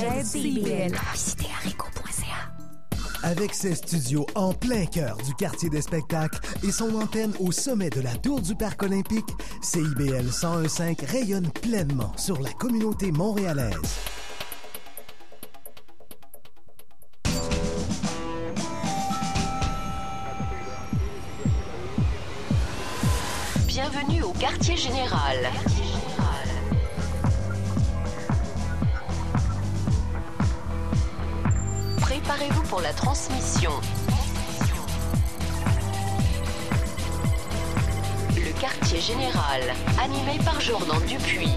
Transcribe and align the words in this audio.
CIBL. 0.00 0.94
Visitez 1.12 1.46
haricot.ca. 1.54 2.52
Avec 3.22 3.52
ses 3.52 3.74
studios 3.74 4.26
en 4.34 4.54
plein 4.54 4.86
cœur 4.86 5.18
du 5.18 5.34
quartier 5.34 5.68
des 5.68 5.82
spectacles 5.82 6.40
et 6.66 6.72
son 6.72 6.94
antenne 6.94 7.34
au 7.38 7.52
sommet 7.52 7.90
de 7.90 8.00
la 8.00 8.14
tour 8.16 8.40
du 8.40 8.54
Parc 8.54 8.82
olympique, 8.82 9.28
CIBL 9.60 10.28
101.5 10.30 11.04
rayonne 11.04 11.50
pleinement 11.50 12.14
sur 12.16 12.40
la 12.40 12.50
communauté 12.52 13.12
montréalaise. 13.12 13.76
Bienvenue 23.66 24.22
au 24.22 24.32
quartier 24.32 24.78
général. 24.78 25.36
Pour 32.70 32.80
la 32.80 32.92
transmission. 32.92 33.72
Le 38.36 38.60
quartier 38.60 39.00
général, 39.00 39.60
animé 40.00 40.38
par 40.44 40.60
Jordan 40.60 41.00
Dupuis. 41.08 41.48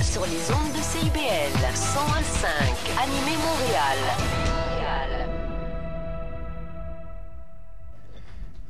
Sur 0.00 0.24
les 0.24 0.52
ondes 0.52 0.72
de 0.72 0.82
CIBL 0.82 1.58
101.5, 1.74 2.46
animé 3.02 3.36
Montréal. 3.44 3.98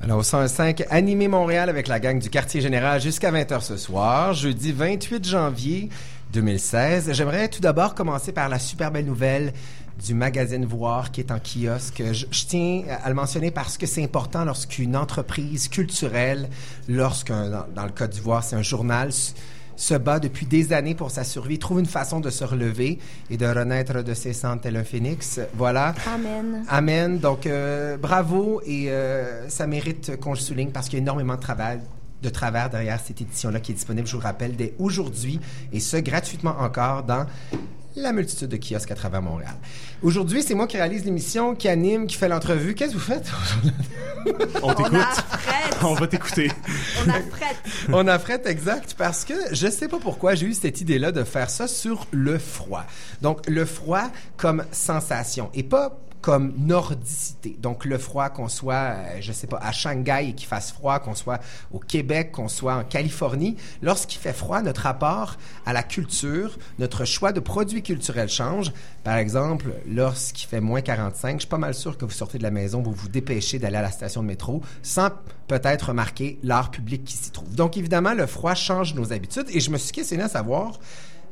Alors, 0.02 0.18
au 0.18 0.22
105, 0.22 0.84
Animé 0.88 1.26
Montréal 1.26 1.68
avec 1.68 1.88
la 1.88 1.98
gang 1.98 2.18
du 2.20 2.30
Quartier 2.30 2.60
Général 2.60 3.00
jusqu'à 3.00 3.32
20h 3.32 3.60
ce 3.60 3.76
soir, 3.76 4.34
jeudi 4.34 4.70
28 4.72 5.28
janvier 5.28 5.90
2016. 6.32 7.12
J'aimerais 7.12 7.48
tout 7.48 7.60
d'abord 7.60 7.94
commencer 7.94 8.32
par 8.32 8.48
la 8.48 8.58
super 8.58 8.90
belle 8.90 9.06
nouvelle 9.06 9.52
du 10.04 10.14
magazine 10.14 10.64
Voir 10.64 11.10
qui 11.10 11.20
est 11.20 11.30
en 11.30 11.38
kiosque. 11.38 12.02
Je, 12.12 12.26
je 12.30 12.44
tiens 12.46 12.82
à 13.02 13.08
le 13.08 13.14
mentionner 13.14 13.50
parce 13.50 13.78
que 13.78 13.86
c'est 13.86 14.02
important 14.02 14.44
lorsqu'une 14.44 14.96
entreprise 14.96 15.68
culturelle, 15.68 16.48
lorsqu'un, 16.88 17.50
dans, 17.50 17.66
dans 17.74 17.84
le 17.84 17.92
cas 17.92 18.06
du 18.06 18.20
Voir, 18.20 18.44
c'est 18.44 18.56
un 18.56 18.62
journal, 18.62 19.10
se 19.76 19.94
bat 19.94 20.18
depuis 20.18 20.46
des 20.46 20.72
années 20.72 20.94
pour 20.94 21.10
sa 21.10 21.24
survie, 21.24 21.58
trouve 21.58 21.80
une 21.80 21.86
façon 21.86 22.20
de 22.20 22.30
se 22.30 22.44
relever 22.44 22.98
et 23.30 23.36
de 23.36 23.46
renaître 23.46 24.02
de 24.02 24.14
ses 24.14 24.32
cendres 24.32 24.62
tel 24.62 24.76
un 24.76 24.84
phénix. 24.84 25.40
Voilà. 25.54 25.94
Amen. 26.12 26.64
Amen. 26.68 27.18
Donc, 27.18 27.46
euh, 27.46 27.96
bravo 27.96 28.60
et 28.66 28.90
euh, 28.90 29.48
ça 29.48 29.66
mérite 29.66 30.18
qu'on 30.18 30.30
le 30.30 30.36
souligne 30.36 30.70
parce 30.70 30.88
qu'il 30.88 30.98
y 30.98 31.00
a 31.00 31.02
énormément 31.02 31.34
de 31.36 31.40
travail 31.40 31.80
de 32.22 32.28
travers 32.28 32.70
derrière 32.70 33.00
cette 33.00 33.20
édition-là 33.20 33.60
qui 33.60 33.72
est 33.72 33.74
disponible, 33.74 34.06
je 34.06 34.12
vous 34.12 34.20
le 34.20 34.24
rappelle, 34.24 34.56
dès 34.56 34.74
aujourd'hui 34.78 35.40
et 35.72 35.80
ce 35.80 35.96
gratuitement 35.96 36.56
encore 36.60 37.02
dans 37.02 37.26
la 37.96 38.12
multitude 38.12 38.48
de 38.48 38.58
kiosques 38.58 38.90
à 38.90 38.94
travers 38.94 39.22
Montréal. 39.22 39.54
Aujourd'hui, 40.02 40.42
c'est 40.42 40.54
moi 40.54 40.66
qui 40.66 40.76
réalise 40.76 41.04
l'émission, 41.04 41.54
qui 41.54 41.68
anime, 41.68 42.06
qui 42.06 42.16
fait 42.16 42.28
l'entrevue. 42.28 42.74
Qu'est-ce 42.74 42.92
que 42.92 42.98
vous 42.98 43.02
faites? 43.02 43.30
On 44.62 44.74
t'écoute. 44.74 45.24
On 45.82 45.94
va 45.94 46.06
t'écouter. 46.06 46.50
On 47.06 47.08
affrète. 48.02 48.26
On 48.44 48.46
exact 48.46 48.94
parce 48.98 49.24
que 49.24 49.34
je 49.52 49.68
sais 49.68 49.88
pas 49.88 49.98
pourquoi 49.98 50.34
j'ai 50.34 50.46
eu 50.46 50.54
cette 50.54 50.80
idée-là 50.80 51.12
de 51.12 51.24
faire 51.24 51.48
ça 51.48 51.66
sur 51.66 52.06
le 52.10 52.38
froid. 52.38 52.84
Donc 53.22 53.48
le 53.48 53.64
froid 53.64 54.10
comme 54.36 54.64
sensation 54.72 55.50
et 55.54 55.62
pas 55.62 55.98
comme 56.26 56.54
nordicité. 56.58 57.56
Donc 57.62 57.84
le 57.84 57.98
froid 57.98 58.30
qu'on 58.30 58.48
soit, 58.48 58.74
euh, 58.74 59.18
je 59.20 59.30
sais 59.30 59.46
pas, 59.46 59.58
à 59.62 59.70
Shanghai 59.70 60.30
et 60.30 60.32
qu'il 60.32 60.48
fasse 60.48 60.72
froid, 60.72 60.98
qu'on 60.98 61.14
soit 61.14 61.38
au 61.72 61.78
Québec, 61.78 62.32
qu'on 62.32 62.48
soit 62.48 62.74
en 62.74 62.82
Californie, 62.82 63.56
lorsqu'il 63.80 64.18
fait 64.18 64.32
froid, 64.32 64.60
notre 64.60 64.80
rapport 64.80 65.36
à 65.66 65.72
la 65.72 65.84
culture, 65.84 66.58
notre 66.80 67.04
choix 67.04 67.30
de 67.30 67.38
produits 67.38 67.84
culturels 67.84 68.28
change. 68.28 68.72
Par 69.04 69.18
exemple, 69.18 69.66
lorsqu'il 69.86 70.48
fait 70.48 70.60
moins 70.60 70.80
45, 70.80 71.34
je 71.34 71.38
suis 71.42 71.48
pas 71.48 71.58
mal 71.58 71.74
sûr 71.74 71.96
que 71.96 72.04
vous 72.04 72.10
sortez 72.10 72.38
de 72.38 72.42
la 72.42 72.50
maison, 72.50 72.82
vous 72.82 72.90
vous 72.90 73.08
dépêchez 73.08 73.60
d'aller 73.60 73.76
à 73.76 73.82
la 73.82 73.92
station 73.92 74.20
de 74.20 74.26
métro 74.26 74.62
sans 74.82 75.10
peut-être 75.46 75.90
remarquer 75.90 76.40
l'art 76.42 76.72
public 76.72 77.04
qui 77.04 77.16
s'y 77.16 77.30
trouve. 77.30 77.54
Donc 77.54 77.76
évidemment, 77.76 78.14
le 78.14 78.26
froid 78.26 78.56
change 78.56 78.96
nos 78.96 79.12
habitudes 79.12 79.46
et 79.50 79.60
je 79.60 79.70
me 79.70 79.78
suis 79.78 79.92
questionné 79.92 80.24
à 80.24 80.28
savoir 80.28 80.80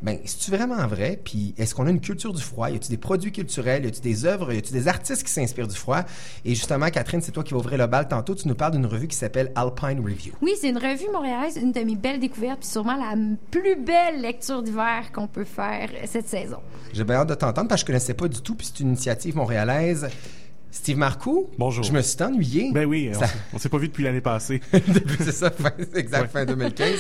ben, 0.03 0.19
c'est-tu 0.25 0.51
vraiment 0.51 0.87
vrai? 0.87 1.19
Puis 1.23 1.55
est-ce 1.57 1.75
qu'on 1.75 1.87
a 1.87 1.91
une 1.91 2.01
culture 2.01 2.33
du 2.33 2.43
froid? 2.43 2.71
Y 2.71 2.77
a-t-il 2.77 2.91
des 2.91 2.97
produits 2.97 3.33
culturels? 3.33 3.85
Y 3.85 3.89
a-t-il 3.89 4.03
des 4.03 4.25
œuvres? 4.25 4.53
Y 4.53 4.59
a-t-il 4.59 4.73
des 4.73 4.89
artistes 4.89 5.25
qui 5.25 5.33
s'inspirent 5.33 5.69
du 5.69 5.77
froid? 5.77 6.03
Et 6.45 6.55
justement, 6.55 6.89
Catherine, 6.91 7.21
c'est 7.21 7.33
toi 7.33 7.43
qui 7.43 7.55
vas 7.55 7.61
ouvrir 7.61 7.79
le 7.79 7.87
bal 7.87 8.09
tantôt. 8.09 8.35
Tu 8.35 8.49
nous 8.49 8.55
parles 8.55 8.73
d'une 8.73 8.87
revue 8.87 9.09
qui 9.09 9.17
s'appelle 9.17 9.53
Alpine 9.55 10.01
Review. 10.01 10.35
Oui, 10.43 10.53
c'est 10.61 10.69
une 10.69 10.79
revue 10.79 11.11
montréalaise, 11.13 11.57
une 11.57 11.73
de 11.73 11.81
mes 11.81 11.97
belles 11.97 12.21
découvertes, 12.21 12.61
puis 12.61 12.69
sûrement 12.69 12.97
la 12.97 13.15
plus 13.51 13.77
belle 13.77 14.21
lecture 14.21 14.63
d'hiver 14.63 15.13
qu'on 15.13 15.27
peut 15.27 15.45
faire 15.45 15.91
cette 16.07 16.29
saison. 16.29 16.59
J'ai 16.93 17.05
bien 17.05 17.17
hâte 17.17 17.29
de 17.29 17.35
t'entendre 17.35 17.69
parce 17.69 17.83
que 17.83 17.87
je 17.87 17.93
connaissais 17.93 18.15
pas 18.15 18.29
du 18.29 18.41
tout, 18.41 18.55
puis 18.55 18.67
c'est 18.67 18.81
une 18.81 18.89
initiative 18.89 19.37
montréalaise. 19.37 20.09
Steve 20.75 20.97
Marcoux? 20.99 21.49
Bonjour. 21.57 21.85
Je 21.85 21.93
me 21.93 22.03
suis 22.03 22.21
ennuyé. 22.21 22.71
Ben 22.73 22.85
oui, 22.85 23.09
on 23.15 23.19
Ça- 23.21 23.27
on 23.53 23.59
s'est 23.59 23.69
pas 23.69 23.79
vu 23.79 23.87
depuis 23.87 24.03
l'année 24.03 24.21
passée. 24.21 24.61
Depuis, 24.73 25.17
c'est 25.21 25.31
ça, 25.33 25.49
fin, 25.51 25.71
exact, 25.95 26.33
fin 26.33 26.45
2015. 26.45 26.91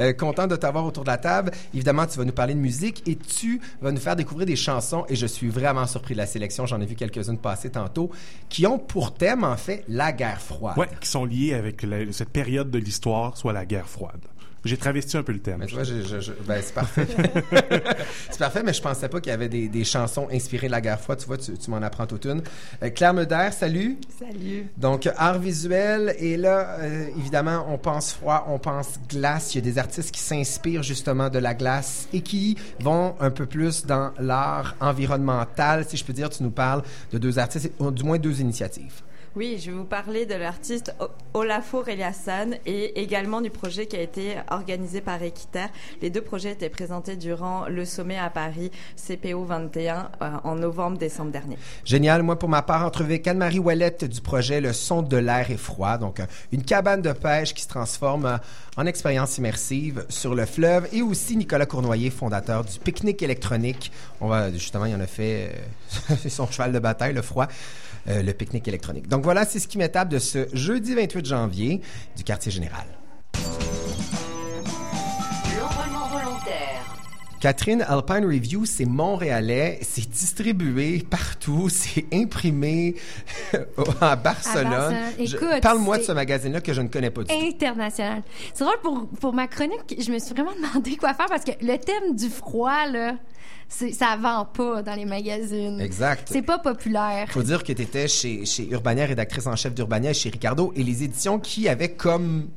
Euh, 0.00 0.12
content 0.14 0.46
de 0.46 0.56
t'avoir 0.56 0.86
autour 0.86 1.04
de 1.04 1.10
la 1.10 1.18
table. 1.18 1.50
Évidemment, 1.74 2.06
tu 2.06 2.16
vas 2.18 2.24
nous 2.24 2.32
parler 2.32 2.54
de 2.54 2.58
musique 2.58 3.02
et 3.06 3.16
tu 3.16 3.60
vas 3.82 3.92
nous 3.92 4.00
faire 4.00 4.16
découvrir 4.16 4.46
des 4.46 4.56
chansons. 4.56 5.04
Et 5.10 5.14
je 5.14 5.26
suis 5.26 5.48
vraiment 5.48 5.86
surpris 5.86 6.14
de 6.14 6.18
la 6.18 6.26
sélection. 6.26 6.64
J'en 6.64 6.80
ai 6.80 6.86
vu 6.86 6.94
quelques-unes 6.94 7.36
passer 7.38 7.68
tantôt, 7.70 8.10
qui 8.48 8.66
ont 8.66 8.78
pour 8.78 9.12
thème, 9.12 9.44
en 9.44 9.58
fait, 9.58 9.84
la 9.88 10.10
guerre 10.12 10.40
froide. 10.40 10.78
Ouais, 10.78 10.88
qui 10.98 11.08
sont 11.08 11.26
liés 11.26 11.52
avec 11.52 11.82
la- 11.82 12.10
cette 12.12 12.30
période 12.30 12.70
de 12.70 12.78
l'histoire, 12.78 13.36
soit 13.36 13.52
la 13.52 13.66
guerre 13.66 13.88
froide. 13.90 14.24
J'ai 14.64 14.76
travesti 14.76 15.16
un 15.16 15.22
peu 15.22 15.32
le 15.32 15.38
thème. 15.38 15.58
Mais 15.60 15.66
tu 15.66 15.74
vois, 15.74 15.84
je- 15.84 16.02
je- 16.02 16.20
je- 16.20 16.32
ben, 16.46 16.60
c'est 16.62 16.74
parfait. 16.74 17.06
c'est 18.30 18.38
parfait, 18.38 18.62
mais 18.64 18.72
je 18.72 18.82
pensais 18.82 19.08
pas 19.08 19.20
qu'il 19.20 19.30
y 19.30 19.34
avait 19.34 19.48
des, 19.48 19.68
des 19.68 19.84
chansons 19.84 20.28
inspirées 20.32 20.66
de 20.66 20.72
la 20.72 20.80
guerre 20.80 21.00
froide. 21.00 21.18
Tu 21.20 21.26
vois, 21.26 21.38
tu, 21.38 21.52
tu 21.56 21.70
m'en 21.70 21.76
apprends 21.82 22.06
toute 22.06 22.24
une. 22.26 22.42
Euh, 22.82 22.90
Claire 22.90 23.14
Meder, 23.14 23.48
salut. 23.52 23.98
Salut. 24.18 24.66
Donc, 24.76 25.08
art 25.16 25.38
visuel. 25.38 26.14
Et 26.18 26.36
là, 26.36 26.78
euh, 26.80 27.06
évidemment, 27.18 27.66
on 27.68 27.78
pense 27.78 28.12
froid, 28.12 28.46
on 28.48 28.58
pense 28.58 28.98
glace. 29.08 29.54
Il 29.54 29.58
y 29.58 29.60
a 29.60 29.64
des 29.72 29.78
artistes 29.78 30.10
qui 30.10 30.20
s'inspirent 30.20 30.82
justement 30.82 31.28
de 31.30 31.38
la 31.38 31.54
glace 31.54 32.08
et 32.12 32.20
qui 32.20 32.56
vont 32.80 33.14
un 33.20 33.30
peu 33.30 33.46
plus 33.46 33.86
dans 33.86 34.12
l'art 34.18 34.74
environnemental. 34.80 35.84
Si 35.88 35.96
je 35.96 36.04
peux 36.04 36.12
dire, 36.12 36.30
tu 36.30 36.42
nous 36.42 36.50
parles 36.50 36.82
de 37.12 37.18
deux 37.18 37.38
artistes, 37.38 37.70
ou 37.78 37.90
du 37.90 38.02
moins 38.02 38.18
deux 38.18 38.40
initiatives. 38.40 39.02
Oui, 39.38 39.56
je 39.64 39.70
vais 39.70 39.76
vous 39.76 39.84
parler 39.84 40.26
de 40.26 40.34
l'artiste 40.34 40.92
Olafur 41.32 41.88
Eliasson 41.88 42.58
et 42.66 43.00
également 43.00 43.40
du 43.40 43.50
projet 43.50 43.86
qui 43.86 43.94
a 43.94 44.00
été 44.00 44.34
organisé 44.50 45.00
par 45.00 45.22
Equiter. 45.22 45.66
Les 46.02 46.10
deux 46.10 46.22
projets 46.22 46.50
étaient 46.50 46.68
présentés 46.68 47.14
durant 47.14 47.68
le 47.68 47.84
sommet 47.84 48.18
à 48.18 48.30
Paris 48.30 48.72
CPO 48.96 49.44
21 49.44 50.10
euh, 50.20 50.30
en 50.42 50.56
novembre-décembre 50.56 51.30
dernier. 51.30 51.56
Génial. 51.84 52.24
Moi, 52.24 52.36
pour 52.36 52.48
ma 52.48 52.62
part, 52.62 52.84
entrevue 52.84 53.22
Anne-Marie 53.24 53.60
Ouellette 53.60 54.06
du 54.06 54.20
projet 54.20 54.60
Le 54.60 54.72
son 54.72 55.02
de 55.02 55.16
l'air 55.16 55.52
et 55.52 55.56
froid. 55.56 55.98
Donc, 55.98 56.18
euh, 56.18 56.26
une 56.50 56.64
cabane 56.64 57.02
de 57.02 57.12
pêche 57.12 57.54
qui 57.54 57.62
se 57.62 57.68
transforme 57.68 58.26
euh, 58.26 58.38
en 58.76 58.86
expérience 58.86 59.38
immersive 59.38 60.04
sur 60.08 60.34
le 60.34 60.46
fleuve. 60.46 60.88
Et 60.92 61.00
aussi 61.00 61.36
Nicolas 61.36 61.66
Cournoyer, 61.66 62.10
fondateur 62.10 62.64
du 62.64 62.76
pique-nique 62.80 63.22
électronique. 63.22 63.92
On 64.20 64.26
va, 64.26 64.50
justement, 64.50 64.86
il 64.86 64.96
en 64.96 65.00
a 65.00 65.06
fait 65.06 65.54
son 66.28 66.50
cheval 66.50 66.72
de 66.72 66.80
bataille, 66.80 67.12
le 67.14 67.22
froid. 67.22 67.46
le 68.06 68.32
pique-nique 68.32 68.66
électronique. 68.66 69.06
Voilà, 69.28 69.44
c'est 69.44 69.58
ce 69.58 69.68
qui 69.68 69.76
m'étape 69.76 70.08
de 70.08 70.18
ce 70.18 70.48
jeudi 70.54 70.94
28 70.94 71.26
janvier 71.26 71.82
du 72.16 72.24
quartier 72.24 72.50
général. 72.50 72.86
Catherine 77.38 77.82
Alpine 77.82 78.24
Review, 78.24 78.64
c'est 78.64 78.86
montréalais, 78.86 79.80
c'est 79.82 80.08
distribué 80.08 81.04
partout, 81.10 81.68
c'est 81.70 82.06
imprimé 82.10 82.94
à 84.00 84.16
Barcelone. 84.16 84.96
Parle-moi 85.60 85.98
de 85.98 86.04
ce 86.04 86.12
magazine-là 86.12 86.62
que 86.62 86.72
je 86.72 86.80
ne 86.80 86.88
connais 86.88 87.10
pas 87.10 87.24
du 87.24 87.26
tout. 87.26 87.46
International. 87.46 88.22
C'est 88.54 88.64
drôle, 88.64 88.80
pour, 88.82 89.08
pour 89.20 89.34
ma 89.34 89.46
chronique, 89.46 89.94
je 89.98 90.10
me 90.10 90.18
suis 90.18 90.32
vraiment 90.32 90.54
demandé 90.56 90.96
quoi 90.96 91.12
faire 91.12 91.26
parce 91.26 91.44
que 91.44 91.52
le 91.60 91.76
thème 91.76 92.16
du 92.16 92.30
froid, 92.30 92.86
là, 92.86 93.16
ça 93.68 94.16
vend 94.16 94.46
pas 94.46 94.82
dans 94.82 94.94
les 94.94 95.04
magazines. 95.04 95.80
Exact. 95.80 96.28
C'est 96.30 96.42
pas 96.42 96.58
populaire. 96.58 97.28
faut 97.30 97.42
dire 97.42 97.62
que 97.62 97.72
tu 97.72 97.82
étais 97.82 98.08
chez, 98.08 98.44
chez 98.46 98.68
Urbania, 98.70 99.06
rédactrice 99.06 99.46
en 99.46 99.56
chef 99.56 99.74
d'Urbania, 99.74 100.12
chez 100.12 100.30
Ricardo, 100.30 100.72
et 100.74 100.82
les 100.82 101.04
éditions 101.04 101.38
qui 101.38 101.68
avaient 101.68 101.92
comme 101.92 102.48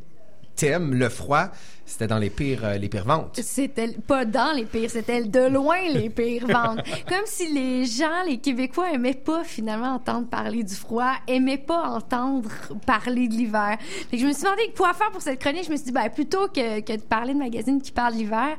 thème 0.55 0.93
le 0.93 1.09
froid, 1.09 1.49
c'était 1.91 2.07
dans 2.07 2.19
les 2.19 2.29
pires, 2.29 2.63
euh, 2.63 2.77
les 2.77 2.87
pires 2.87 3.05
ventes. 3.05 3.39
C'était 3.43 3.89
pas 4.07 4.23
dans 4.23 4.53
les 4.55 4.65
pires, 4.65 4.89
c'était 4.89 5.23
de 5.23 5.47
loin 5.47 5.77
les 5.89 6.09
pires 6.09 6.47
ventes. 6.47 6.79
Comme 7.07 7.25
si 7.25 7.51
les 7.51 7.85
gens, 7.85 8.23
les 8.25 8.37
Québécois, 8.37 8.91
aimaient 8.91 9.13
pas 9.13 9.43
finalement 9.43 9.95
entendre 9.95 10.27
parler 10.27 10.63
du 10.63 10.73
froid, 10.73 11.11
aimaient 11.27 11.57
pas 11.57 11.83
entendre 11.89 12.49
parler 12.85 13.27
de 13.27 13.33
l'hiver. 13.33 13.77
Fait 14.09 14.17
que 14.17 14.21
je 14.21 14.25
me 14.25 14.31
suis 14.31 14.43
demandé 14.43 14.73
quoi 14.75 14.93
faire 14.93 15.11
pour 15.11 15.21
cette 15.21 15.39
chronique. 15.39 15.65
Je 15.65 15.71
me 15.71 15.75
suis 15.75 15.85
dit, 15.85 15.91
ben, 15.91 16.09
plutôt 16.09 16.47
que, 16.47 16.79
que 16.79 16.93
de 16.93 17.01
parler 17.01 17.33
de 17.33 17.39
magazines 17.39 17.81
qui 17.81 17.91
parlent 17.91 18.13
l'hiver, 18.13 18.57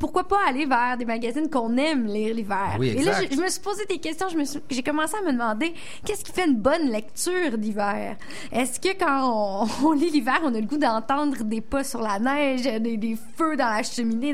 pourquoi 0.00 0.26
pas 0.26 0.38
aller 0.48 0.66
vers 0.66 0.96
des 0.98 1.04
magazines 1.04 1.48
qu'on 1.48 1.76
aime 1.76 2.06
lire 2.06 2.34
l'hiver? 2.34 2.76
Oui, 2.78 2.88
Et 2.88 3.02
là, 3.02 3.22
je, 3.22 3.34
je 3.34 3.40
me 3.40 3.48
suis 3.48 3.60
posé 3.60 3.84
des 3.86 3.98
questions. 3.98 4.26
J'ai 4.70 4.82
commencé 4.82 5.14
à 5.16 5.24
me 5.24 5.32
demander, 5.32 5.72
qu'est-ce 6.04 6.24
qui 6.24 6.32
fait 6.32 6.46
une 6.46 6.56
bonne 6.56 6.90
lecture 6.90 7.56
d'hiver? 7.56 8.16
Est-ce 8.50 8.80
que 8.80 8.98
quand 8.98 9.62
on, 9.62 9.68
on 9.86 9.92
lit 9.92 10.10
l'hiver, 10.10 10.40
on 10.42 10.54
a 10.54 10.60
le 10.60 10.66
goût 10.66 10.78
d'entendre 10.78 11.44
des 11.44 11.60
pas 11.60 11.84
sur 11.84 12.00
la 12.00 12.18
neige? 12.18 12.55
Neige, 12.64 12.82
des, 12.82 12.96
des 12.96 13.16
feux 13.36 13.56
dans 13.56 13.68
la 13.68 13.82
cheminée, 13.82 14.32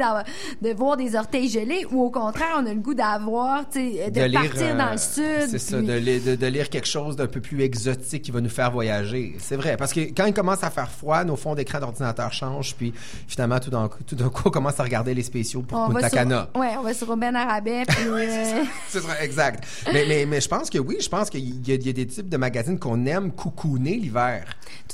de 0.61 0.73
voir 0.75 0.97
des 0.97 1.15
orteils 1.17 1.49
gelés, 1.49 1.87
ou 1.91 2.03
au 2.05 2.11
contraire, 2.11 2.57
on 2.59 2.67
a 2.67 2.73
le 2.75 2.81
goût 2.81 2.95
d'avoir, 2.95 3.65
de, 3.75 4.25
lire, 4.27 4.41
partir 4.43 4.63
euh, 4.75 4.79
dans 4.79 4.93
le 4.93 4.99
sud. 4.99 5.49
C'est 5.51 5.59
ça, 5.59 5.79
puis- 5.79 5.87
de, 5.87 5.93
li- 5.95 6.21
de- 6.21 6.35
de 6.37 6.47
lire 6.47 6.69
quelque 6.71 6.87
chose 6.89 7.17
d'un 7.17 7.27
peu 7.27 7.41
plus 7.41 7.61
exotique 7.63 8.23
qui 8.23 8.31
va 8.31 8.41
nous 8.41 8.49
faire 8.49 8.71
voyager. 8.71 9.35
C'est 9.39 9.57
vrai, 9.57 9.77
parce 9.77 9.93
que 9.93 10.01
quand 10.01 10.27
il 10.27 10.35
commence 10.35 10.63
à 10.65 10.71
faire 10.71 10.91
froid, 10.91 11.25
nos 11.25 11.37
fonds 11.37 11.55
d'écran 11.55 11.81
d'ordinateur 11.81 12.33
changent, 12.33 12.75
puis 12.77 12.93
finalement, 13.27 13.59
tout 13.59 13.71
d'un 13.71 13.89
coup, 13.89 13.99
coup, 14.31 14.43
on 14.47 14.51
commence 14.51 14.79
à 14.81 14.83
regarder 14.85 15.15
les 15.15 15.23
spéciaux 15.23 15.63
pour 15.63 15.79
on 15.79 15.89
Punta 15.91 16.11
Cana. 16.11 16.49
ouais, 16.57 16.71
on 16.79 16.83
va 16.83 16.95
sur 16.95 17.17
Ben 17.17 17.35
Arabet, 17.37 17.83
puis 17.89 18.05
euh, 18.07 18.63
C'est 18.89 19.01
ça, 19.01 19.23
exact. 19.23 19.65
mais, 19.93 20.05
mais, 20.09 20.27
mais 20.27 20.41
je 20.41 20.49
pense 20.49 20.71
que 20.71 20.79
oui, 20.79 20.97
je 21.01 21.09
pense 21.09 21.29
qu'il 21.31 21.41
y, 21.67 21.71
y 21.71 21.89
a 21.89 21.93
des 21.93 22.07
types 22.07 22.29
de 22.29 22.37
magazines 22.37 22.79
qu'on 22.79 23.05
aime 23.07 23.33
coucouner 23.33 23.97
l'hiver. 23.97 24.45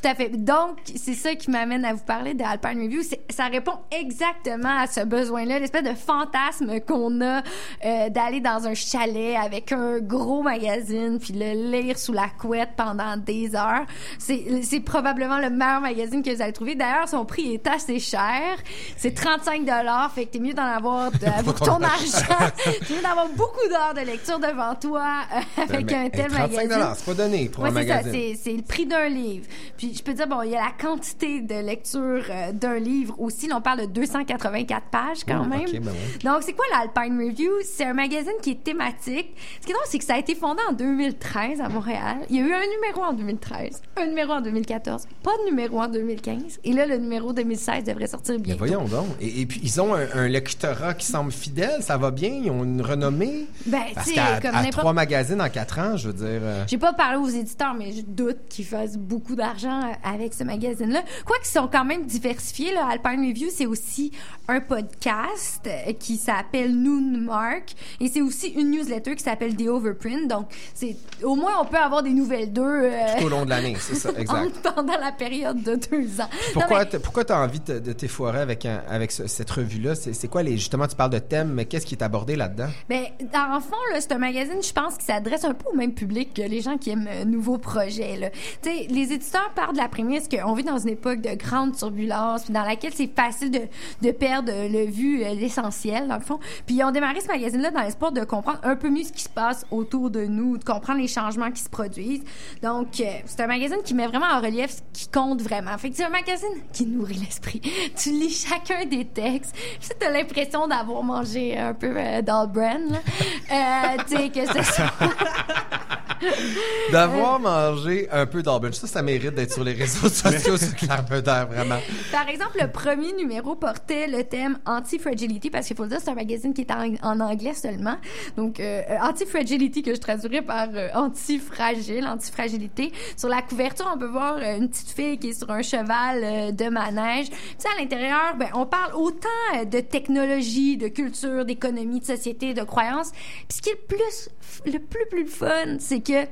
Tout 0.01 0.09
à 0.09 0.15
fait. 0.15 0.29
Donc, 0.31 0.77
c'est 0.95 1.15
ça 1.15 1.35
qui 1.35 1.51
m'amène 1.51 1.85
à 1.85 1.93
vous 1.93 2.05
parler 2.05 2.35
de 2.35 2.43
Alpine 2.43 2.83
Review. 2.83 3.03
Ça 3.31 3.47
répond 3.47 3.73
exactement 3.91 4.79
à 4.81 4.87
ce 4.87 5.01
besoin-là, 5.01 5.59
l'espèce 5.59 5.85
de 5.85 5.95
fantasme 5.95 6.81
qu'on 6.81 7.21
a 7.21 7.43
euh, 7.85 8.09
d'aller 8.11 8.41
dans 8.41 8.67
un 8.67 8.75
chalet 8.75 9.37
avec 9.37 9.73
un 9.73 9.99
gros 10.01 10.43
magazine 10.43 11.19
puis 11.19 11.35
le 11.35 11.71
lire 11.71 11.99
sous 11.99 12.13
la 12.13 12.29
couette 12.29 12.71
pendant 12.77 13.17
des 13.17 13.55
heures. 13.55 13.85
C'est 14.19 14.81
probablement 14.81 15.39
le 15.39 15.51
meilleur 15.51 15.81
magazine 15.81 16.23
que 16.23 16.35
vous 16.35 16.43
allez 16.43 16.53
trouver. 16.53 16.75
D'ailleurs, 16.75 17.09
son 17.09 17.25
prix 17.25 17.55
est 17.55 17.67
assez 17.67 17.99
cher. 17.99 18.57
C'est 18.97 19.15
35 19.15 19.61
dollars, 19.65 20.11
fait 20.15 20.27
que 20.27 20.33
t'es 20.33 20.39
mieux 20.39 20.55
d'en 20.55 20.63
avoir 20.65 21.11
de- 21.13 21.19
pour 21.45 21.55
ton 21.55 21.83
argent. 21.83 22.53
t'es 22.65 22.95
mieux 22.95 23.03
d'avoir 23.03 23.29
beaucoup 23.37 23.67
d'heures 23.69 23.95
de 23.95 24.01
lecture 24.01 24.39
devant 24.39 24.75
toi 24.75 25.05
euh, 25.35 25.63
avec 25.63 25.87
Mais, 25.87 25.95
un 26.07 26.09
tel 26.11 26.31
35 26.31 26.57
magazine. 26.69 26.93
c'est 26.97 27.05
pas 27.07 27.15
donné 27.15 27.49
pour 27.49 27.63
Ouais, 27.65 27.69
un 27.71 27.73
magazine. 27.73 28.37
c'est 28.43 28.53
le 28.53 28.63
prix 28.63 28.87
d'un 28.87 29.09
livre. 29.09 29.47
Puis 29.77 29.95
je 29.95 30.03
peux 30.03 30.13
dire, 30.15 30.27
bon, 30.27 30.43
il 30.43 30.51
y 30.51 30.57
a 30.57 30.61
la 30.65 30.73
quantité 30.81 31.41
de 31.41 31.55
lecture 31.55 32.25
euh, 32.31 32.53
d'un 32.53 32.79
livre 32.79 32.98
aussi. 33.19 33.47
Là, 33.49 33.57
on 33.59 33.61
parle 33.61 33.81
de 33.81 33.87
284 33.87 34.87
pages 34.91 35.25
quand 35.27 35.41
Ouh, 35.45 35.49
même. 35.49 35.65
ben 35.65 35.87
ouais. 35.89 36.19
Donc, 36.25 36.43
c'est 36.43 36.53
quoi 36.53 36.65
l'Alpine 36.71 37.19
Review? 37.19 37.51
C'est 37.65 37.85
un 37.85 37.95
magazine 37.95 38.33
qui 38.43 38.51
est 38.53 38.63
thématique. 38.65 39.35
Ce 39.61 39.67
qui 39.67 39.71
est 39.73 39.75
drôle, 39.75 39.87
c'est 39.89 39.99
que 39.99 40.05
ça 40.05 40.15
a 40.15 40.19
été 40.19 40.35
fondé 40.35 40.61
en 40.69 40.73
2013 40.73 41.61
à 41.61 41.69
Montréal. 41.69 42.19
Il 42.31 42.37
y 42.37 42.39
a 42.41 42.43
eu 42.43 42.53
un 42.53 42.67
numéro 42.77 43.03
en 43.03 43.13
2013, 43.13 43.83
un 43.97 44.07
numéro 44.07 44.33
en 44.33 44.41
2014, 44.41 45.07
pas 45.23 45.31
de 45.45 45.51
numéro 45.51 45.81
en 45.81 45.89
2015. 45.89 46.61
Et 46.65 46.73
là, 46.73 46.87
le 46.87 46.97
numéro 46.99 47.33
2016 47.33 47.85
devrait 47.85 48.07
sortir 48.07 48.35
Mais 48.35 48.41
bientôt. 48.41 48.59
voyons 48.59 48.85
donc. 48.85 49.07
Et, 49.21 49.43
et 49.43 49.47
puis, 49.47 49.61
ils 49.63 49.81
ont 49.81 49.95
un, 49.95 50.07
un 50.15 50.29
lectorat 50.29 50.95
qui 50.95 51.07
semble 51.07 51.33
fidèle, 51.33 51.83
ça 51.83 51.97
va 51.97 52.11
bien, 52.11 52.31
ils 52.31 52.51
ont 52.51 52.65
une 52.65 52.83
renommée? 52.83 53.47
Ben, 53.67 53.81
Parce 53.95 54.11
qu'à 54.11 54.41
trois 54.71 54.93
magazines 54.93 55.41
en 55.41 55.49
quatre 55.49 55.79
ans, 55.79 55.97
je 55.97 56.09
veux 56.09 56.15
dire... 56.15 56.41
euh, 56.43 56.65
J'ai 56.67 56.79
pas 56.79 56.93
parlé 56.93 57.19
aux 57.19 57.29
éditeurs, 57.29 57.75
mais 57.75 57.93
je 57.93 58.03
doute 58.03 58.39
qu'ils 58.49 58.65
fassent 58.65 58.97
beaucoup 58.97 59.35
d'argent 59.35 59.81
avec 60.03 60.35
ce 60.35 60.45
magazine-là. 60.45 61.03
Quoi 61.27 61.37
qu'ils 61.39 61.47
sont 61.49 61.69
quand 61.71 61.85
même 61.85 62.05
diversifiés, 62.07 62.73
là. 62.73 62.88
Alpine 62.91 63.27
Review, 63.29 63.49
c'est 63.51 63.67
aussi 63.67 64.13
un 64.49 64.61
podcast 64.61 65.61
euh, 65.67 65.93
qui 65.99 66.17
s'appelle 66.17 66.75
Noon 66.75 67.21
Mark 67.21 67.75
et 68.01 68.09
c'est 68.09 68.21
aussi 68.23 68.49
une 68.49 68.71
newsletter 68.71 69.15
qui 69.17 69.23
s'appelle 69.23 69.57
The 69.57 69.67
Overprint. 69.69 70.29
Donc, 70.29 70.47
c'est 70.75 70.97
au 71.23 71.35
moins 71.35 71.53
on 71.61 71.65
peut 71.65 71.77
avoir 71.77 72.03
des 72.03 72.11
nouvelles 72.13 72.53
d'eux 72.53 72.63
euh, 72.65 72.91
tout 73.19 73.25
au 73.27 73.29
long 73.29 73.45
de 73.45 73.51
l'année, 73.51 73.77
c'est 73.79 73.95
ça, 73.95 74.11
exact. 74.19 74.67
en- 74.67 74.73
pendant 74.73 74.99
la 74.99 75.13
période 75.13 75.63
de 75.63 75.75
deux 75.77 76.21
ans. 76.21 76.29
Pourquoi 76.53 76.81
mais- 76.81 76.87
t'as- 76.87 77.01
pourquoi 77.01 77.25
tu 77.25 77.33
as 77.33 77.41
envie 77.41 77.61
de, 77.61 77.79
de 77.79 77.93
t'effoirer 77.93 78.41
avec, 78.41 78.65
un- 78.67 78.83
avec 78.89 79.13
ce- 79.13 79.27
cette 79.27 79.51
revue-là? 79.51 79.95
C'est 79.95 80.13
c'est 80.13 80.29
quoi 80.29 80.43
les. 80.43 80.53
Justement, 80.57 80.87
tu 80.87 80.97
parles 80.97 81.11
de 81.11 81.19
thèmes, 81.19 81.53
mais 81.53 81.65
qu'est-ce 81.67 81.87
qui 81.87 81.95
est 81.95 82.03
abordé 82.03 82.37
là-dedans? 82.37 82.69
Ben, 82.89 83.05
le 83.21 83.27
fond, 83.61 83.77
là, 83.93 84.01
c'est 84.01 84.13
un 84.13 84.19
magazine, 84.19 84.63
je 84.63 84.73
pense, 84.73 84.97
qui 84.97 85.05
s'adresse 85.05 85.45
un 85.45 85.55
peu 85.55 85.69
au 85.73 85.77
même 85.77 85.93
public 85.95 86.33
que 86.35 86.43
les 86.43 86.61
gens 86.61 86.79
qui 86.79 86.91
aiment 86.91 87.09
euh, 87.11 87.25
nouveaux 87.25 87.59
projets. 87.59 88.17
Là. 88.17 88.31
Tu 88.63 88.71
sais, 88.71 88.87
les 88.89 89.13
éditeurs 89.13 89.51
partent 89.55 89.73
de 89.75 89.79
la 89.79 89.89
prémisse 89.89 90.29
qu'on 90.29 90.55
vit 90.55 90.65
dans 90.65 90.79
une 90.79 90.89
époque 90.91 91.21
de 91.21 91.35
grande 91.37 91.77
turbulence, 91.77 92.45
puis 92.45 92.53
dans 92.53 92.63
laquelle 92.65 92.78
c'est 92.91 93.11
facile 93.15 93.51
de, 93.51 93.61
de 94.03 94.11
perdre 94.13 94.51
euh, 94.53 94.69
le 94.69 94.91
vue, 94.91 95.25
euh, 95.25 95.35
l'essentiel, 95.35 96.09
dans 96.09 96.17
le 96.17 96.23
fond. 96.23 96.39
Puis 96.67 96.77
ils 96.77 96.85
ont 96.85 96.91
démarré 96.91 97.21
ce 97.21 97.29
magazine-là 97.29 97.71
dans 97.71 97.83
l'espoir 97.83 98.13
de 98.13 98.25
comprendre 98.25 98.61
un 98.63 98.77
peu 98.77 98.91
mieux 98.91 99.05
ce 99.05 99.13
qui 99.13 99.23
se 99.23 99.29
passe 99.29 99.67
autour 99.71 100.11
de 100.11 100.25
nous, 100.25 100.59
de 100.59 100.65
comprendre 100.65 101.01
les 101.01 101.09
changements 101.09 101.51
qui 101.51 101.63
se 101.63 101.69
produisent. 101.69 102.25
Donc, 102.63 103.01
euh, 103.01 103.05
c'est 103.27 103.41
un 103.41 103.47
magazine 103.47 103.79
qui 103.85 103.95
met 103.95 104.07
vraiment 104.07 104.27
en 104.27 104.41
relief 104.41 104.71
ce 104.71 104.83
qui 104.93 105.09
compte 105.09 105.43
vraiment. 105.43 105.77
Fait 105.79 105.91
que 105.91 105.97
c'est 105.97 106.05
un 106.05 106.11
magazine 106.11 106.49
qui 106.73 106.87
nourrit 106.87 107.15
l'esprit. 107.15 107.61
Tu 107.97 108.11
lis 108.11 108.47
chacun 108.49 108.85
des 108.87 109.05
textes. 109.05 109.55
Puis 109.81 109.91
tu 109.99 110.07
as 110.07 110.11
l'impression 110.11 110.67
d'avoir 110.69 111.03
mangé 111.03 111.57
un 111.57 111.75
peu 111.75 111.95
euh, 111.97 112.23
là. 112.23 112.47
Euh, 112.49 114.03
tu 114.09 114.17
sais, 114.17 114.29
que 114.31 114.47
ce 114.47 114.63
soit... 114.63 114.93
D'avoir 116.93 117.39
mangé 117.39 118.09
un 118.11 118.27
peu 118.27 118.43
d'Auburn. 118.43 118.73
Ça, 118.73 118.87
ça 118.87 119.03
mérite 119.03 119.35
d'être 119.35 119.53
sur 119.53 119.65
les 119.65 119.73
réseaux 119.73 120.09
sociaux, 120.09 120.57
ce 120.57 120.75
Claire 120.75 121.05
Beder, 121.05 121.45
vraiment. 121.49 121.79
Par 122.11 122.29
exemple, 122.29 122.59
le 122.61 122.68
premier 122.69 123.13
numéro 123.13 123.55
portait 123.55 124.07
le 124.07 124.25
thème 124.25 124.59
Anti-Fragility, 124.67 125.51
parce 125.51 125.67
qu'il 125.67 125.77
faut 125.77 125.85
le 125.85 125.91
dire, 125.91 125.99
c'est 126.03 126.11
un 126.11 126.15
magazine 126.15 126.55
qui 126.55 126.63
est 126.63 126.73
en, 126.73 127.21
anglais 127.21 127.55
seulement. 127.55 127.97
Donc, 128.37 128.61
euh, 128.61 128.83
Anti-Fragility, 129.03 129.83
que 129.83 129.95
je 129.95 130.01
traduirais 130.01 130.43
par 130.43 130.69
euh, 130.75 130.89
Anti-Fragile, 130.95 132.07
Anti-Fragilité. 132.07 132.93
Sur 133.17 133.29
la 133.29 133.43
couverture, 133.43 133.91
on 133.93 133.99
peut 133.99 134.07
voir 134.07 134.37
euh, 134.37 134.57
une 134.57 134.69
petite 134.69 134.91
fille 134.91 135.19
qui 135.19 135.29
est 135.29 135.39
sur 135.39 135.51
un 135.51 135.63
cheval 135.63 136.21
euh, 136.23 136.53
de 136.53 136.69
manège. 136.69 137.31
Tu 137.31 137.37
sais, 137.59 137.69
à 137.69 137.81
l'intérieur, 137.81 138.37
ben, 138.37 138.49
on 138.55 138.67
parle 138.67 138.95
autant 138.95 139.29
euh, 139.57 139.65
de 139.65 139.81
technologie, 139.81 140.77
de 140.77 140.89
culture, 140.89 141.45
d'économie, 141.45 142.01
de 142.01 142.05
société, 142.05 142.55
de 142.55 142.63
croyances. 142.63 143.13
Puis 143.49 143.59
ce 143.59 143.63
qui 143.63 143.71
est 143.71 143.79
le 143.81 143.97
plus, 143.97 144.31
le 144.67 144.79
plus, 144.79 145.07
plus 145.11 145.27
fun, 145.27 145.77
c'est 145.79 146.01
que 146.01 146.27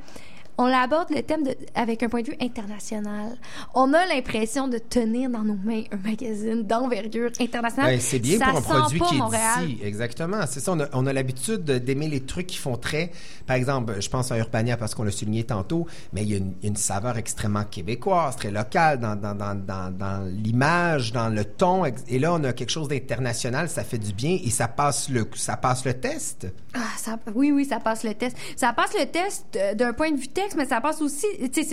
on 0.59 0.67
l'aborde 0.67 1.11
le 1.11 1.23
thème 1.23 1.43
de, 1.45 1.55
avec 1.75 2.03
un 2.03 2.09
point 2.09 2.23
de 2.23 2.29
vue 2.29 2.37
international. 2.41 3.37
On 3.75 3.93
a 3.93 4.07
l'impression 4.07 4.69
de 4.69 4.79
tenir 4.79 5.29
dans 5.31 5.43
nos 5.43 5.57
mains 5.57 5.83
un 5.93 5.97
magazine 6.09 6.63
d'envergure 6.63 7.31
internationale. 7.41 7.91
Ben, 7.93 8.01
c'est 8.01 8.19
bien 8.19 8.39
Ça 8.39 8.47
pour 8.47 8.59
un 8.59 8.63
produit 8.81 9.01
qui 9.01 9.15
est 9.15 9.19
Montréal. 9.19 9.67
d'ici. 9.67 9.79
Exactement. 9.85 10.41
C'est 10.49 10.61
ça. 10.61 10.73
On 10.73 10.81
a, 10.81 10.87
on 10.93 11.07
a 11.07 11.13
l'habitude 11.13 11.65
de- 11.65 11.79
d'aimer 11.79 12.09
les 12.09 12.21
trucs 12.21 12.47
qui 12.47 12.57
font 12.59 12.77
très. 12.77 13.11
Par 13.47 13.57
exemple, 13.57 13.97
je 14.01 14.09
pense 14.09 14.33
à 14.33 14.39
Urbania 14.39 14.77
parce 14.77 14.95
qu'on 14.95 15.05
l'a 15.05 15.11
souligné 15.11 15.45
tantôt, 15.45 15.87
mais 16.13 16.23
il 16.23 16.31
y 16.31 16.35
a 16.35 16.39
une, 16.39 16.55
une 16.63 16.77
saveur 16.77 17.17
extrêmement 17.19 17.65
québécoise, 17.65 18.37
très 18.37 18.51
locale 18.51 18.99
dans, 18.99 19.15
dans, 19.17 19.35
dans, 19.35 19.55
dans, 19.55 19.91
dans 19.97 20.25
l'image, 20.27 21.13
dans 21.13 21.29
le 21.29 21.45
ton. 21.45 21.85
Et 22.09 22.19
là, 22.19 22.33
on 22.33 22.43
a 22.45 22.53
quelque 22.53 22.71
chose 22.71 22.89
d'international. 22.89 23.69
Ça 23.69 23.85
fait 23.85 23.99
du 23.99 24.13
bien 24.13 24.39
et 24.43 24.51
ça 24.51 24.69
passe 24.69 25.09
le, 25.11 25.29
ça 25.35 25.57
passe 25.57 25.85
le 25.85 25.95
test. 25.95 26.47
Ah, 26.75 26.79
ça, 26.97 27.19
oui, 27.35 27.53
oui, 27.53 27.65
ça 27.65 27.79
passe 27.81 28.05
le 28.05 28.15
test. 28.15 28.37
Ça 28.57 28.73
passe 28.73 28.93
le 28.99 29.07
test 29.07 29.47
euh, 29.57 29.75
d'un 29.75 29.93
point 29.93 30.11
de 30.11 30.17
vue 30.17 30.29
mais 30.55 30.67
ça 30.67 30.81
passe 30.81 31.01
aussi, 31.03 31.27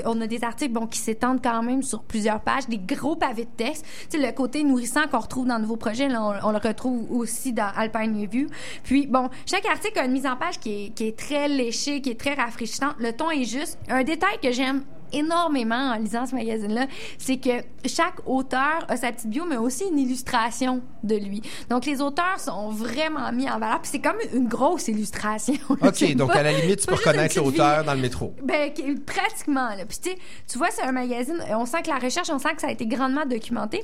on 0.05 0.19
a 0.21 0.27
des 0.27 0.43
articles, 0.43 0.73
qui 0.89 0.99
s'étendent 0.99 1.41
quand 1.43 1.61
même 1.61 1.83
sur 1.83 2.03
plusieurs 2.03 2.39
pages, 2.39 2.67
des 2.67 2.79
gros 2.79 3.15
pavés 3.15 3.45
de 3.45 3.49
texte. 3.55 3.85
Tu 4.09 4.17
sais, 4.19 4.25
le 4.25 4.31
côté 4.33 4.63
nourrissant 4.63 5.07
qu'on 5.11 5.19
retrouve 5.19 5.47
dans 5.47 5.59
Nouveaux 5.59 5.77
Projets, 5.77 6.07
là, 6.07 6.21
on, 6.23 6.49
on 6.49 6.51
le 6.51 6.57
retrouve 6.57 7.11
aussi 7.11 7.53
dans 7.53 7.69
Alpine 7.75 8.19
Review. 8.19 8.47
Puis, 8.83 9.07
bon, 9.07 9.29
chaque 9.45 9.65
article 9.65 9.99
a 9.99 10.05
une 10.05 10.11
mise 10.11 10.25
en 10.25 10.35
page 10.35 10.59
qui 10.59 10.85
est, 10.85 10.89
qui 10.89 11.07
est 11.07 11.17
très 11.17 11.47
léchée, 11.47 12.01
qui 12.01 12.11
est 12.11 12.19
très 12.19 12.33
rafraîchissante. 12.33 12.95
Le 12.99 13.13
ton 13.13 13.29
est 13.29 13.43
juste. 13.43 13.77
Un 13.89 14.03
détail 14.03 14.39
que 14.41 14.51
j'aime 14.51 14.83
énormément 15.13 15.91
en 15.93 15.95
lisant 15.95 16.25
ce 16.25 16.35
magazine-là, 16.35 16.87
c'est 17.17 17.37
que 17.37 17.63
chaque 17.85 18.15
auteur 18.27 18.85
a 18.87 18.97
sa 18.97 19.11
petite 19.11 19.29
bio, 19.29 19.45
mais 19.47 19.57
aussi 19.57 19.85
une 19.91 19.99
illustration 19.99 20.81
de 21.03 21.15
lui. 21.15 21.41
Donc, 21.69 21.85
les 21.85 22.01
auteurs 22.01 22.39
sont 22.39 22.69
vraiment 22.69 23.31
mis 23.31 23.49
en 23.49 23.59
valeur. 23.59 23.81
Puis 23.81 23.91
c'est 23.93 24.01
comme 24.01 24.17
une 24.33 24.47
grosse 24.47 24.87
illustration. 24.87 25.53
là. 25.81 25.89
OK, 25.89 26.15
donc 26.15 26.31
pas- 26.31 26.39
à 26.39 26.43
la 26.43 26.51
limite, 26.53 26.79
tu 26.81 26.87
peux 26.87 26.95
reconnaître 26.95 27.37
l'auteur 27.37 27.83
dans 27.83 27.93
le 27.93 28.01
métro. 28.01 28.33
Ben, 28.43 28.71
pratiquement. 29.05 29.69
Là. 29.69 29.85
Puis 29.87 29.97
tu 30.01 30.09
sais, 30.11 30.17
tu 30.47 30.57
vois, 30.57 30.69
c'est 30.71 30.83
un 30.83 30.91
magazine, 30.91 31.37
on 31.51 31.65
sent 31.65 31.81
que 31.83 31.89
la 31.89 31.97
recherche, 31.99 32.29
on 32.29 32.39
sent 32.39 32.55
que 32.55 32.61
ça 32.61 32.67
a 32.67 32.71
été 32.71 32.85
grandement 32.85 33.25
documenté. 33.25 33.83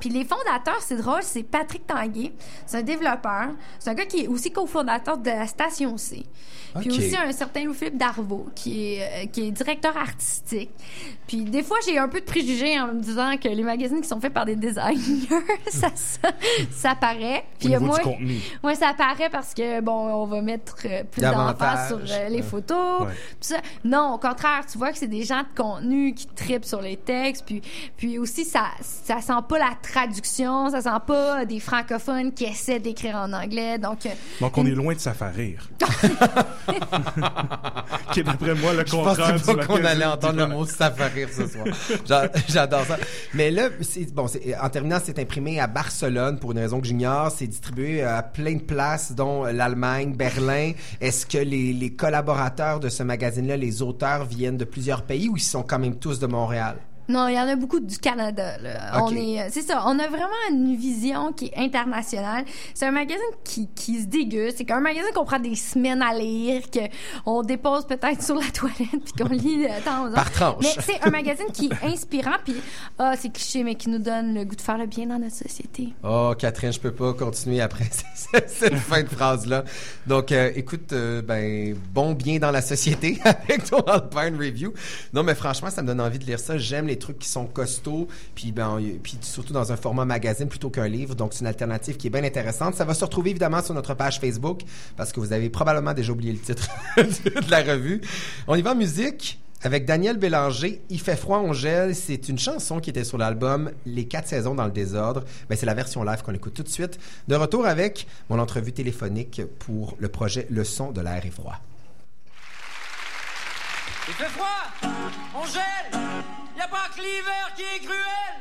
Puis 0.00 0.08
les 0.10 0.24
fondateurs, 0.24 0.80
c'est 0.80 0.96
drôle, 0.96 1.22
c'est 1.22 1.44
Patrick 1.44 1.86
Tanguay, 1.86 2.32
c'est 2.66 2.78
un 2.78 2.82
développeur, 2.82 3.50
c'est 3.78 3.90
un 3.90 3.94
gars 3.94 4.06
qui 4.06 4.24
est 4.24 4.26
aussi 4.26 4.50
cofondateur 4.50 5.18
de 5.18 5.30
la 5.30 5.46
station 5.46 5.96
C. 5.96 6.24
Puis 6.80 6.90
Ok. 6.90 6.98
aussi 6.98 7.16
un 7.16 7.32
certain 7.32 7.64
Louis-Philippe 7.64 7.96
Darvaux, 7.96 8.48
qui 8.54 8.94
est, 8.94 9.02
euh, 9.02 9.26
qui 9.26 9.48
est 9.48 9.50
directeur 9.50 9.96
artistique. 9.96 10.70
Puis 11.26 11.44
des 11.44 11.62
fois, 11.62 11.76
j'ai 11.86 11.98
un 11.98 12.08
peu 12.08 12.20
de 12.20 12.24
préjugés 12.24 12.78
en 12.78 12.88
me 12.88 13.00
disant 13.00 13.36
que 13.36 13.48
les 13.48 13.62
magazines 13.62 14.00
qui 14.00 14.08
sont 14.08 14.20
faits 14.20 14.32
par 14.32 14.44
des 14.44 14.56
designers, 14.56 15.28
ça, 15.68 15.88
ça, 15.94 16.28
ça 16.70 16.94
paraît. 16.94 17.44
Puis 17.58 17.76
Au 17.76 17.80
moi, 17.80 17.98
du 17.98 18.04
contenu. 18.04 18.38
Ouais, 18.62 18.74
ça 18.74 18.88
apparaît 18.88 19.30
parce 19.30 19.54
que, 19.54 19.80
bon, 19.80 19.92
on 19.92 20.26
va 20.26 20.42
mettre 20.42 20.76
euh, 20.86 21.04
plus 21.04 21.22
d'emphase 21.22 21.88
sur 21.88 21.98
euh, 21.98 22.28
les 22.28 22.42
photos. 22.42 23.02
Ouais. 23.02 23.12
ça. 23.40 23.56
Non, 23.84 24.14
au 24.14 24.18
contraire, 24.18 24.64
tu 24.70 24.76
vois 24.76 24.90
que 24.90 24.98
c'est 24.98 25.06
des 25.08 25.24
gens 25.24 25.42
de 25.42 25.60
contenu 25.60 26.12
qui 26.14 26.26
tripent 26.26 26.64
sur 26.64 26.80
les 26.82 26.96
textes. 26.96 27.44
Puis, 27.46 27.62
puis 27.96 28.18
aussi, 28.18 28.44
ça, 28.44 28.64
ça 28.80 29.20
sent 29.20 29.32
pas 29.48 29.58
la 29.58 29.72
traduction, 29.80 30.70
ça 30.70 30.82
sent 30.82 30.88
pas 31.06 31.44
des 31.44 31.60
francophones 31.60 32.32
qui 32.32 32.44
essaient 32.44 32.80
d'écrire 32.80 33.16
en 33.16 33.32
anglais. 33.32 33.78
Donc, 33.78 34.00
Donc, 34.40 34.58
on 34.58 34.66
est 34.66 34.70
loin 34.70 34.94
de 34.94 34.98
rire. 35.34 35.68
qui 38.12 38.20
est 38.20 38.24
d'après 38.24 38.54
moi 38.54 38.72
le 38.72 38.84
Je 38.86 38.90
contraire 38.90 39.32
pensais 39.32 39.52
du 39.52 39.56
pas 39.58 39.66
qu'on 39.66 39.84
allait 39.84 40.04
entendre 40.04 40.38
le 40.38 40.46
mot 40.46 40.64
rire 41.14 41.28
ce 41.34 41.46
soir. 41.46 41.64
J'a- 42.06 42.30
J'adore 42.48 42.84
ça. 42.84 42.96
Mais 43.34 43.50
là, 43.50 43.68
bon, 44.12 44.26
en 44.60 44.68
terminant, 44.68 44.98
c'est 45.02 45.18
imprimé 45.18 45.60
à 45.60 45.66
Barcelone 45.66 46.38
pour 46.38 46.52
une 46.52 46.58
raison 46.58 46.80
que 46.80 46.86
j'ignore. 46.86 47.30
C'est 47.30 47.46
distribué 47.46 48.02
à 48.02 48.22
plein 48.22 48.54
de 48.54 48.62
places, 48.62 49.12
dont 49.12 49.44
l'Allemagne, 49.44 50.14
Berlin. 50.14 50.72
Est-ce 51.00 51.26
que 51.26 51.38
les, 51.38 51.72
les 51.72 51.92
collaborateurs 51.94 52.80
de 52.80 52.88
ce 52.88 53.02
magazine-là, 53.02 53.56
les 53.56 53.82
auteurs, 53.82 54.24
viennent 54.24 54.56
de 54.56 54.64
plusieurs 54.64 55.02
pays 55.02 55.28
ou 55.28 55.36
ils 55.36 55.40
sont 55.42 55.62
quand 55.62 55.78
même 55.78 55.96
tous 55.96 56.18
de 56.18 56.26
Montréal? 56.26 56.76
Non, 57.08 57.28
il 57.28 57.34
y 57.34 57.38
en 57.38 57.46
a 57.48 57.56
beaucoup 57.56 57.80
du 57.80 57.98
Canada. 57.98 58.56
Là. 58.62 59.02
On 59.02 59.14
est, 59.14 59.40
euh, 59.42 59.48
c'est 59.50 59.62
ça. 59.62 59.82
On 59.86 59.98
a 59.98 60.08
vraiment 60.08 60.28
une 60.50 60.74
vision 60.76 61.32
qui 61.32 61.46
est 61.46 61.56
internationale. 61.56 62.44
C'est 62.74 62.86
un 62.86 62.90
magazine 62.92 63.20
qui, 63.44 63.68
qui 63.74 64.00
se 64.00 64.06
déguste. 64.06 64.58
C'est 64.58 64.70
un 64.70 64.80
magazine 64.80 65.10
qu'on 65.14 65.24
prend 65.24 65.38
des 65.38 65.54
semaines 65.54 66.00
à 66.02 66.14
lire, 66.14 66.62
qu'on 67.24 67.42
dépose 67.42 67.86
peut-être 67.86 68.22
sur 68.22 68.36
la 68.36 68.46
toilette, 68.54 68.76
puis 69.04 69.12
qu'on 69.18 69.28
lit 69.28 69.58
de 69.58 69.84
temps 69.84 70.04
en 70.04 70.08
temps. 70.08 70.14
Par 70.14 70.30
tranche. 70.30 70.56
Mais 70.62 70.82
c'est 70.82 71.02
un 71.06 71.10
magazine 71.10 71.46
qui 71.52 71.66
est 71.66 71.86
inspirant, 71.86 72.36
puis 72.44 72.54
ah, 72.98 73.14
c'est 73.18 73.30
cliché, 73.32 73.64
mais 73.64 73.74
qui 73.74 73.90
nous 73.90 73.98
donne 73.98 74.34
le 74.34 74.44
goût 74.44 74.56
de 74.56 74.60
faire 74.60 74.78
le 74.78 74.86
bien 74.86 75.06
dans 75.06 75.18
notre 75.18 75.34
société. 75.36 75.88
Oh, 76.02 76.32
Catherine, 76.38 76.72
je 76.72 76.80
peux 76.80 76.92
pas 76.92 77.12
continuer 77.12 77.60
après 77.60 77.84
cette- 78.14 78.50
cette 78.50 78.74
fin 78.76 79.02
de 79.02 79.08
phrase-là. 79.08 79.64
Donc, 80.06 80.32
euh, 80.32 80.50
écoute, 80.54 80.92
euh, 80.92 81.22
ben, 81.22 81.76
bon 81.92 82.12
bien 82.12 82.38
dans 82.38 82.50
la 82.50 82.62
société 82.62 83.18
avec 83.24 83.64
ton 83.68 83.80
Alpine 83.80 84.36
Review. 84.38 84.72
Non, 85.12 85.22
mais 85.22 85.34
franchement, 85.34 85.70
ça 85.70 85.82
me 85.82 85.86
donne 85.88 86.00
envie 86.00 86.18
de 86.18 86.24
lire 86.24 86.38
ça. 86.38 86.56
J'aime 86.58 86.86
les 86.86 86.93
trucs 86.98 87.18
qui 87.18 87.28
sont 87.28 87.46
costauds, 87.46 88.08
puis 88.34 88.52
ben, 88.52 88.80
puis 89.02 89.18
surtout 89.20 89.52
dans 89.52 89.72
un 89.72 89.76
format 89.76 90.04
magazine 90.04 90.48
plutôt 90.48 90.70
qu'un 90.70 90.88
livre. 90.88 91.14
Donc, 91.14 91.32
c'est 91.32 91.40
une 91.40 91.46
alternative 91.46 91.96
qui 91.96 92.06
est 92.06 92.10
bien 92.10 92.24
intéressante. 92.24 92.74
Ça 92.74 92.84
va 92.84 92.94
se 92.94 93.04
retrouver 93.04 93.30
évidemment 93.30 93.62
sur 93.62 93.74
notre 93.74 93.94
page 93.94 94.20
Facebook, 94.20 94.62
parce 94.96 95.12
que 95.12 95.20
vous 95.20 95.32
avez 95.32 95.50
probablement 95.50 95.94
déjà 95.94 96.12
oublié 96.12 96.32
le 96.32 96.38
titre 96.38 96.68
de 96.96 97.50
la 97.50 97.62
revue. 97.62 98.00
On 98.46 98.54
y 98.54 98.62
va 98.62 98.72
en 98.72 98.76
musique. 98.76 99.38
Avec 99.62 99.86
Daniel 99.86 100.18
Bélanger, 100.18 100.82
Il 100.90 101.00
fait 101.00 101.16
froid, 101.16 101.38
on 101.38 101.54
gèle. 101.54 101.94
C'est 101.94 102.28
une 102.28 102.38
chanson 102.38 102.80
qui 102.80 102.90
était 102.90 103.02
sur 103.02 103.16
l'album 103.16 103.70
Les 103.86 104.06
quatre 104.06 104.28
saisons 104.28 104.54
dans 104.54 104.66
le 104.66 104.70
désordre. 104.70 105.24
Ben, 105.48 105.56
c'est 105.56 105.64
la 105.64 105.72
version 105.72 106.04
live 106.04 106.20
qu'on 106.22 106.34
écoute 106.34 106.52
tout 106.52 106.62
de 106.62 106.68
suite. 106.68 106.98
De 107.28 107.34
retour 107.34 107.64
avec 107.64 108.06
mon 108.28 108.38
entrevue 108.38 108.72
téléphonique 108.72 109.40
pour 109.60 109.96
le 109.98 110.08
projet 110.08 110.46
Le 110.50 110.64
son 110.64 110.92
de 110.92 111.00
l'air 111.00 111.24
et 111.24 111.30
froid. 111.30 111.58
Il 114.06 114.12
fait 114.12 114.24
froid, 114.24 114.90
on 115.34 115.46
gèle, 115.46 116.00
y 116.56 116.60
a 116.60 116.68
pas 116.68 116.88
que 116.94 117.00
l'hiver 117.00 117.52
qui 117.56 117.62
est 117.62 117.80
cruel. 117.80 118.34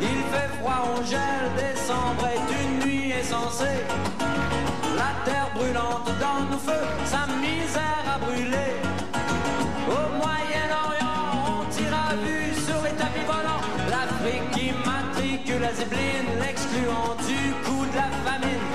Il 0.00 0.08
fait 0.30 0.48
froid, 0.58 0.84
on 0.96 1.04
gèle, 1.04 1.20
décembre 1.56 2.28
est 2.28 2.62
une 2.62 2.86
nuit 2.86 3.12
insensée. 3.14 3.84
La 4.96 5.12
terre 5.24 5.50
brûlante 5.54 6.10
dans 6.20 6.40
nos 6.50 6.58
feux, 6.58 6.86
sa 7.06 7.26
misère 7.26 8.01
brûler. 8.18 8.74
Au 9.88 10.02
Moyen-Orient, 10.20 11.60
on 11.60 11.64
tire 11.70 11.94
à 11.94 12.14
vue 12.14 12.52
sur 12.66 12.82
les 12.82 12.94
tapis 13.00 13.24
volants. 13.26 13.64
L'Afrique 13.90 14.50
qui 14.52 14.72
matricule 14.86 15.60
la 15.60 15.72
zébeline, 15.72 16.30
l'excluant 16.40 17.16
du 17.26 17.42
coup 17.64 17.84
de 17.86 17.96
la 17.96 18.10
famine. 18.26 18.66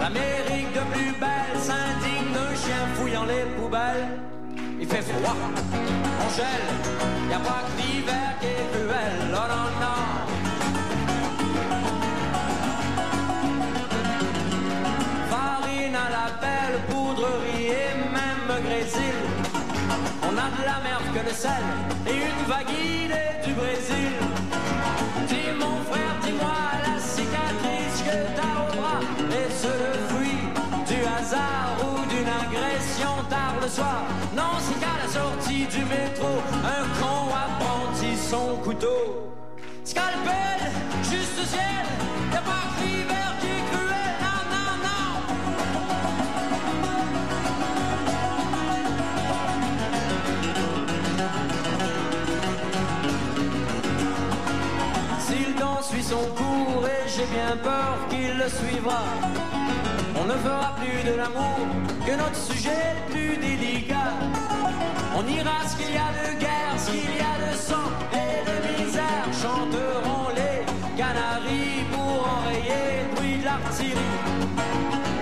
L'Amérique 0.00 0.72
de 0.72 0.84
plus 0.92 1.12
belle 1.18 1.58
s'indigne 1.60 2.32
d'un 2.32 2.54
chien 2.54 2.82
fouillant 2.94 3.24
les 3.24 3.44
poubelles. 3.56 4.08
Il 4.80 4.86
fait 4.86 5.02
froid, 5.02 5.36
on 6.24 6.28
gèle, 6.36 6.68
y 7.30 7.34
a 7.34 7.38
pas 7.38 7.62
que 7.66 7.80
l'hiver 7.80 8.28
qui 8.40 8.46
est 8.46 8.66
cruel. 8.72 9.34
Oh 9.34 9.48
non. 9.80 9.95
Le 21.24 21.32
sel 21.32 21.64
et 22.06 22.16
une 22.30 22.46
vague 22.46 22.66
du 23.44 23.52
Brésil. 23.52 24.12
Dis 25.28 25.50
mon 25.58 25.76
frère, 25.90 26.16
dis-moi 26.22 26.58
la 26.84 26.98
cicatrice 27.00 28.02
que 28.06 28.16
t'as 28.36 28.56
au 28.62 28.76
bras. 28.76 29.00
Est-ce 29.30 29.66
le 29.66 29.92
fruit 30.08 30.44
du 30.86 30.98
hasard 31.04 31.76
ou 31.84 32.06
d'une 32.10 32.28
agression 32.28 33.14
tard 33.30 33.54
le 33.62 33.68
soir? 33.68 34.02
Non, 34.34 34.52
c'est 34.58 34.78
qu'à 34.80 34.96
la 35.02 35.08
sortie 35.08 35.66
du 35.66 35.84
métro, 35.84 36.42
un 36.64 36.84
con 37.00 37.34
a 37.34 37.46
brandi 37.58 38.16
son 38.16 38.56
couteau. 38.62 39.32
Scalpel, 39.84 40.60
juste 41.02 41.46
ciel, 41.48 41.86
y'a 42.32 42.40
pas 42.40 42.66
peur 57.62 57.98
qu'il 58.08 58.36
le 58.36 58.48
suivra, 58.48 59.02
on 60.20 60.24
ne 60.24 60.36
fera 60.46 60.74
plus 60.76 61.10
de 61.10 61.16
l'amour 61.16 61.58
que 62.06 62.12
notre 62.12 62.36
sujet 62.36 62.84
le 62.96 63.12
plus 63.12 63.36
délicat. 63.36 64.12
On 65.16 65.26
ira 65.26 65.66
ce 65.68 65.76
qu'il 65.76 65.92
y 65.92 65.96
a 65.96 66.10
de 66.20 66.38
guerre, 66.38 66.74
ce 66.78 66.90
qu'il 66.90 67.16
y 67.16 67.24
a 67.32 67.36
de 67.44 67.56
sang 67.56 67.88
et 68.12 68.44
de 68.48 68.84
misère. 68.84 69.26
Chanteront 69.42 70.28
les 70.34 70.64
canaries 70.96 71.84
pour 71.92 72.28
enrayer 72.36 72.86
le 73.02 73.14
bruit 73.16 73.38
de 73.38 73.44
l'artillerie. 73.44 74.22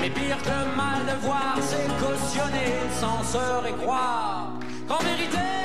Mais 0.00 0.11
pire 0.11 0.38
que 0.43 0.76
mal 0.76 1.00
de 1.11 1.17
voir, 1.26 1.57
c'est 1.61 1.88
cautionner 2.05 2.75
sans 3.00 3.23
se 3.23 3.73
croire. 3.83 4.53
Qu'en 4.88 5.03
vérité, 5.03 5.63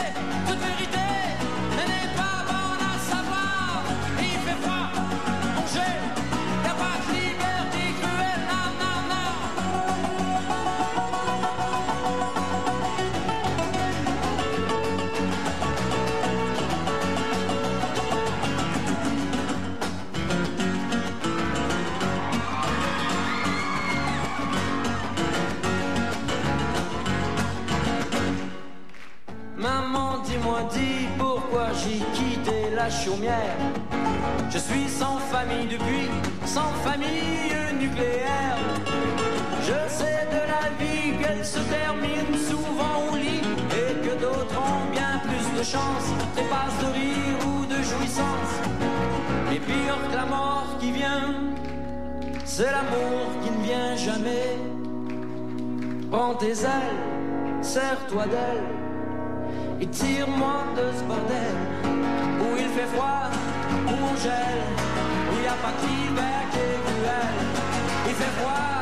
chaumière. 32.89 33.57
Je 34.49 34.57
suis 34.57 34.87
sans 34.87 35.17
famille 35.31 35.67
depuis, 35.67 36.09
sans 36.45 36.71
famille 36.83 37.53
nucléaire. 37.79 38.57
Je 39.61 39.93
sais 39.93 40.27
de 40.31 40.41
la 40.53 40.69
vie 40.79 41.17
qu'elle 41.21 41.45
se 41.45 41.59
termine 41.59 42.35
souvent 42.37 43.11
au 43.11 43.15
lit 43.15 43.41
et 43.71 43.93
que 44.05 44.13
d'autres 44.19 44.57
ont 44.57 44.91
bien 44.91 45.21
plus 45.23 45.59
de 45.59 45.63
chance, 45.63 46.07
trépassent 46.35 46.79
de 46.81 46.91
rire 46.93 47.37
ou 47.47 47.65
de 47.65 47.81
jouissance. 47.83 48.53
Mais 49.49 49.59
pire 49.59 49.97
que 50.09 50.15
la 50.15 50.25
mort 50.25 50.77
qui 50.79 50.91
vient, 50.91 51.35
c'est 52.45 52.71
l'amour 52.71 53.27
qui 53.43 53.51
ne 53.51 53.63
vient 53.63 53.95
jamais. 53.95 54.57
Prends 56.11 56.33
tes 56.35 56.51
ailes, 56.51 57.61
serre-toi 57.61 58.25
d'elle 58.25 58.79
et 59.81 59.87
tire-moi 59.87 60.63
de 60.75 60.97
ce 60.97 61.03
bordel 61.03 61.68
où 62.49 62.57
il 62.57 62.69
fait 62.69 62.89
froid, 62.95 63.29
où 63.87 63.95
on 64.11 64.15
gèle, 64.17 64.65
où 65.31 65.35
il 65.35 65.41
n'y 65.41 65.47
a 65.47 65.57
pas 65.63 65.73
que 65.77 65.85
l'hiver 65.87 66.41
qui 66.51 66.59
est 66.59 66.81
cruel. 66.85 67.35
Il 68.07 68.15
fait 68.15 68.33
froid, 68.39 68.78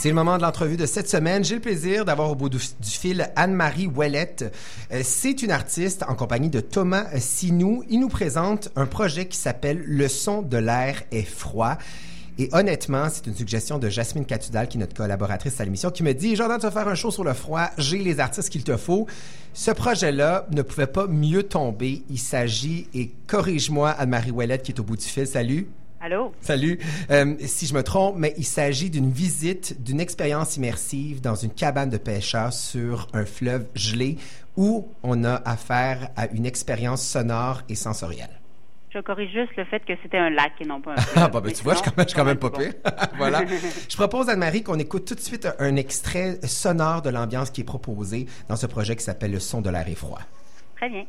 C'est 0.00 0.10
le 0.10 0.14
moment 0.14 0.36
de 0.36 0.42
l'entrevue 0.42 0.76
de 0.76 0.86
cette 0.86 1.08
semaine. 1.08 1.44
J'ai 1.44 1.56
le 1.56 1.60
plaisir 1.60 2.04
d'avoir 2.04 2.30
au 2.30 2.36
bout 2.36 2.48
du, 2.48 2.60
fil 2.84 3.32
Anne-Marie 3.34 3.88
Ouellette. 3.88 4.44
Euh, 4.92 5.00
c'est 5.02 5.42
une 5.42 5.50
artiste 5.50 6.04
en 6.06 6.14
compagnie 6.14 6.50
de 6.50 6.60
Thomas 6.60 7.06
Sinou. 7.18 7.82
Il 7.90 7.98
nous 7.98 8.08
présente 8.08 8.68
un 8.76 8.86
projet 8.86 9.26
qui 9.26 9.36
s'appelle 9.36 9.82
Le 9.84 10.06
son 10.06 10.42
de 10.42 10.56
l'air 10.56 11.02
est 11.10 11.24
froid. 11.24 11.78
Et 12.38 12.48
honnêtement, 12.52 13.08
c'est 13.10 13.26
une 13.26 13.34
suggestion 13.34 13.80
de 13.80 13.88
Jasmine 13.88 14.24
Catudal, 14.24 14.68
qui 14.68 14.78
est 14.78 14.80
notre 14.80 14.94
collaboratrice 14.94 15.60
à 15.60 15.64
l'émission, 15.64 15.90
qui 15.90 16.04
me 16.04 16.14
dit 16.14 16.36
Jordan, 16.36 16.60
tu 16.60 16.66
vas 16.66 16.70
faire 16.70 16.86
un 16.86 16.94
show 16.94 17.10
sur 17.10 17.24
le 17.24 17.32
froid, 17.32 17.68
j'ai 17.76 17.98
les 17.98 18.20
artistes 18.20 18.50
qu'il 18.50 18.62
te 18.62 18.76
faut. 18.76 19.08
Ce 19.52 19.72
projet-là 19.72 20.46
ne 20.52 20.62
pouvait 20.62 20.86
pas 20.86 21.08
mieux 21.08 21.42
tomber. 21.42 22.04
Il 22.08 22.20
s'agit, 22.20 22.86
et 22.94 23.10
corrige-moi, 23.26 23.90
Anne-Marie 23.90 24.30
Ouellette, 24.30 24.62
qui 24.62 24.70
est 24.70 24.78
au 24.78 24.84
bout 24.84 24.96
du 24.96 25.04
fil. 25.04 25.26
Salut. 25.26 25.66
Allô? 26.00 26.32
Salut. 26.40 26.78
Euh, 27.10 27.34
si 27.40 27.66
je 27.66 27.74
me 27.74 27.82
trompe, 27.82 28.16
mais 28.18 28.32
il 28.36 28.44
s'agit 28.44 28.88
d'une 28.88 29.10
visite, 29.10 29.82
d'une 29.82 30.00
expérience 30.00 30.56
immersive 30.56 31.20
dans 31.20 31.34
une 31.34 31.50
cabane 31.50 31.90
de 31.90 31.96
pêcheurs 31.96 32.52
sur 32.52 33.08
un 33.12 33.24
fleuve 33.24 33.66
gelé 33.74 34.16
où 34.56 34.88
on 35.02 35.24
a 35.24 35.34
affaire 35.44 36.10
à 36.16 36.28
une 36.28 36.46
expérience 36.46 37.02
sonore 37.02 37.62
et 37.68 37.74
sensorielle. 37.74 38.30
Je 38.94 39.00
corrige 39.00 39.32
juste 39.32 39.54
le 39.56 39.64
fait 39.64 39.80
que 39.84 39.92
c'était 40.02 40.16
un 40.18 40.30
lac 40.30 40.52
et 40.60 40.64
non 40.64 40.80
pas 40.80 40.92
un 40.92 40.96
fleuve. 41.00 41.24
Ah, 41.24 41.28
bah, 41.28 41.40
ben, 41.40 41.52
tu 41.52 41.62
vois, 41.62 41.74
je 41.74 41.78
suis 41.78 41.90
quand 41.90 41.96
même, 41.96 42.06
je 42.06 42.10
suis 42.10 42.16
quand 42.16 42.24
même 42.24 42.38
pas 42.38 42.50
pire. 42.50 42.72
voilà. 43.16 43.42
Je 43.88 43.96
propose, 43.96 44.28
Anne-Marie, 44.28 44.62
qu'on 44.62 44.78
écoute 44.78 45.04
tout 45.04 45.14
de 45.14 45.20
suite 45.20 45.46
un, 45.46 45.54
un 45.58 45.76
extrait 45.76 46.38
sonore 46.44 47.02
de 47.02 47.10
l'ambiance 47.10 47.50
qui 47.50 47.62
est 47.62 47.64
proposée 47.64 48.26
dans 48.48 48.56
ce 48.56 48.66
projet 48.66 48.94
qui 48.94 49.04
s'appelle 49.04 49.32
Le 49.32 49.40
son 49.40 49.60
de 49.60 49.68
l'air 49.68 49.86
et 49.88 49.94
froid. 49.94 50.20
Très 50.76 50.88
bien. 50.88 51.04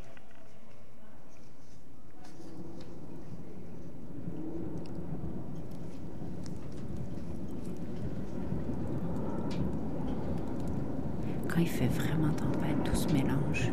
Il 11.59 11.67
fait 11.67 11.87
vraiment 11.87 12.31
tempête, 12.33 12.83
tout 12.85 12.95
se 12.95 13.07
mélange. 13.07 13.71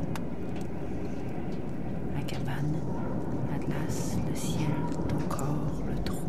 La 2.14 2.22
cabane, 2.22 2.74
la 3.52 3.58
glace, 3.64 4.16
le 4.28 4.34
ciel, 4.34 4.66
ton 5.08 5.18
corps, 5.28 5.82
le 5.88 6.02
trou. 6.02 6.26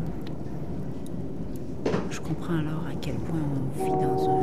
Je 2.10 2.20
comprends 2.20 2.58
alors 2.58 2.86
à 2.88 2.94
quel 3.00 3.16
point 3.16 3.40
on 3.40 3.84
vit 3.84 3.90
dans 3.90 4.30
un, 4.30 4.37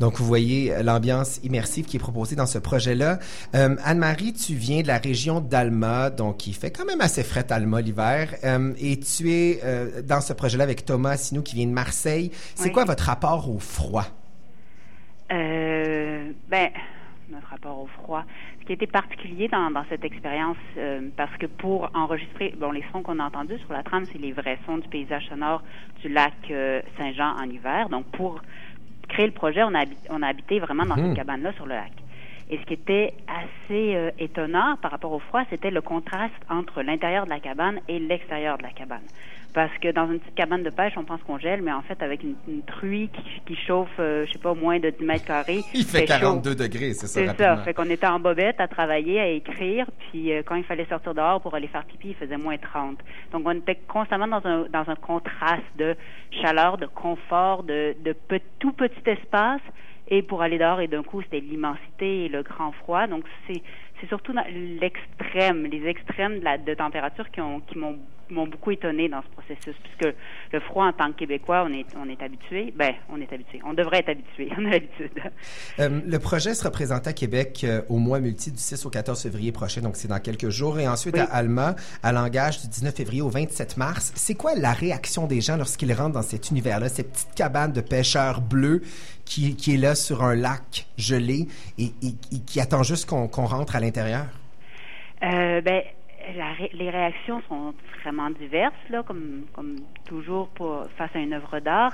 Donc, 0.00 0.16
vous 0.16 0.24
voyez 0.24 0.72
euh, 0.72 0.82
l'ambiance 0.82 1.40
immersive 1.42 1.86
qui 1.86 1.96
est 1.96 2.00
proposée 2.00 2.36
dans 2.36 2.46
ce 2.46 2.58
projet-là. 2.58 3.18
Euh, 3.54 3.76
Anne-Marie, 3.84 4.32
tu 4.32 4.54
viens 4.54 4.82
de 4.82 4.86
la 4.86 4.98
région 4.98 5.40
d'Alma, 5.40 6.10
donc 6.10 6.46
il 6.46 6.54
fait 6.54 6.70
quand 6.70 6.84
même 6.84 7.00
assez 7.00 7.24
frais 7.24 7.50
Alma 7.50 7.80
l'hiver, 7.80 8.34
euh, 8.44 8.72
et 8.78 8.98
tu 9.00 9.30
es 9.32 9.60
euh, 9.64 10.02
dans 10.02 10.20
ce 10.20 10.32
projet-là 10.32 10.64
avec 10.64 10.84
Thomas 10.84 11.16
Sinou 11.16 11.42
qui 11.42 11.56
vient 11.56 11.66
de 11.66 11.72
Marseille. 11.72 12.30
C'est 12.54 12.66
Oui. 12.68 12.72
quoi 12.72 12.84
votre 12.84 13.04
rapport 13.04 13.50
au 13.50 13.58
froid? 13.58 14.06
Ben, 15.30 16.70
notre 17.30 17.48
rapport 17.48 17.78
au 17.78 17.86
froid. 18.02 18.24
Ce 18.60 18.64
qui 18.64 18.72
a 18.72 18.74
été 18.74 18.86
particulier 18.86 19.48
dans, 19.48 19.70
dans 19.70 19.84
cette 19.90 20.04
expérience, 20.04 20.56
euh, 20.78 21.08
parce 21.16 21.36
que 21.36 21.46
pour 21.46 21.90
enregistrer, 21.94 22.54
bon, 22.58 22.70
les 22.70 22.84
sons 22.92 23.02
qu'on 23.02 23.18
a 23.18 23.24
entendus 23.24 23.58
sur 23.58 23.72
la 23.72 23.82
trame, 23.82 24.04
c'est 24.10 24.18
les 24.18 24.32
vrais 24.32 24.58
sons 24.66 24.78
du 24.78 24.88
paysage 24.88 25.26
sonore 25.28 25.62
du 26.00 26.08
lac 26.08 26.32
euh, 26.50 26.80
Saint-Jean 26.96 27.34
en 27.38 27.44
hiver. 27.50 27.88
Donc, 27.90 28.06
pour 28.12 28.40
créer 29.08 29.26
le 29.26 29.32
projet, 29.32 29.62
on 29.62 29.74
a, 29.74 29.84
habi- 29.84 29.96
on 30.10 30.22
a 30.22 30.28
habité 30.28 30.58
vraiment 30.60 30.84
dans 30.86 30.96
Mhm. 30.96 31.08
cette 31.08 31.16
cabane-là 31.16 31.52
sur 31.54 31.66
le 31.66 31.74
lac. 31.74 31.92
Et 32.50 32.56
ce 32.58 32.62
qui 32.64 32.74
était 32.74 33.12
assez 33.26 33.94
euh, 33.94 34.10
étonnant 34.18 34.76
par 34.80 34.90
rapport 34.90 35.12
au 35.12 35.18
froid, 35.18 35.42
c'était 35.50 35.70
le 35.70 35.82
contraste 35.82 36.32
entre 36.48 36.82
l'intérieur 36.82 37.24
de 37.26 37.30
la 37.30 37.40
cabane 37.40 37.78
et 37.88 37.98
l'extérieur 37.98 38.56
de 38.56 38.62
la 38.62 38.70
cabane. 38.70 39.02
Parce 39.54 39.76
que 39.78 39.90
dans 39.90 40.06
une 40.12 40.20
petite 40.20 40.34
cabane 40.34 40.62
de 40.62 40.70
pêche, 40.70 40.92
on 40.96 41.04
pense 41.04 41.22
qu'on 41.22 41.38
gèle, 41.38 41.62
mais 41.62 41.72
en 41.72 41.80
fait, 41.82 42.00
avec 42.02 42.22
une, 42.22 42.34
une 42.46 42.62
truie 42.62 43.08
qui, 43.08 43.22
qui 43.46 43.56
chauffe, 43.66 43.88
euh, 43.98 44.24
je 44.26 44.32
sais 44.32 44.38
pas, 44.38 44.54
moins 44.54 44.78
de 44.78 44.90
10 44.90 45.04
mètres 45.04 45.24
carrés, 45.24 45.62
Il 45.74 45.84
fait 45.84 46.00
chaud. 46.06 46.20
42 46.20 46.54
degrés, 46.54 46.92
c'est 46.92 47.06
ça, 47.06 47.20
C'est 47.20 47.36
ça. 47.42 47.56
Fait 47.58 47.72
qu'on 47.74 47.88
était 47.90 48.06
en 48.06 48.20
bobette 48.20 48.60
à 48.60 48.68
travailler, 48.68 49.18
à 49.20 49.26
écrire, 49.28 49.86
puis 50.10 50.32
euh, 50.32 50.42
quand 50.44 50.54
il 50.54 50.64
fallait 50.64 50.84
sortir 50.86 51.14
dehors 51.14 51.40
pour 51.40 51.54
aller 51.54 51.66
faire 51.68 51.84
pipi, 51.86 52.08
il 52.10 52.14
faisait 52.14 52.36
moins 52.36 52.58
30. 52.58 52.98
Donc 53.32 53.42
on 53.46 53.52
était 53.52 53.78
constamment 53.88 54.28
dans 54.28 54.46
un 54.46 54.66
dans 54.70 54.88
un 54.88 54.96
contraste 54.96 55.62
de 55.78 55.96
chaleur, 56.42 56.76
de 56.78 56.86
confort, 56.86 57.62
de 57.62 57.96
de 58.04 58.12
pe- 58.12 58.40
tout 58.58 58.72
petit 58.72 59.00
espace 59.10 59.62
et 60.10 60.22
pour 60.22 60.40
aller 60.42 60.58
dehors 60.58 60.80
et 60.80 60.88
d'un 60.88 61.02
coup 61.02 61.20
c'était 61.22 61.40
l'immensité 61.40 62.26
et 62.26 62.28
le 62.28 62.42
grand 62.42 62.72
froid. 62.72 63.06
Donc 63.06 63.24
c'est 63.46 63.62
c'est 64.00 64.08
surtout 64.08 64.32
l'extrême, 64.80 65.64
les 65.66 65.86
extrêmes 65.86 66.38
de, 66.40 66.44
la, 66.44 66.58
de 66.58 66.74
température 66.74 67.30
qui 67.30 67.40
ont 67.40 67.60
qui 67.60 67.78
m'ont 67.78 67.96
m'ont 68.30 68.46
beaucoup 68.46 68.70
étonné 68.72 69.08
dans 69.08 69.22
ce 69.22 69.28
processus 69.28 69.74
puisque 69.82 70.14
le 70.52 70.60
froid 70.60 70.84
en 70.84 70.92
tant 70.92 71.10
que 71.12 71.16
québécois 71.20 71.64
on 71.66 71.72
est 71.72 71.86
on 71.96 72.06
est 72.10 72.22
habitué 72.22 72.74
ben 72.76 72.92
on 73.08 73.18
est 73.22 73.32
habitué 73.32 73.58
on 73.64 73.72
devrait 73.72 74.00
être 74.00 74.10
habitué 74.10 74.50
on 74.58 74.66
a 74.66 74.70
l'habitude 74.72 75.10
Euh, 75.78 76.00
le 76.06 76.18
projet 76.18 76.52
sera 76.52 76.70
présenté 76.70 77.08
à 77.08 77.12
Québec 77.14 77.62
euh, 77.64 77.80
au 77.88 77.96
mois 77.96 78.20
multi 78.20 78.50
du 78.52 78.58
6 78.58 78.84
au 78.84 78.90
14 78.90 79.22
février 79.22 79.50
prochain, 79.50 79.80
donc 79.80 79.96
c'est 79.96 80.08
dans 80.08 80.18
quelques 80.20 80.50
jours. 80.50 80.78
Et 80.78 80.86
ensuite 80.86 81.14
Oui. 81.14 81.20
à 81.20 81.24
Alma, 81.36 81.74
à 82.02 82.12
Langage 82.12 82.60
du 82.60 82.68
19 82.68 82.94
février 82.94 83.22
au 83.22 83.28
27 83.30 83.76
mars. 83.78 84.12
C'est 84.14 84.34
quoi 84.34 84.54
la 84.56 84.72
réaction 84.72 85.26
des 85.26 85.40
gens 85.40 85.56
lorsqu'ils 85.56 85.92
rentrent 85.94 86.12
dans 86.14 86.22
cet 86.22 86.50
univers-là, 86.50 86.88
cette 86.90 87.12
petite 87.12 87.34
cabane 87.34 87.72
de 87.72 87.80
pêcheurs 87.80 88.40
bleus 88.42 88.82
qui, 89.24 89.56
qui 89.56 89.74
est 89.74 89.76
là 89.78 89.94
sur 89.94 90.22
un 90.24 90.34
lac 90.34 90.86
gelé 90.98 91.46
et, 91.78 91.84
et- 92.02 92.14
et 92.32 92.40
qui 92.46 92.60
attend 92.60 92.82
juste 92.82 93.08
qu'on 93.08 93.28
qu'on 93.28 93.44
rentre 93.46 93.76
à 93.76 93.80
l'intérieur? 93.80 93.87
Euh, 95.22 95.60
ben, 95.60 95.82
la 96.36 96.52
ré- 96.52 96.70
les 96.72 96.90
réactions 96.90 97.42
sont 97.48 97.74
vraiment 98.02 98.30
diverses, 98.30 98.74
là, 98.90 99.02
comme, 99.02 99.44
comme 99.52 99.76
toujours 100.06 100.48
pour, 100.48 100.86
face 100.96 101.10
à 101.14 101.18
une 101.18 101.32
œuvre 101.32 101.60
d'art. 101.60 101.92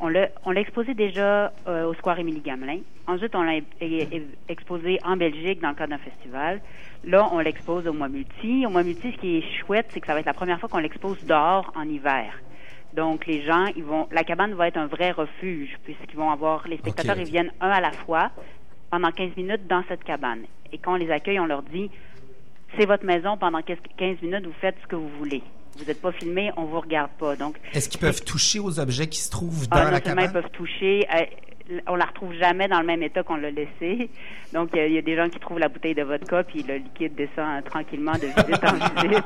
On 0.00 0.08
l'a, 0.08 0.28
exposé 0.56 0.92
déjà 0.94 1.52
euh, 1.68 1.86
au 1.86 1.94
Square 1.94 2.18
Émilie 2.18 2.40
Gamelin. 2.40 2.78
Ensuite, 3.06 3.34
on 3.36 3.42
l'a 3.42 3.58
exposé 4.48 4.98
en 5.04 5.16
Belgique 5.16 5.60
dans 5.60 5.68
le 5.68 5.74
cadre 5.74 5.90
d'un 5.90 5.98
festival. 5.98 6.60
Là, 7.04 7.28
on 7.32 7.38
l'expose 7.38 7.86
au 7.86 7.92
mois 7.92 8.08
multi. 8.08 8.66
Au 8.66 8.70
mois 8.70 8.82
multi, 8.82 9.12
ce 9.12 9.18
qui 9.18 9.36
est 9.38 9.44
chouette, 9.60 9.86
c'est 9.90 10.00
que 10.00 10.06
ça 10.06 10.14
va 10.14 10.20
être 10.20 10.26
la 10.26 10.34
première 10.34 10.58
fois 10.58 10.68
qu'on 10.68 10.78
l'expose 10.78 11.24
dehors 11.24 11.72
en 11.76 11.82
hiver. 11.88 12.40
Donc, 12.92 13.26
les 13.26 13.42
gens, 13.42 13.66
ils 13.76 13.84
vont, 13.84 14.08
la 14.10 14.24
cabane 14.24 14.54
va 14.54 14.68
être 14.68 14.78
un 14.78 14.86
vrai 14.86 15.12
refuge, 15.12 15.76
puisqu'ils 15.84 16.16
vont 16.16 16.30
avoir, 16.30 16.66
les 16.68 16.76
spectateurs, 16.78 17.16
ils 17.18 17.30
viennent 17.30 17.52
un 17.60 17.70
à 17.70 17.80
la 17.80 17.92
fois 17.92 18.30
pendant 18.94 19.10
15 19.10 19.30
minutes 19.36 19.66
dans 19.68 19.82
cette 19.88 20.04
cabane. 20.04 20.42
Et 20.72 20.78
quand 20.78 20.92
on 20.92 20.96
les 20.96 21.10
accueille, 21.10 21.40
on 21.40 21.46
leur 21.46 21.62
dit, 21.64 21.90
c'est 22.78 22.86
votre 22.86 23.04
maison 23.04 23.36
pendant 23.36 23.60
15 23.60 23.76
minutes, 24.22 24.46
vous 24.46 24.52
faites 24.60 24.76
ce 24.82 24.86
que 24.86 24.94
vous 24.94 25.08
voulez. 25.18 25.42
Vous 25.76 25.84
n'êtes 25.84 26.00
pas 26.00 26.12
filmé, 26.12 26.52
on 26.56 26.62
vous 26.66 26.78
regarde 26.78 27.10
pas. 27.18 27.34
Donc, 27.34 27.56
Est-ce 27.72 27.88
qu'ils 27.88 27.98
peuvent 28.00 28.22
toucher 28.22 28.60
aux 28.60 28.78
objets 28.78 29.08
qui 29.08 29.18
se 29.18 29.30
trouvent 29.32 29.68
dans 29.68 29.78
ah, 29.78 29.90
la 29.90 30.00
cabane? 30.00 30.26
ils 30.26 30.32
peuvent 30.32 30.50
toucher, 30.52 31.04
euh, 31.12 31.80
on 31.88 31.96
la 31.96 32.04
retrouve 32.04 32.32
jamais 32.34 32.68
dans 32.68 32.78
le 32.78 32.86
même 32.86 33.02
état 33.02 33.24
qu'on 33.24 33.34
l'a 33.34 33.50
laissé. 33.50 34.08
Donc, 34.52 34.70
il 34.74 34.86
y 34.92 34.94
y, 34.94 34.98
a 34.98 35.02
des 35.02 35.16
gens 35.16 35.28
qui 35.28 35.40
trouvent 35.40 35.58
la 35.58 35.68
bouteille 35.68 35.96
de 35.96 36.04
vodka, 36.04 36.44
puis 36.44 36.62
le 36.62 36.76
liquide 36.76 37.16
descend 37.16 37.58
euh, 37.58 37.62
tranquillement 37.68 38.12
de 38.12 38.26
visite 38.28 38.62
en 38.64 38.74
visite. 39.08 39.24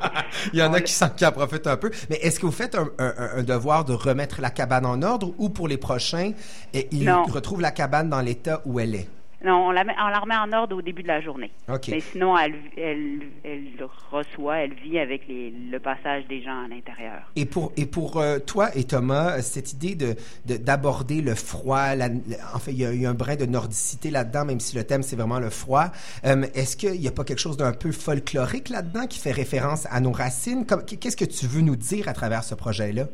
Il 0.54 0.58
y 0.60 0.62
en 0.62 0.70
On 0.70 0.72
a 0.72 0.78
le- 0.78 0.84
qui, 0.84 0.94
qui 1.18 1.26
en 1.26 1.32
profitent 1.32 1.66
un 1.66 1.76
peu. 1.76 1.90
Mais 2.08 2.16
est-ce 2.16 2.40
que 2.40 2.46
vous 2.46 2.52
faites 2.52 2.74
un, 2.74 2.88
un- 2.98 3.14
un 3.36 3.42
devoir 3.42 3.84
de 3.84 3.92
remettre 3.92 4.40
la 4.40 4.48
cabane 4.48 4.86
en 4.86 5.02
ordre 5.02 5.34
ou 5.36 5.50
pour 5.50 5.68
les 5.68 5.76
prochains, 5.76 6.32
et 6.72 6.88
ils 6.90 7.04
Non. 7.04 7.24
retrouvent 7.24 7.60
la 7.60 7.72
cabane 7.72 8.08
dans 8.08 8.22
l'état 8.22 8.62
où 8.64 8.80
elle 8.80 8.94
est? 8.94 9.08
Non, 9.44 9.68
on 9.68 9.70
la, 9.70 9.84
met- 9.84 9.94
on 9.96 10.08
la 10.08 10.18
remet 10.18 10.34
en 10.34 10.52
ordre 10.52 10.76
au 10.76 10.82
début 10.82 11.02
de 11.04 11.08
la 11.08 11.20
journée. 11.20 11.52
Mais 11.92 12.00
sinon, 12.00 12.36
elle, 12.36 12.54
elle, 12.76 13.20
elle 13.44 13.66
reçoit, 14.10 14.56
elle 14.58 14.74
vit 14.74 14.98
avec 14.98 15.28
les, 15.28 15.50
le 15.70 15.78
passage 15.78 16.26
des 16.26 16.42
gens 16.42 16.64
à 16.64 16.68
l'intérieur. 16.68 17.22
Et 17.36 17.44
pour, 17.46 17.70
et 17.76 17.86
pour 17.86 18.16
euh, 18.18 18.40
toi 18.40 18.70
et 18.76 18.82
Thomas, 18.82 19.40
cette 19.42 19.72
idée 19.72 19.94
de, 19.94 20.16
de- 20.46 20.56
d'aborder 20.56 21.20
le 21.22 21.36
froid, 21.36 21.94
la- 21.94 22.08
en 22.52 22.58
fait, 22.58 22.72
il 22.72 22.78
y, 22.78 22.84
a, 22.84 23.08
a 23.08 23.10
un 23.10 23.14
brin 23.14 23.36
de 23.36 23.46
nordicité 23.46 24.10
là-dedans, 24.10 24.44
même 24.44 24.58
si 24.58 24.74
le 24.74 24.82
thème, 24.82 25.04
c'est 25.04 25.14
vraiment 25.14 25.38
le 25.38 25.50
froid. 25.50 25.86
Euh, 26.24 26.42
est-ce 26.54 26.76
qu'il 26.76 26.98
n'y 27.00 27.06
a 27.06 27.12
pas 27.12 27.22
quelque 27.22 27.38
chose 27.38 27.56
d'un 27.56 27.72
peu 27.72 27.92
folklorique 27.92 28.70
là-dedans 28.70 29.06
qui 29.06 29.20
fait 29.20 29.30
référence 29.30 29.86
à 29.88 30.00
nos 30.00 30.10
racines? 30.12 30.66
Qu'est-ce 30.66 31.16
que 31.16 31.24
tu 31.24 31.46
veux 31.46 31.60
nous 31.60 31.76
dire 31.76 32.08
à 32.08 32.12
travers 32.12 32.42
ce 32.42 32.56
projet-là? 32.56 33.04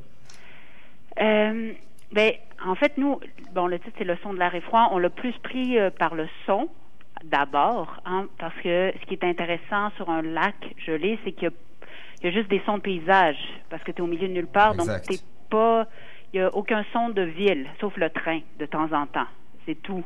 Euh, 1.20 1.72
ben, 2.14 2.32
en 2.64 2.74
fait, 2.76 2.96
nous, 2.96 3.20
bon, 3.52 3.66
le 3.66 3.78
titre 3.78 3.94
c'est 3.98 4.04
le 4.04 4.16
son 4.22 4.32
de 4.32 4.38
l'air 4.38 4.54
et 4.54 4.60
froid. 4.62 4.88
On 4.92 4.98
l'a 4.98 5.10
plus 5.10 5.32
pris 5.42 5.78
euh, 5.78 5.90
par 5.90 6.14
le 6.14 6.26
son 6.46 6.68
d'abord, 7.24 8.00
hein, 8.04 8.26
parce 8.38 8.54
que 8.62 8.92
ce 9.00 9.06
qui 9.06 9.14
est 9.14 9.24
intéressant 9.24 9.90
sur 9.96 10.08
un 10.10 10.22
lac 10.22 10.54
gelé, 10.86 11.18
c'est 11.24 11.32
qu'il 11.32 11.44
y 11.44 11.46
a, 11.46 11.54
il 12.20 12.26
y 12.26 12.28
a 12.28 12.32
juste 12.32 12.48
des 12.48 12.60
sons 12.66 12.76
de 12.78 12.82
paysage, 12.82 13.36
parce 13.70 13.82
que 13.82 13.92
tu 13.92 13.98
es 13.98 14.00
au 14.00 14.06
milieu 14.06 14.28
de 14.28 14.32
nulle 14.32 14.46
part, 14.46 14.72
Exact. 14.74 14.86
donc 14.86 15.02
t'es 15.06 15.24
pas, 15.50 15.86
il 16.32 16.40
y 16.40 16.42
a 16.42 16.54
aucun 16.54 16.84
son 16.92 17.10
de 17.10 17.22
ville, 17.22 17.66
sauf 17.80 17.96
le 17.96 18.10
train 18.10 18.40
de 18.58 18.66
temps 18.66 18.92
en 18.92 19.06
temps. 19.06 19.26
C'est 19.66 19.80
tout. 19.82 20.04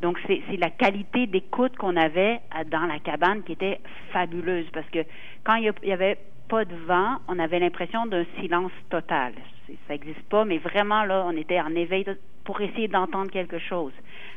Donc 0.00 0.18
c'est 0.26 0.42
la 0.56 0.70
qualité 0.70 1.26
d'écoute 1.26 1.76
qu'on 1.76 1.96
avait 1.96 2.40
dans 2.70 2.86
la 2.86 2.98
cabane 2.98 3.42
qui 3.42 3.52
était 3.52 3.80
fabuleuse, 4.12 4.66
parce 4.72 4.88
que 4.90 5.00
quand 5.44 5.56
il 5.56 5.64
y 5.64 5.68
a- 5.68 5.74
il 5.82 5.88
y 5.88 5.92
avait 5.92 6.18
pas 6.48 6.64
de 6.64 6.74
vent, 6.74 7.16
on 7.28 7.38
avait 7.38 7.58
l'impression 7.58 8.06
d'un 8.06 8.24
silence 8.40 8.72
total. 8.90 9.32
Ça 9.66 9.94
n'existe 9.94 10.22
pas, 10.28 10.44
mais 10.44 10.58
vraiment 10.58 11.04
là, 11.04 11.24
on 11.26 11.36
était 11.36 11.60
en 11.60 11.74
éveil 11.74 12.04
pour 12.44 12.60
essayer 12.60 12.88
d'entendre 12.88 13.30
quelque 13.30 13.58
chose. 13.58 13.92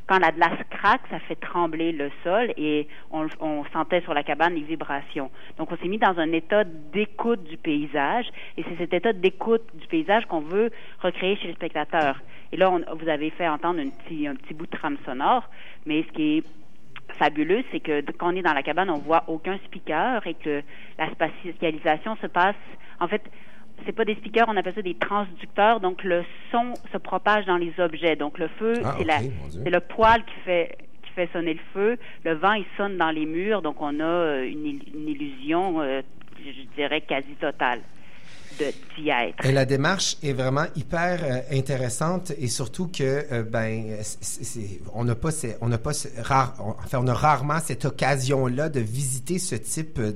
Quand 0.07 0.19
la 0.19 0.31
glace 0.31 0.59
craque, 0.69 1.01
ça 1.09 1.19
fait 1.19 1.35
trembler 1.35 1.91
le 1.91 2.11
sol 2.23 2.53
et 2.57 2.87
on, 3.11 3.27
sentait 3.73 4.01
sur 4.01 4.13
la 4.13 4.23
cabane 4.23 4.53
les 4.53 4.61
vibrations. 4.61 5.31
Donc 5.57 5.71
on 5.71 5.77
s'est 5.77 5.87
mis 5.87 5.97
dans 5.97 6.17
un 6.19 6.31
état 6.31 6.63
d'écoute 6.63 7.43
du 7.43 7.57
paysage 7.57 8.27
et 8.57 8.63
c'est 8.63 8.77
cet 8.77 8.93
état 8.93 9.13
d'écoute 9.13 9.63
du 9.73 9.87
paysage 9.87 10.25
qu'on 10.27 10.41
veut 10.41 10.71
recréer 10.99 11.35
chez 11.37 11.47
le 11.47 11.55
spectateur. 11.55 12.19
Et 12.51 12.57
là, 12.57 12.69
vous 12.69 13.09
avez 13.09 13.31
fait 13.31 13.47
entendre 13.47 13.79
un 13.79 13.89
petit, 13.89 14.53
bout 14.53 14.67
de 14.67 14.77
trame 14.77 14.97
sonore, 15.05 15.49
mais 15.85 16.03
ce 16.03 16.11
qui 16.13 16.37
est 16.37 16.43
fabuleux, 17.17 17.63
c'est 17.71 17.79
que 17.79 18.01
quand 18.11 18.31
on 18.31 18.35
est 18.35 18.43
dans 18.43 18.53
la 18.53 18.63
cabane, 18.63 18.89
on 18.89 18.99
voit 18.99 19.23
aucun 19.27 19.57
speaker 19.65 20.25
et 20.27 20.35
que 20.35 20.61
la 20.99 21.09
spatialisation 21.09 22.15
se 22.17 22.27
passe. 22.27 22.55
En 22.99 23.07
fait, 23.07 23.23
c'est 23.85 23.91
pas 23.91 24.05
des 24.05 24.15
speakers, 24.15 24.45
on 24.47 24.57
appelle 24.57 24.73
ça 24.75 24.81
des 24.81 24.95
transducteurs. 24.95 25.79
Donc 25.79 26.03
le 26.03 26.23
son 26.51 26.73
se 26.91 26.97
propage 26.97 27.45
dans 27.45 27.57
les 27.57 27.73
objets. 27.79 28.15
Donc 28.15 28.37
le 28.39 28.47
feu, 28.59 28.73
Ah, 28.83 28.95
c'est 29.63 29.69
le 29.69 29.79
poêle 29.79 30.23
qui 30.25 30.39
fait 30.45 30.77
qui 31.03 31.11
fait 31.11 31.29
sonner 31.33 31.53
le 31.53 31.59
feu. 31.73 31.97
Le 32.23 32.33
vent, 32.33 32.53
il 32.53 32.65
sonne 32.77 32.97
dans 32.97 33.11
les 33.11 33.25
murs, 33.25 33.61
donc 33.61 33.77
on 33.81 33.99
a 33.99 34.03
euh, 34.03 34.49
une, 34.49 34.65
il- 34.65 34.91
une 34.95 35.07
illusion, 35.07 35.81
euh, 35.81 36.01
je 36.43 36.63
dirais, 36.75 37.01
quasi 37.01 37.33
totale 37.39 37.79
de 38.59 38.65
d'y 38.97 39.09
être. 39.09 39.45
Et 39.45 39.51
la 39.51 39.65
démarche 39.65 40.15
est 40.23 40.31
vraiment 40.33 40.65
hyper 40.75 41.19
euh, 41.23 41.39
intéressante 41.57 42.31
et 42.39 42.47
surtout 42.47 42.87
que 42.87 43.03
euh, 43.33 43.43
ben 43.43 43.97
on 44.93 45.03
n'a 45.03 45.15
pas 45.15 45.29
on 45.61 45.67
n'a 45.67 45.77
pas 45.77 45.91
rare 46.23 46.53
on, 46.59 46.69
enfin 46.69 46.99
on 47.01 47.07
a 47.07 47.13
rarement 47.13 47.59
cette 47.59 47.83
occasion 47.85 48.47
là 48.47 48.69
de 48.69 48.79
visiter 48.79 49.39
ce 49.39 49.55
type 49.55 49.99
de 49.99 50.13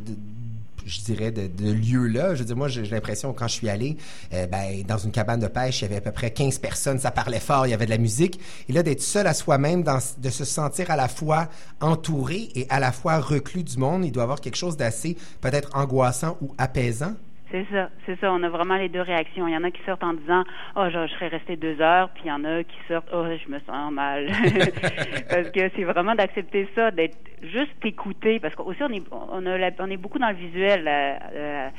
je 0.89 1.01
dirais 1.01 1.31
de, 1.31 1.47
de 1.47 1.71
lieu 1.71 2.07
là 2.07 2.33
je 2.33 2.39
veux 2.39 2.45
dire 2.45 2.57
moi 2.57 2.67
j'ai 2.67 2.83
l'impression 2.83 3.33
quand 3.33 3.47
je 3.47 3.53
suis 3.53 3.69
allé 3.69 3.97
euh, 4.33 4.47
ben 4.47 4.83
dans 4.87 4.97
une 4.97 5.11
cabane 5.11 5.39
de 5.39 5.47
pêche 5.47 5.81
il 5.81 5.83
y 5.83 5.85
avait 5.85 5.97
à 5.97 6.01
peu 6.01 6.11
près 6.11 6.31
15 6.31 6.57
personnes 6.59 6.99
ça 6.99 7.11
parlait 7.11 7.39
fort 7.39 7.67
il 7.67 7.69
y 7.69 7.73
avait 7.73 7.85
de 7.85 7.91
la 7.91 7.97
musique. 7.97 8.39
Et 8.67 8.73
là 8.73 8.83
d'être 8.83 9.01
seul 9.01 9.27
à 9.27 9.33
soi-même 9.33 9.83
de 9.83 10.29
se 10.29 10.45
sentir 10.45 10.91
à 10.91 10.95
la 10.95 11.07
fois 11.07 11.49
entouré 11.79 12.49
et 12.55 12.65
à 12.69 12.79
la 12.79 12.91
fois 12.91 13.19
reclus 13.19 13.63
du 13.63 13.77
monde 13.77 14.05
il 14.05 14.11
doit 14.11 14.23
y 14.23 14.25
avoir 14.25 14.41
quelque 14.41 14.57
chose 14.57 14.77
d'assez 14.77 15.17
peut-être 15.41 15.69
angoissant 15.75 16.37
ou 16.41 16.53
apaisant 16.57 17.13
C'est 17.51 17.65
ça, 17.71 17.89
c'est 18.05 18.19
ça. 18.19 18.31
On 18.31 18.43
a 18.43 18.49
vraiment 18.49 18.75
les 18.75 18.89
deux 18.89 19.01
réactions. 19.01 19.47
Il 19.47 19.53
y 19.53 19.57
en 19.57 19.63
a 19.63 19.71
qui 19.71 19.81
sortent 19.83 20.03
en 20.03 20.13
disant 20.13 20.43
Oh, 20.75 20.85
je, 20.91 21.07
je 21.07 21.13
serais 21.13 21.29
resté 21.29 21.55
deux 21.55 21.81
heures, 21.81 22.09
puis 22.09 22.23
il 22.25 22.27
y 22.27 22.31
en 22.31 22.43
a 22.45 22.63
qui 22.63 22.77
sortent 22.87 23.09
Oh, 23.11 23.25
je 23.25 23.51
me 23.51 23.59
sens 23.61 23.91
mal. 23.91 24.27
parce 25.29 25.49
que 25.49 25.69
c'est 25.75 25.83
vraiment 25.83 26.13
d'accepter 26.15 26.67
ça, 26.75 26.91
d'être 26.91 27.17
juste 27.41 27.73
écouté. 27.83 28.39
Parce 28.39 28.53
qu'aussi, 28.55 28.83
on 28.83 28.91
est, 28.91 29.03
on, 29.11 29.45
a 29.47 29.57
la- 29.57 29.71
on 29.79 29.89
est 29.89 29.97
beaucoup 29.97 30.19
dans 30.19 30.29
le 30.29 30.35
visuel 30.35 30.87
euh, 30.87 31.13
euh, 31.33 31.69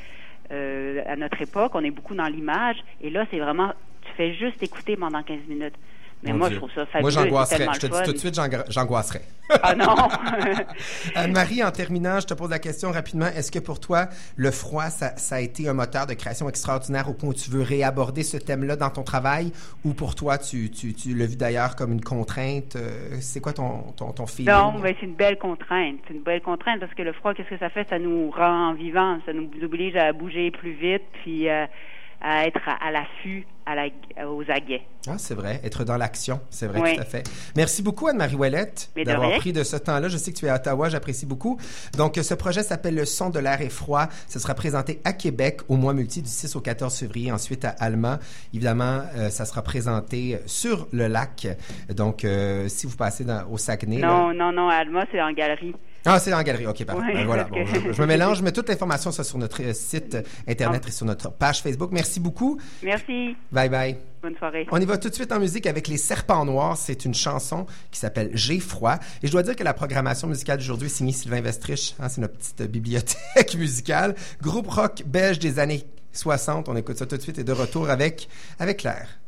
euh, 0.51 1.01
à 1.07 1.15
notre 1.15 1.41
époque, 1.41 1.71
on 1.75 1.83
est 1.83 1.91
beaucoup 1.91 2.15
dans 2.15 2.27
l'image, 2.27 2.75
et 2.99 3.09
là, 3.09 3.25
c'est 3.31 3.39
vraiment 3.39 3.71
tu 4.01 4.11
fais 4.17 4.33
juste 4.33 4.61
écouter 4.61 4.97
pendant 4.97 5.23
15 5.23 5.39
minutes. 5.47 5.75
Mais 6.23 6.31
Mon 6.33 6.37
moi, 6.39 6.49
Dieu. 6.49 6.55
je 6.55 6.59
trouve 6.59 6.71
ça 6.75 6.81
Moi, 6.81 6.87
fabuleux. 6.91 7.11
c'est 7.11 7.19
j'angoisserais. 7.19 7.67
Je 7.73 7.79
te 7.79 7.85
le 7.87 7.91
dis 7.93 8.03
tout 8.03 8.13
de 8.13 8.17
suite, 8.17 8.39
j'angoisserais. 8.69 9.21
Ah 9.63 9.75
non! 9.75 9.95
Anne-Marie, 11.15 11.63
en 11.63 11.71
terminant, 11.71 12.19
je 12.19 12.27
te 12.27 12.33
pose 12.33 12.49
la 12.49 12.59
question 12.59 12.91
rapidement. 12.91 13.25
Est-ce 13.27 13.51
que 13.51 13.59
pour 13.59 13.79
toi, 13.79 14.07
le 14.35 14.51
froid, 14.51 14.85
ça, 14.89 15.15
ça 15.17 15.35
a 15.35 15.39
été 15.39 15.67
un 15.67 15.73
moteur 15.73 16.05
de 16.07 16.13
création 16.13 16.47
extraordinaire 16.47 17.09
au 17.09 17.13
point 17.13 17.29
où 17.29 17.33
tu 17.33 17.49
veux 17.49 17.61
réaborder 17.61 18.23
ce 18.23 18.37
thème-là 18.37 18.75
dans 18.75 18.89
ton 18.89 19.03
travail? 19.03 19.51
Ou 19.83 19.93
pour 19.93 20.15
toi, 20.15 20.37
tu, 20.37 20.69
tu, 20.71 20.93
tu 20.93 21.13
l'as 21.15 21.25
vu 21.25 21.35
d'ailleurs 21.35 21.75
comme 21.75 21.91
une 21.91 22.01
contrainte? 22.03 22.75
Euh, 22.75 23.17
C'est 23.19 23.41
quoi 23.41 23.53
ton, 23.53 23.81
ton, 23.97 24.11
ton 24.11 24.25
feeling? 24.27 24.51
Non, 24.53 24.73
mais 24.81 24.95
c'est 24.99 25.05
une 25.05 25.15
belle 25.15 25.37
contrainte. 25.37 25.97
C'est 26.07 26.13
une 26.13 26.21
belle 26.23 26.41
contrainte 26.41 26.79
parce 26.79 26.93
que 26.93 27.01
le 27.01 27.13
froid, 27.13 27.33
qu'est-ce 27.33 27.49
que 27.49 27.57
ça 27.57 27.69
fait? 27.69 27.87
Ça 27.89 27.99
nous 27.99 28.29
rend 28.31 28.73
vivants. 28.73 29.19
Ça 29.25 29.33
nous 29.33 29.49
oblige 29.63 29.95
à 29.95 30.13
bouger 30.13 30.51
plus 30.51 30.73
vite, 30.73 31.03
puis 31.23 31.49
euh, 31.49 31.65
à 32.21 32.45
être 32.47 32.61
à, 32.67 32.87
à 32.87 32.91
l'affût, 32.91 33.45
à 33.65 33.75
la, 33.75 34.29
aux 34.29 34.43
aguets. 34.49 34.81
Ah, 35.07 35.15
c'est 35.17 35.33
vrai, 35.33 35.59
être 35.63 35.83
dans 35.83 35.97
l'action, 35.97 36.39
c'est 36.49 36.67
vrai, 36.67 36.79
Oui. 36.79 36.95
tout 36.95 37.01
à 37.01 37.05
fait. 37.05 37.27
Merci 37.55 37.81
beaucoup, 37.81 38.07
Anne-Marie 38.07 38.35
Ouellette, 38.35 38.89
d'avoir 39.05 39.37
pris 39.37 39.51
de 39.53 39.63
ce 39.63 39.75
temps-là. 39.77 40.07
Je 40.09 40.17
sais 40.17 40.31
que 40.31 40.37
tu 40.37 40.45
es 40.45 40.49
à 40.49 40.55
Ottawa, 40.55 40.89
j'apprécie 40.89 41.25
beaucoup. 41.25 41.59
Donc, 41.97 42.19
ce 42.21 42.33
projet 42.33 42.61
s'appelle 42.63 42.95
Le 42.95 43.05
son 43.05 43.29
de 43.29 43.39
l'air 43.39 43.61
et 43.61 43.69
froid. 43.69 44.07
Ce 44.27 44.37
sera 44.39 44.53
présenté 44.53 45.01
à 45.03 45.13
Québec 45.13 45.61
au 45.69 45.75
mois 45.77 45.93
multi 45.93 46.21
du 46.21 46.29
6 46.29 46.55
au 46.55 46.61
14 46.61 46.95
février, 46.95 47.31
ensuite 47.31 47.65
à 47.65 47.69
Alma. 47.79 48.19
Évidemment, 48.53 49.01
euh, 49.15 49.29
ça 49.29 49.45
sera 49.45 49.61
présenté 49.63 50.39
sur 50.45 50.87
le 50.91 51.07
lac. 51.07 51.47
Donc, 51.89 52.23
euh, 52.25 52.67
si 52.67 52.85
vous 52.85 52.95
passez 52.95 53.23
dans, 53.23 53.47
au 53.49 53.57
Saguenay... 53.57 53.99
là- 53.99 54.07
Non, 54.07 54.33
non, 54.33 54.51
non, 54.51 54.69
Alma, 54.69 55.05
c'est 55.11 55.21
en 55.21 55.31
galerie. 55.33 55.73
Ah, 56.05 56.19
c'est 56.19 56.33
en 56.33 56.41
galerie. 56.41 56.65
OK, 56.65 56.83
parfait. 56.83 57.01
Oui, 57.09 57.13
Ben 57.13 57.25
voilà. 57.25 57.43
Bon, 57.43 57.63
je, 57.63 57.91
je 57.93 58.01
me 58.01 58.07
mélange, 58.07 58.41
mais 58.41 58.51
toute 58.51 58.67
l'information, 58.69 59.11
ça 59.11 59.23
sur 59.23 59.37
notre 59.37 59.61
euh, 59.61 59.73
site 59.73 60.17
Internet 60.47 60.83
et 60.87 60.91
sur 60.91 61.05
notre 61.05 61.31
page 61.31 61.61
Facebook. 61.61 61.91
Merci 61.91 62.19
beaucoup. 62.19 62.59
Merci. 62.81 63.35
Bye 63.51 63.69
bye. 63.69 63.97
Bonne 64.21 64.37
soirée. 64.37 64.67
On 64.71 64.79
y 64.79 64.85
va 64.85 64.97
tout 64.97 65.09
de 65.09 65.13
suite 65.13 65.31
en 65.31 65.39
musique 65.39 65.65
avec 65.65 65.87
Les 65.87 65.97
Serpents 65.97 66.45
Noirs. 66.45 66.77
C'est 66.77 67.05
une 67.05 67.13
chanson 67.13 67.65
qui 67.91 67.99
s'appelle 67.99 68.29
J'ai 68.33 68.59
froid. 68.59 68.97
Et 69.23 69.27
je 69.27 69.31
dois 69.31 69.43
dire 69.43 69.55
que 69.55 69.63
la 69.63 69.73
programmation 69.73 70.27
musicale 70.27 70.59
d'aujourd'hui 70.59 70.87
est 70.87 70.91
signée 70.91 71.11
Sylvain 71.11 71.41
Vestrich. 71.41 71.95
Hein, 71.99 72.07
c'est 72.07 72.21
notre 72.21 72.35
petite 72.37 72.61
bibliothèque 72.63 73.55
musicale. 73.57 74.15
Groupe 74.41 74.67
rock 74.67 75.03
belge 75.05 75.39
des 75.39 75.59
années 75.59 75.85
60. 76.13 76.69
On 76.69 76.75
écoute 76.75 76.97
ça 76.97 77.05
tout 77.05 77.17
de 77.17 77.21
suite 77.21 77.39
et 77.39 77.43
de 77.43 77.51
retour 77.51 77.89
avec, 77.89 78.29
avec 78.59 78.83
l'air. 78.83 79.20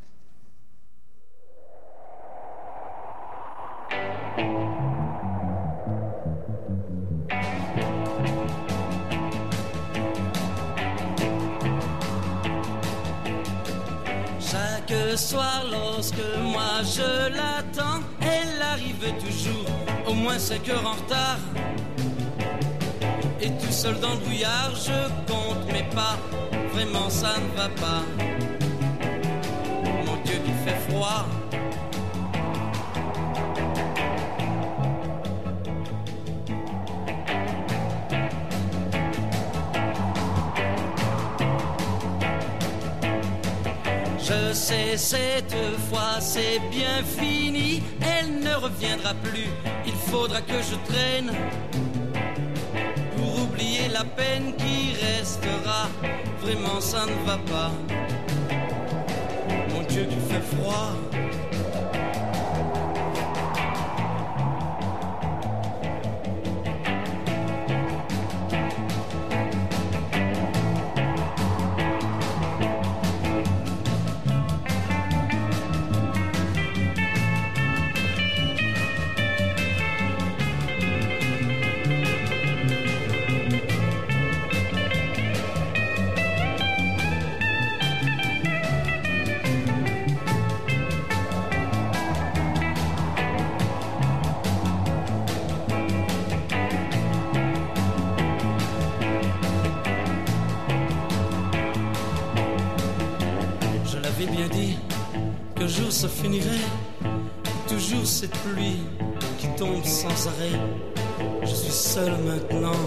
Chaque 15.13 15.19
soir 15.19 15.63
lorsque 15.69 16.25
moi 16.41 16.81
je 16.81 17.29
l'attends, 17.29 18.01
elle 18.19 18.59
arrive 18.63 19.13
toujours 19.23 19.63
au 20.07 20.13
moins 20.15 20.39
5 20.39 20.67
heures 20.69 20.87
en 20.87 20.93
retard. 20.93 21.37
Et 23.39 23.49
tout 23.49 23.71
seul 23.71 23.99
dans 23.99 24.15
le 24.15 24.19
brouillard, 24.21 24.71
je 24.73 25.31
compte 25.31 25.71
mes 25.71 25.83
pas, 25.93 26.17
vraiment 26.73 27.11
ça 27.11 27.35
ne 27.37 27.55
va 27.55 27.69
pas. 27.69 28.01
Mon 30.03 30.15
Dieu, 30.23 30.39
qu'il 30.43 30.55
fait 30.65 30.79
froid. 30.89 31.27
Je 44.25 44.53
sais, 44.53 44.95
cette 44.95 45.53
fois 45.89 46.21
c'est 46.21 46.59
bien 46.71 47.03
fini, 47.03 47.83
elle 48.01 48.39
ne 48.39 48.55
reviendra 48.55 49.13
plus, 49.15 49.49
il 49.85 49.93
faudra 50.09 50.39
que 50.39 50.53
je 50.53 50.75
traîne 50.89 51.31
pour 53.17 53.43
oublier 53.43 53.89
la 53.89 54.05
peine 54.05 54.55
qui 54.55 54.93
restera. 54.93 55.89
Vraiment, 56.41 56.79
ça 56.79 57.05
ne 57.05 57.25
va 57.27 57.37
pas. 57.37 57.71
Mon 59.69 59.83
Dieu, 59.83 60.05
qu'il 60.05 60.21
fait 60.21 60.55
froid. 60.55 60.93
Sans 110.03 110.27
arrêt. 110.27 110.59
Je 111.43 111.55
suis 111.55 111.71
seul 111.71 112.11
maintenant 112.25 112.79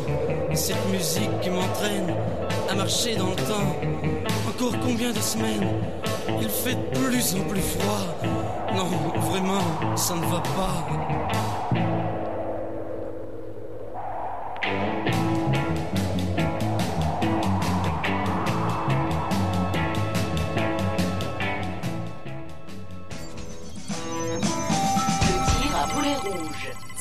et 0.50 0.56
cette 0.56 0.86
musique 0.90 1.40
qui 1.40 1.48
m'entraîne 1.48 2.14
à 2.68 2.74
marcher 2.74 3.16
dans 3.16 3.30
le 3.30 3.36
temps. 3.36 3.70
Encore 4.48 4.78
combien 4.84 5.12
de 5.12 5.20
semaines 5.20 5.68
Il 6.42 6.48
fait 6.48 6.74
de 6.74 6.98
plus 6.98 7.34
en 7.34 7.44
plus 7.48 7.60
froid. 7.60 8.04
Non, 8.74 8.88
vraiment, 9.30 9.96
ça 9.96 10.14
ne 10.14 10.26
va 10.26 10.40
pas. 10.40 11.45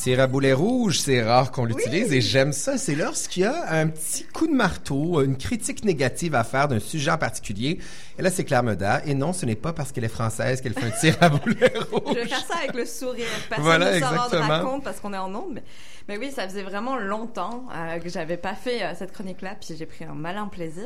Rouge. 0.05 0.13
Tir 0.13 0.19
à 0.19 0.27
boulet 0.27 0.53
rouge, 0.53 0.99
c'est 0.99 1.23
rare 1.23 1.51
qu'on 1.51 1.65
l'utilise 1.65 2.13
et 2.13 2.21
j'aime 2.21 2.53
ça. 2.53 2.77
C'est 2.77 2.95
lorsqu'il 2.95 3.43
y 3.43 3.45
a 3.45 3.71
un 3.71 3.87
petit 3.87 4.23
coup 4.23 4.45
de 4.47 4.53
marteau, 4.53 5.21
une 5.21 5.37
critique 5.37 5.83
négative 5.83 6.35
à 6.35 6.43
faire 6.43 6.67
d'un 6.67 6.79
sujet 6.79 7.11
en 7.11 7.17
particulier. 7.17 7.79
Et 8.17 8.21
là, 8.21 8.29
c'est 8.29 8.43
Claire 8.43 8.63
Meda. 8.63 9.01
Et 9.05 9.13
non, 9.15 9.33
ce 9.33 9.45
n'est 9.45 9.55
pas 9.55 9.73
parce 9.73 9.91
qu'elle 9.91 10.03
est 10.03 10.09
française 10.09 10.61
qu'elle 10.61 10.73
fait 10.73 10.85
un 10.85 10.91
tir 10.91 11.15
à 11.21 11.29
boulet 11.29 11.73
rouge. 11.91 12.01
Je 12.15 12.19
vais 12.19 12.27
faire 12.27 12.45
ça 12.45 12.57
avec 12.59 12.75
le 12.75 12.85
sourire. 12.85 13.25
Personne 13.49 13.65
Voilà, 13.65 13.95
ne 13.95 13.99
s'en 13.99 14.11
exactement. 14.13 14.59
compte 14.71 14.83
parce 14.83 14.99
qu'on 14.99 15.13
est 15.13 15.17
en 15.17 15.33
ondes. 15.33 15.53
Mais, 15.55 15.63
mais 16.07 16.17
oui, 16.17 16.31
ça 16.31 16.47
faisait 16.47 16.63
vraiment 16.63 16.97
longtemps 16.97 17.65
euh, 17.75 17.97
que 17.99 18.09
j'avais 18.09 18.37
pas 18.37 18.53
fait 18.53 18.83
euh, 18.83 18.93
cette 18.97 19.11
chronique-là. 19.11 19.55
Puis 19.59 19.75
j'ai 19.77 19.85
pris 19.85 20.05
un 20.05 20.13
malin 20.13 20.47
plaisir. 20.47 20.85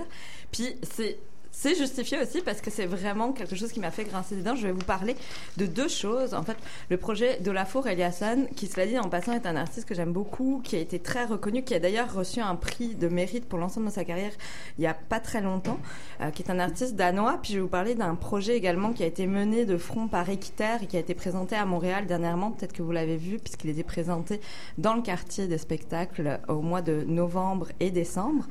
Puis 0.52 0.76
c'est 0.96 1.18
c'est 1.52 1.76
justifié 1.76 2.20
aussi 2.22 2.42
parce 2.42 2.62
que 2.62 2.72
c'est 2.72 2.86
vraiment 2.86 3.32
quelque 3.32 3.56
chose 3.56 3.72
qui 3.72 3.80
m'a 3.80 3.92
fait 3.92 4.06
grincer 4.06 4.36
des 4.36 4.42
dents. 4.42 4.56
Je 4.56 4.68
vais 4.68 4.72
vous 4.72 4.80
parler 4.80 5.16
de 5.58 5.66
deux 5.66 5.88
choses. 5.88 6.34
En 6.34 6.44
fait, 6.44 6.58
le 6.90 6.98
projet 6.98 7.40
de 7.40 7.52
la 7.52 7.66
Eliasson, 7.86 8.48
qui 8.56 8.68
cela 8.68 8.88
dit 8.88 8.98
en 8.98 9.10
passant 9.10 9.34
est 9.34 9.46
un 9.46 9.56
artiste 9.56 9.88
que 9.88 9.96
j'aime 9.96 10.12
beaucoup, 10.12 10.62
qui 10.64 10.76
a 10.76 10.80
été 10.80 11.00
très 11.00 11.26
reconnu, 11.26 11.64
qui 11.64 11.74
a 11.74 11.80
d'ailleurs 11.80 12.14
reçu 12.14 12.40
un 12.40 12.56
prix 12.56 12.96
de 12.96 13.08
mérite 13.08 13.46
pour 13.46 13.60
l'ensemble 13.60 13.88
de 13.88 13.92
sa 13.92 14.06
carrière 14.06 14.32
il 14.78 14.84
y 14.84 14.88
a 14.88 14.94
pas 14.94 15.20
très 15.20 15.42
longtemps, 15.42 15.80
euh, 16.22 16.32
qui 16.32 16.44
est 16.44 16.52
un 16.52 16.60
artiste 16.60 16.96
danois. 16.96 17.40
Puis 17.42 17.54
je 17.54 17.58
vais 17.58 17.62
vous 17.62 17.68
parler 17.68 17.96
d'un 17.96 18.16
projet 18.16 18.56
également 18.56 18.94
qui 18.94 19.04
a 19.04 19.06
été 19.08 19.28
mené 19.28 19.66
de 19.66 19.78
front 19.78 20.08
par 20.08 20.30
Équiterre 20.30 20.84
et 20.84 20.88
qui 20.88 20.98
a 20.98 21.00
été 21.00 21.14
présenté 21.14 21.56
à 21.56 21.66
Montréal 21.66 22.06
dernièrement. 22.08 22.52
Peut-être 22.52 22.74
que 22.74 22.82
vous 22.82 22.92
l'avez 22.92 23.18
vu 23.18 23.40
puisqu'il 23.40 23.70
était 23.70 23.84
présenté 23.84 24.40
dans 24.78 24.94
le 24.94 25.02
quartier 25.02 25.48
des 25.48 25.58
spectacles 25.58 26.40
au 26.48 26.62
mois 26.62 26.82
de 26.82 27.04
novembre 27.04 27.68
et 27.80 27.92
décembre. 27.92 28.46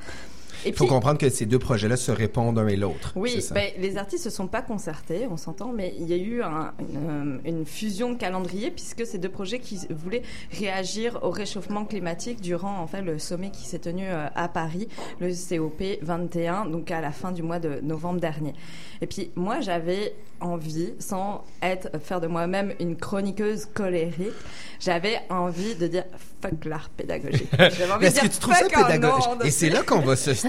Il 0.65 0.73
faut 0.73 0.85
comprendre 0.87 1.17
que 1.17 1.29
ces 1.29 1.45
deux 1.45 1.59
projets-là 1.59 1.97
se 1.97 2.11
répondent 2.11 2.57
l'un 2.57 2.67
et 2.67 2.75
l'autre. 2.75 3.13
oui, 3.15 3.41
ça? 3.41 3.53
ben, 3.55 3.69
les 3.79 3.97
artistes 3.97 4.23
se 4.23 4.29
sont 4.29 4.47
pas 4.47 4.61
concertés, 4.61 5.27
on 5.31 5.37
s'entend, 5.37 5.71
mais 5.73 5.93
il 5.99 6.07
y 6.09 6.13
a 6.13 6.17
eu 6.17 6.41
un- 6.41 6.73
une, 6.79 7.39
une 7.45 7.65
fusion 7.65 8.11
de 8.13 8.17
calendrier 8.17 8.71
puisque 8.71 9.05
ces 9.05 9.17
deux 9.17 9.29
projets 9.29 9.59
qui 9.59 9.79
voulaient 9.89 10.23
réagir 10.57 11.19
au 11.23 11.29
réchauffement 11.29 11.85
climatique 11.85 12.41
durant 12.41 12.79
en 12.79 12.87
fait 12.87 13.01
le 13.01 13.19
sommet 13.19 13.49
qui 13.51 13.65
s'est 13.65 13.79
tenu 13.79 14.03
euh, 14.07 14.27
à 14.35 14.47
Paris, 14.47 14.87
le 15.19 15.29
COP 15.29 15.81
21, 16.01 16.65
donc 16.65 16.91
à 16.91 17.01
la 17.01 17.11
fin 17.11 17.31
du 17.31 17.43
mois 17.43 17.59
de 17.59 17.79
novembre 17.81 18.19
dernier. 18.19 18.53
Et 19.01 19.07
puis 19.07 19.31
moi 19.35 19.61
j'avais 19.61 20.13
envie, 20.41 20.93
sans 20.99 21.43
être 21.61 21.89
faire 22.01 22.21
de 22.21 22.27
moi-même 22.27 22.73
une 22.79 22.95
chroniqueuse 22.95 23.65
colérique, 23.73 24.33
j'avais 24.79 25.19
envie 25.29 25.75
de 25.75 25.87
dire 25.87 26.05
fuck 26.41 26.63
l'art 26.63 26.89
pédagogique. 26.95 27.49
J'avais 27.57 27.91
envie 27.91 28.05
de 28.05 28.05
est-ce 28.05 28.15
que 28.15 28.21
dire 28.21 28.31
tu 28.31 28.39
trouves 28.39 28.53
ça 28.53 28.61
fuck 28.63 28.77
en 28.77 28.85
pédagogique? 28.85 29.29
Et 29.43 29.51
c'est 29.51 29.69
là 29.69 29.83
qu'on 29.83 29.99
va 29.99 30.15
s'ostiner 30.15 30.48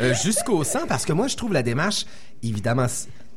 euh, 0.00 0.14
jusqu'au 0.14 0.64
sang, 0.64 0.86
parce 0.88 1.04
que 1.04 1.12
moi, 1.12 1.28
je 1.28 1.36
trouve 1.36 1.52
la 1.52 1.62
démarche, 1.62 2.06
évidemment, 2.42 2.86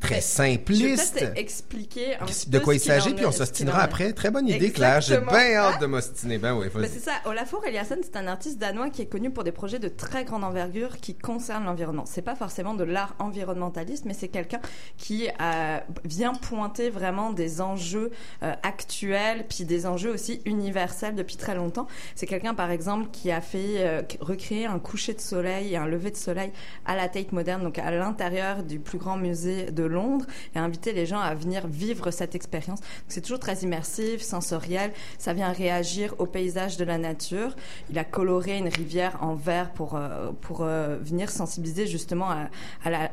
très 0.03 0.15
Je 0.15 0.19
vais 0.19 0.21
simpliste. 0.21 1.25
expliquer 1.35 2.15
un 2.15 2.25
De 2.47 2.59
quoi 2.59 2.75
il 2.75 2.79
s'agit, 2.79 3.13
puis 3.13 3.25
on 3.25 3.31
s'ostinera 3.31 3.81
après. 3.81 4.13
Très 4.13 4.31
bonne 4.31 4.47
idée, 4.47 4.71
Claire. 4.71 5.01
J'ai 5.01 5.17
bien 5.19 5.55
hâte 5.55 5.81
de 5.81 5.85
m'ostiner. 5.85 6.37
Ben 6.37 6.55
oui, 6.55 6.67
Ben, 6.73 6.89
c'est 6.91 6.99
ça. 6.99 7.13
Olafur 7.25 7.61
Eliasson, 7.65 7.97
c'est 8.01 8.17
un 8.17 8.27
artiste 8.27 8.57
danois 8.59 8.89
qui 8.89 9.01
est 9.01 9.05
connu 9.05 9.29
pour 9.31 9.43
des 9.43 9.51
projets 9.51 9.79
de 9.79 9.87
très 9.87 10.25
grande 10.25 10.43
envergure 10.43 10.97
qui 10.97 11.15
concernent 11.15 11.65
l'environnement. 11.65 12.05
C'est 12.05 12.21
pas 12.21 12.35
forcément 12.35 12.73
de 12.73 12.83
l'art 12.83 13.15
environnementaliste, 13.19 14.05
mais 14.05 14.13
c'est 14.13 14.27
quelqu'un 14.27 14.59
qui 14.97 15.29
euh, 15.41 15.77
vient 16.03 16.33
pointer 16.33 16.89
vraiment 16.89 17.31
des 17.31 17.61
enjeux 17.61 18.11
euh, 18.43 18.53
actuels, 18.63 19.45
puis 19.47 19.63
des 19.65 19.85
enjeux 19.85 20.11
aussi 20.11 20.41
universels 20.45 21.15
depuis 21.15 21.37
très 21.37 21.55
longtemps. 21.55 21.87
C'est 22.15 22.25
quelqu'un, 22.27 22.53
par 22.53 22.71
exemple, 22.71 23.07
qui 23.11 23.31
a 23.31 23.41
fait 23.41 23.75
euh, 23.77 24.01
recréer 24.19 24.65
un 24.65 24.79
coucher 24.79 25.13
de 25.13 25.21
soleil 25.21 25.73
et 25.73 25.77
un 25.77 25.85
lever 25.85 26.11
de 26.11 26.17
soleil 26.17 26.51
à 26.85 26.95
la 26.95 27.07
Tate 27.07 27.31
Moderne, 27.31 27.63
donc 27.63 27.79
à 27.79 27.89
l'intérieur 27.91 28.63
du 28.63 28.79
plus 28.79 28.97
grand 28.97 29.17
musée 29.17 29.71
de 29.71 29.83
Londres, 29.93 30.25
et 30.56 30.60
inviter 30.60 30.91
les 30.91 31.06
gens 31.06 31.19
à 31.19 31.34
venir 31.34 31.67
vivre 31.67 32.12
cette 32.12 32.36
expérience. 32.36 32.79
C'est 33.08 33.21
toujours 33.21 33.39
très 33.39 33.58
immersif, 33.58 34.21
sensoriel. 34.21 34.91
Ça 35.17 35.34
vient 35.34 35.51
réagir 35.51 36.15
au 36.17 36.25
paysage 36.25 36.77
de 36.77 36.84
la 36.84 36.97
nature. 36.97 37.56
Il 37.89 37.97
a 37.97 38.03
coloré 38.03 38.58
une 38.58 38.67
rivière 38.67 39.17
en 39.21 39.36
vert 39.36 39.71
pour 39.71 39.95
euh, 39.95 40.32
pour 40.41 40.62
euh, 40.62 40.97
venir 41.01 41.29
sensibiliser 41.29 41.88
justement 41.88 42.29
à, 42.29 42.49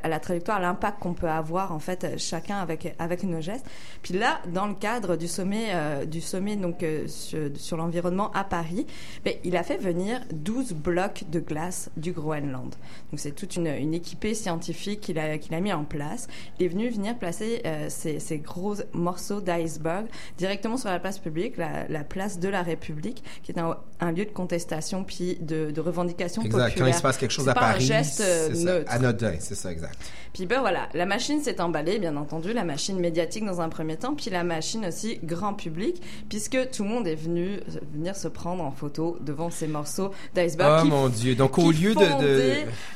la, 0.09 0.21
trajectoire, 0.21 0.59
à 0.59 0.61
l'impact 0.61 1.01
qu'on 1.01 1.15
peut 1.15 1.29
avoir 1.29 1.73
en 1.73 1.79
fait 1.79 2.19
chacun 2.19 2.59
avec 2.59 2.95
avec 2.99 3.23
nos 3.23 3.41
gestes. 3.41 3.67
Puis 4.03 4.15
là, 4.15 4.41
dans 4.49 4.67
le 4.67 4.75
cadre 4.75 5.17
du 5.17 5.29
sommet 5.29 5.69
euh, 5.71 6.05
du 6.05 6.21
sommet 6.21 6.57
donc 6.57 6.85
sur, 7.07 7.77
l'environnement 7.77 8.31
à 8.33 8.45
Paris, 8.45 8.87
ben, 9.25 9.35
il 9.45 9.57
a 9.57 9.63
fait 9.63 9.79
venir 9.79 10.21
12 10.33 10.73
blocs 10.73 11.25
de 11.31 11.41
glace 11.41 11.91
du 11.97 12.13
Groenland. 12.13 12.75
Donc 13.11 13.19
c'est 13.19 13.33
toute 13.33 13.57
une, 13.57 13.67
une 13.67 13.95
équipée 13.95 14.35
scientifique 14.35 15.01
qu'il 15.01 15.19
a 15.19 15.39
qu'il 15.39 15.55
a 15.55 15.61
mis 15.61 15.73
en 15.73 15.85
place. 15.85 16.29
Venu 16.71 16.89
venir 16.89 17.17
placer 17.19 17.61
euh, 17.67 17.87
ces, 17.91 18.19
ces 18.21 18.39
gros 18.39 18.75
morceaux 18.93 19.41
d'iceberg 19.41 20.07
directement 20.39 20.77
sur 20.79 20.89
la 20.89 20.99
place 20.99 21.19
publique, 21.19 21.57
la, 21.59 21.87
la 21.89 22.05
place 22.05 22.39
de 22.39 22.49
la 22.49 22.63
République, 22.63 23.23
qui 23.43 23.53
est 23.53 23.59
un, 23.61 23.77
un 24.01 24.13
lieu 24.13 24.25
de 24.25 24.31
contestation 24.31 25.05
puis 25.05 25.37
de, 25.41 25.71
de 25.71 25.81
revendication 25.81 26.43
Exact. 26.43 26.79
Quand 26.79 26.87
il 26.87 26.95
se 26.95 27.03
passe 27.03 27.17
quelque 27.19 27.31
chose 27.33 27.49
à 27.49 27.55
pas 27.55 27.61
un 27.61 27.73
Paris, 27.73 27.85
geste, 27.85 28.21
euh, 28.23 28.55
ça. 28.55 28.93
Anodin, 28.95 29.35
c'est 29.39 29.55
ça, 29.55 29.71
exact. 29.71 29.99
Puis 30.33 30.47
ben 30.47 30.61
voilà, 30.61 30.89
la 30.95 31.07
machine 31.07 31.43
s'est 31.43 31.61
emballée, 31.61 31.99
bien 31.99 32.17
entendu, 32.17 32.53
la 32.53 32.63
machine 32.65 32.99
médiatique 33.01 33.45
dans 33.45 33.61
un 33.61 33.69
premier 33.69 33.97
temps, 33.97 34.15
puis 34.15 34.31
la 34.31 34.45
machine 34.45 34.87
aussi 34.87 35.19
grand 35.25 35.55
public, 35.55 36.01
puisque 36.29 36.71
tout 36.71 36.85
le 36.85 36.89
monde 36.89 37.07
est 37.09 37.17
venu 37.17 37.55
euh, 37.57 37.61
venir 37.93 38.15
se 38.17 38.29
prendre 38.29 38.63
en 38.65 38.71
photo 38.71 39.19
devant 39.21 39.51
ces 39.51 39.67
morceaux 39.67 40.13
d'iceberg. 40.35 40.83
Oh 40.85 40.89
mon 40.89 41.09
Dieu. 41.09 41.35
Donc, 41.35 41.59
au 41.59 41.71
lieu 41.73 41.95
de- 41.95 42.01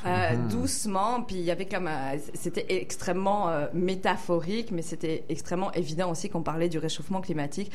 euh, 0.06 0.30
Mhm. 0.34 0.48
doucement, 0.48 1.22
puis 1.22 1.36
il 1.36 1.42
y 1.42 1.50
avait 1.50 1.66
comme 1.66 1.88
euh, 1.88 2.16
c'était 2.34 2.66
extrêmement 2.68 3.48
euh, 3.48 3.63
métaphorique, 3.72 4.70
mais 4.70 4.82
c'était 4.82 5.24
extrêmement 5.28 5.72
évident 5.72 6.10
aussi 6.10 6.28
qu'on 6.28 6.42
parlait 6.42 6.68
du 6.68 6.78
réchauffement 6.78 7.20
climatique. 7.20 7.70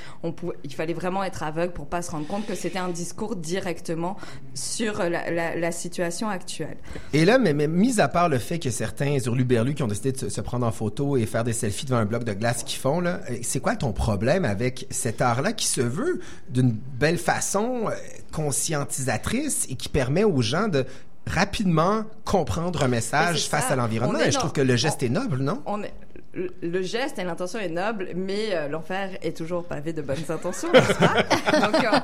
Il 0.63 0.73
fallait 0.73 0.93
vraiment 0.93 1.23
être 1.23 1.43
aveugle 1.43 1.73
pour 1.73 1.88
pas 1.88 2.02
se 2.02 2.12
rendre 2.12 2.28
compte 2.28 2.45
que 2.45 2.56
c'était 2.56 2.80
un 2.80 2.89
discours 2.89 3.36
directement 3.36 4.17
sur 4.54 5.02
euh, 5.02 5.10
la, 5.10 5.71
situation 5.71 6.30
actuelle. 6.30 6.78
Et 7.13 7.25
là, 7.25 7.38
mais, 7.38 7.54
mais 7.54 7.67
mis 7.67 8.02
à 8.02 8.08
part 8.08 8.28
le 8.28 8.39
fait 8.39 8.60
que 8.60 8.69
certains 8.69 9.17
hurluberlus 9.17 9.75
qui 9.75 9.84
ont 9.84 9.88
décidé 9.88 10.12
de 10.12 10.17
se, 10.17 10.30
se 10.30 10.41
prendre 10.41 10.65
en 10.65 10.71
photo 10.71 11.15
et 11.15 11.25
faire 11.25 11.43
des 11.43 11.54
selfies 11.54 11.86
devant 11.86 11.97
un 11.97 12.06
bloc 12.06 12.23
de 12.23 12.34
glace 12.34 12.63
qu'ils 12.63 12.80
font, 12.80 12.99
là, 12.99 13.21
euh, 13.30 13.38
c'est 13.43 13.60
quoi 13.60 13.75
ton 13.75 13.93
problème 13.93 14.45
avec 14.45 14.88
cet 14.89 15.21
art-là 15.21 15.54
qui 15.54 15.67
se 15.67 15.82
veut 15.82 16.19
d'une 16.49 16.71
belle 16.71 17.17
façon 17.17 17.88
euh, 17.88 17.91
conscientisatrice 18.32 19.65
et 19.69 19.75
qui 19.75 19.89
permet 19.89 20.23
aux 20.23 20.41
gens 20.41 20.67
de 20.67 20.86
rapidement 21.27 22.03
comprendre 22.25 22.84
un 22.84 22.88
message 22.88 23.47
face 23.47 23.71
à 23.71 23.75
l'environnement? 23.75 24.19
Et 24.19 24.32
je 24.32 24.38
trouve 24.38 24.53
que 24.53 24.62
le 24.62 24.75
geste 24.75 25.03
est 25.03 25.10
noble, 25.10 25.39
non? 25.39 25.62
on 25.65 25.84
est, 25.84 25.93
le- 26.34 26.82
geste 26.82 27.20
et 27.20 27.24
l'intention 27.24 27.60
est 27.60 27.70
noble, 27.70 28.10
mais 28.15 28.54
euh, 28.54 28.68
l'enfer 28.68 29.12
est 29.22 29.36
toujours 29.36 29.65
pavé 29.65 29.94
de 29.94 30.02
bonnes 30.02 30.18
intentions, 30.30 30.72
n'est-ce 30.72 30.94
pas 30.94 31.24
Donc, 31.60 31.84
euh, 31.84 32.00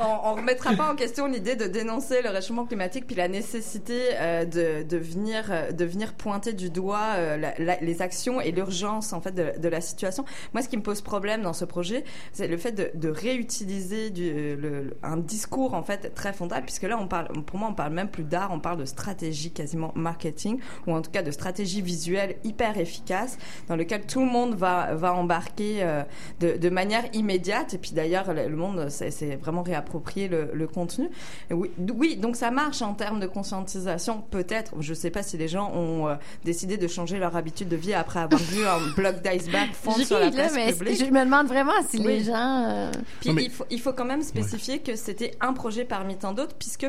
on, 0.00 0.30
on 0.30 0.34
remettra 0.34 0.74
pas 0.74 0.90
en 0.90 0.96
question 0.96 1.26
l'idée 1.26 1.56
de 1.56 1.66
dénoncer 1.66 2.22
le 2.22 2.30
réchauffement 2.30 2.64
climatique 2.66 3.06
puis 3.06 3.16
la 3.16 3.28
nécessité 3.28 4.00
euh, 4.14 4.44
de, 4.44 4.82
de 4.82 4.96
venir 4.96 5.44
euh, 5.50 5.72
de 5.72 5.84
venir 5.84 6.14
pointer 6.14 6.52
du 6.52 6.70
doigt 6.70 7.14
euh, 7.16 7.36
la- 7.36 7.54
la- 7.58 7.80
les 7.80 8.00
actions 8.02 8.40
et 8.40 8.50
l'urgence 8.52 9.12
en 9.12 9.20
fait 9.20 9.32
de, 9.32 9.58
de 9.58 9.68
la 9.68 9.80
situation. 9.80 10.24
Moi, 10.52 10.62
ce 10.62 10.68
qui 10.68 10.76
me 10.76 10.82
pose 10.82 11.00
problème 11.00 11.42
dans 11.42 11.52
ce 11.52 11.64
projet, 11.64 12.04
c'est 12.32 12.48
le 12.48 12.56
fait 12.56 12.72
de, 12.72 12.90
de 12.94 13.08
réutiliser 13.08 14.10
du, 14.10 14.32
le- 14.32 14.54
le- 14.56 14.96
un 15.02 15.16
discours 15.16 15.74
en 15.74 15.82
fait 15.82 16.14
très 16.14 16.32
frontal, 16.32 16.62
puisque 16.62 16.84
là, 16.84 16.96
on 16.98 17.08
parle, 17.08 17.28
pour 17.44 17.58
moi, 17.58 17.68
on 17.70 17.74
parle 17.74 17.92
même 17.92 18.08
plus 18.08 18.24
d'art, 18.24 18.50
on 18.52 18.60
parle 18.60 18.78
de 18.78 18.84
stratégie 18.84 19.50
quasiment 19.50 19.92
marketing, 19.94 20.58
ou 20.86 20.92
en 20.94 21.02
tout 21.02 21.10
cas 21.10 21.22
de 21.22 21.30
stratégie 21.30 21.82
visuelle 21.82 22.36
hyper 22.44 22.78
efficace, 22.78 23.36
dans 23.68 23.76
lequel 23.76 24.06
tout 24.06 24.20
le 24.20 24.26
monde 24.30 24.54
va 24.54 24.94
va 24.94 25.14
embarquer 25.14 25.78
euh, 25.82 26.02
de, 26.40 26.56
de 26.56 26.68
manière 26.70 27.04
immédiate. 27.12 27.74
Et 27.74 27.78
puis 27.78 27.92
d'ailleurs, 27.92 28.32
le, 28.32 28.48
monde 28.56 28.88
s'est 28.88 29.10
s'est 29.10 29.36
vraiment 29.36 29.62
réapproprié 29.62 30.28
le, 30.28 30.50
le 30.52 30.66
contenu. 30.66 31.08
Et 31.50 31.54
oui, 31.54 31.70
oui, 31.96 32.16
donc 32.16 32.36
ça 32.36 32.50
marche 32.50 32.82
en 32.82 32.94
termes 32.94 33.20
de 33.20 33.26
conscientisation, 33.26 34.22
peut-être. 34.30 34.72
Je 34.80 34.94
sais 34.94 35.10
pas 35.10 35.22
si 35.22 35.36
les 35.36 35.48
gens 35.48 35.70
ont 35.74 36.08
euh, 36.08 36.14
décidé 36.44 36.76
de 36.76 36.86
changer 36.88 37.18
leur 37.18 37.36
habitude 37.36 37.68
de 37.68 37.76
vie 37.76 37.94
après 37.94 38.20
avoir 38.20 38.40
vu 38.40 38.64
un 38.66 38.78
bloc 38.96 39.22
d'iceberg 39.22 39.70
fondre 39.72 39.98
Je 39.98 40.04
sur 40.04 40.18
la 40.18 40.26
là, 40.26 40.30
place 40.32 40.52
mais 40.54 40.72
publique. 40.72 40.98
je 40.98 41.04
me 41.06 41.24
demande 41.24 41.46
vraiment 41.46 41.72
si 41.88 41.98
Oui. 41.98 42.04
les 42.06 42.24
gens... 42.24 42.64
euh, 42.68 42.90
Puis 43.20 43.30
il, 43.38 43.50
faut, 43.50 43.64
il 43.70 43.80
faut 43.80 43.92
quand 43.92 44.04
même 44.04 44.22
spécifier 44.22 44.78
que 44.80 44.96
c'était 44.96 45.32
un 45.40 45.52
projet 45.52 45.84
parmi 45.84 46.16
tant 46.16 46.32
d'autres, 46.32 46.54
puisque 46.56 46.86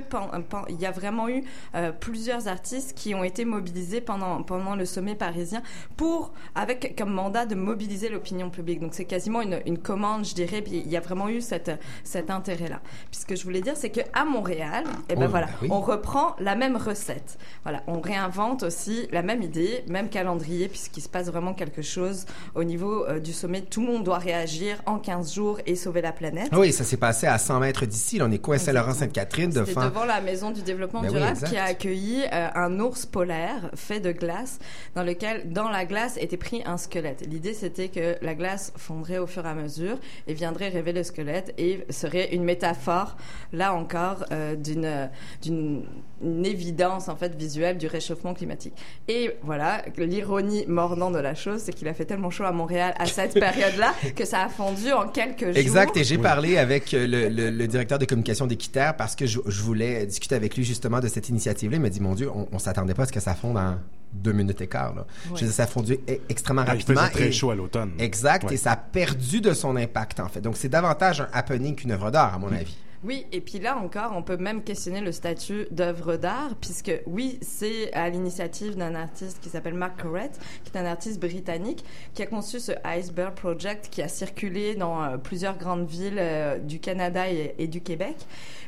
il 0.70 0.80
y 0.82 0.86
a 0.86 0.92
vraiment 0.92 1.28
eu 1.30 1.44
euh, 1.76 1.92
plusieurs 1.92 2.48
artistes 2.48 2.94
qui 2.98 3.14
ont 3.16 3.24
été 3.24 3.46
mobilisés 3.46 4.02
pendant, 4.02 4.44
pendant 4.44 4.76
le 4.76 4.86
sommet 4.86 5.16
parisien 5.16 5.62
pour, 5.98 6.34
avec 6.66 6.96
comme 6.98 7.12
mandat 7.12 7.46
de 7.46 7.54
mobiliser 7.56 8.10
l'opinion 8.10 8.50
publique. 8.50 8.80
Donc 8.80 8.94
c'est 8.94 9.06
quasiment 9.06 9.42
une, 9.42 9.60
une 9.66 9.78
commande, 9.78 10.26
je 10.26 10.34
dirais, 10.34 10.62
puis 10.62 10.82
il 10.84 10.92
y 10.92 10.98
a 10.98 11.00
vraiment 11.00 11.30
eu 11.30 11.42
cette, 11.42 11.72
cet 12.04 12.32
intérêt-là. 12.32 12.82
Puis 13.12 13.22
ce 13.22 13.26
que 13.26 13.36
je 13.36 13.44
voulais 13.44 13.62
dire, 13.62 13.74
c'est 13.78 13.92
qu'à 13.92 14.26
Montréal, 14.26 14.84
eh 15.10 15.16
ben 15.16 15.26
Oh, 15.26 15.30
voilà, 15.30 15.48
oui. 15.62 15.70
on 15.72 15.82
reprend 15.82 16.36
la 16.40 16.56
même 16.56 16.76
recette. 16.78 17.38
Voilà, 17.64 17.82
on 17.88 18.00
réinvente 18.00 18.62
aussi 18.64 19.08
la 19.12 19.24
même 19.24 19.42
idée, 19.42 19.84
même 19.88 20.08
calendrier, 20.10 20.68
puisqu'il 20.68 21.02
se 21.02 21.10
passe 21.10 21.28
vraiment 21.28 21.54
quelque 21.54 21.82
chose 21.82 22.26
au 22.54 22.64
niveau 22.64 23.06
euh, 23.06 23.20
du 23.20 23.34
sommet. 23.34 23.62
Tout 23.62 23.82
le 23.82 23.88
monde 23.88 24.04
doit 24.04 24.20
réagir 24.20 24.78
en 24.86 25.00
15 25.00 25.34
jours 25.34 25.60
et 25.66 25.76
sauver 25.76 26.02
la 26.02 26.12
planète. 26.12 26.50
Oui, 26.54 26.72
ça 26.72 26.84
s'est 26.84 26.98
passé 26.98 27.26
à 27.28 27.38
100 27.38 27.60
mètres 27.60 27.86
d'ici. 27.86 28.20
Là, 28.20 28.26
on 28.28 28.32
est 28.32 28.38
coin 28.40 28.58
Saint-Laurent-Sainte-Catherine 28.58 29.50
devant... 29.50 29.86
devant 29.86 30.06
la 30.06 30.22
maison 30.22 30.52
du 30.52 30.62
développement 30.62 31.02
Ben 31.02 31.12
durable 31.12 31.40
qui 31.48 31.58
a 31.58 31.64
accueilli 31.66 32.24
euh, 32.32 32.48
un 32.54 32.80
ours 32.80 33.06
polaire 33.06 33.72
fait 33.76 34.00
de 34.00 34.12
glace 34.12 34.60
dans 34.96 35.04
lequel 35.04 35.52
dans 35.52 35.70
la 35.70 35.86
glace 35.86 36.18
était 36.18 36.38
pris 36.38 36.55
un 36.66 36.78
squelette. 36.78 37.26
L'idée 37.30 37.54
c'était 37.54 37.90
que 37.90 38.16
la 38.22 38.36
glace 38.36 38.72
fondrait 38.78 39.18
au 39.18 39.28
fur 39.28 39.46
et 39.46 39.50
à 39.50 39.56
mesure 39.56 39.98
et 40.28 40.34
viendrait 40.34 40.70
révéler 40.70 41.00
le 41.00 41.04
squelette 41.04 41.54
et 41.58 41.86
serait 41.90 42.34
une 42.34 42.44
métaphore 42.44 43.18
là 43.54 43.74
encore 43.74 44.26
euh, 44.32 44.56
d'une 44.56 45.10
d'une 45.42 45.84
une 46.24 46.46
évidence 46.46 47.10
en 47.10 47.16
fait 47.18 47.36
visuelle 47.36 47.78
du 47.78 47.88
réchauffement 47.88 48.34
climatique. 48.34 48.74
Et 49.10 49.32
voilà, 49.44 49.84
l'ironie 49.98 50.64
mordant 50.68 51.12
de 51.12 51.20
la 51.20 51.36
chose, 51.36 51.62
c'est 51.62 51.74
qu'il 51.74 51.88
a 51.90 51.94
fait 51.94 52.06
tellement 52.06 52.30
chaud 52.30 52.46
à 52.46 52.52
Montréal 52.54 52.94
à 52.98 53.06
cette 53.06 53.34
période-là 53.40 53.94
que 54.16 54.24
ça 54.24 54.44
a 54.44 54.50
fondu 54.50 54.92
en 54.94 55.08
quelques 55.10 55.46
jours. 55.46 55.58
Exact. 55.58 55.98
Et 55.98 56.04
j'ai 56.06 56.18
parlé 56.18 56.58
avec 56.58 56.94
euh, 56.94 57.06
le, 57.06 57.28
le- 57.30 57.50
le 57.52 57.68
directeur 57.68 58.00
de 58.00 58.06
communication 58.06 58.48
d'Équiterre 58.48 58.96
parce 58.96 59.16
que 59.16 59.26
je, 59.26 59.40
je 59.46 59.62
voulais 59.62 60.06
discuter 60.06 60.36
avec 60.36 60.56
lui 60.56 60.64
justement 60.64 61.00
de 61.02 61.08
cette 61.10 61.28
initiative-là. 61.30 61.76
Il 61.78 61.82
m'a 61.82 61.90
dit, 61.90 62.00
mon 62.02 62.16
Dieu, 62.16 62.30
on, 62.34 62.48
on 62.52 62.60
s'attendait 62.60 62.94
pas 62.94 63.04
à 63.04 63.08
ce 63.08 63.12
que 63.14 63.20
ça 63.20 63.36
fonde 63.36 63.58
en 63.58 63.76
deux 64.16 64.32
minutes 64.34 64.62
et 64.62 64.68
quart. 64.68 64.96
Là. 64.96 65.06
Je 65.26 65.30
veux 65.32 65.38
dire, 65.48 65.52
ça 65.52 65.64
a 65.64 65.68
fondu 65.68 65.94
e- 65.94 66.20
extrêmement 66.30 66.64
il 66.64 66.70
rapidement. 66.70 67.02
faisait 67.02 67.12
très 67.14 67.28
et- 67.28 67.32
chaud 67.32 67.52
à 67.52 67.56
l'automne. 67.56 67.92
Exact, 68.00 68.46
Ouais. 68.48 68.54
et 68.56 68.58
ça 68.58 68.72
a 68.72 68.76
perdu 68.78 69.42
de 69.42 69.54
son 69.54 69.76
impact, 69.76 70.20
en 70.20 70.28
fait. 70.30 70.42
Donc, 70.42 70.58
c'est 70.58 70.70
davantage 70.70 71.22
un 71.22 71.28
happening 71.34 71.76
qu'une 71.76 71.92
œuvre 71.92 72.12
d'art, 72.12 72.34
à 72.34 72.38
mon 72.40 72.52
avis. 72.52 72.76
Oui, 73.04 73.28
et 73.32 73.40
puis 73.40 73.60
là 73.60 73.78
encore, 73.78 74.14
on 74.16 74.24
peut 74.24 74.38
même 74.38 74.64
questionner 74.64 75.00
le 75.00 75.12
statut 75.12 75.68
d'œuvre 75.70 76.16
d'art, 76.16 76.56
puisque 76.60 76.92
oui, 77.06 77.38
c'est 77.44 77.94
à 77.94 78.10
l'initiative 78.10 78.76
d'un 78.78 78.96
artiste 78.96 79.40
qui 79.42 79.50
s'appelle 79.50 79.76
Mark 79.76 80.02
Corrett, 80.02 80.32
qui 80.64 80.72
est 80.76 80.80
un 80.80 80.86
artiste 80.88 81.20
britannique, 81.20 81.86
qui 82.16 82.24
a 82.24 82.26
conçu 82.26 82.60
ce 82.60 82.72
Iceberg 82.84 83.36
Project 83.36 83.90
qui 83.92 84.02
a 84.02 84.08
circulé 84.08 84.74
dans 84.74 85.04
euh, 85.04 85.18
plusieurs 85.18 85.56
grandes 85.58 85.88
villes 85.88 86.18
euh, 86.18 86.58
du 86.58 86.80
Canada 86.80 87.30
et, 87.30 87.54
et 87.60 87.68
du 87.68 87.82
Québec, 87.82 88.16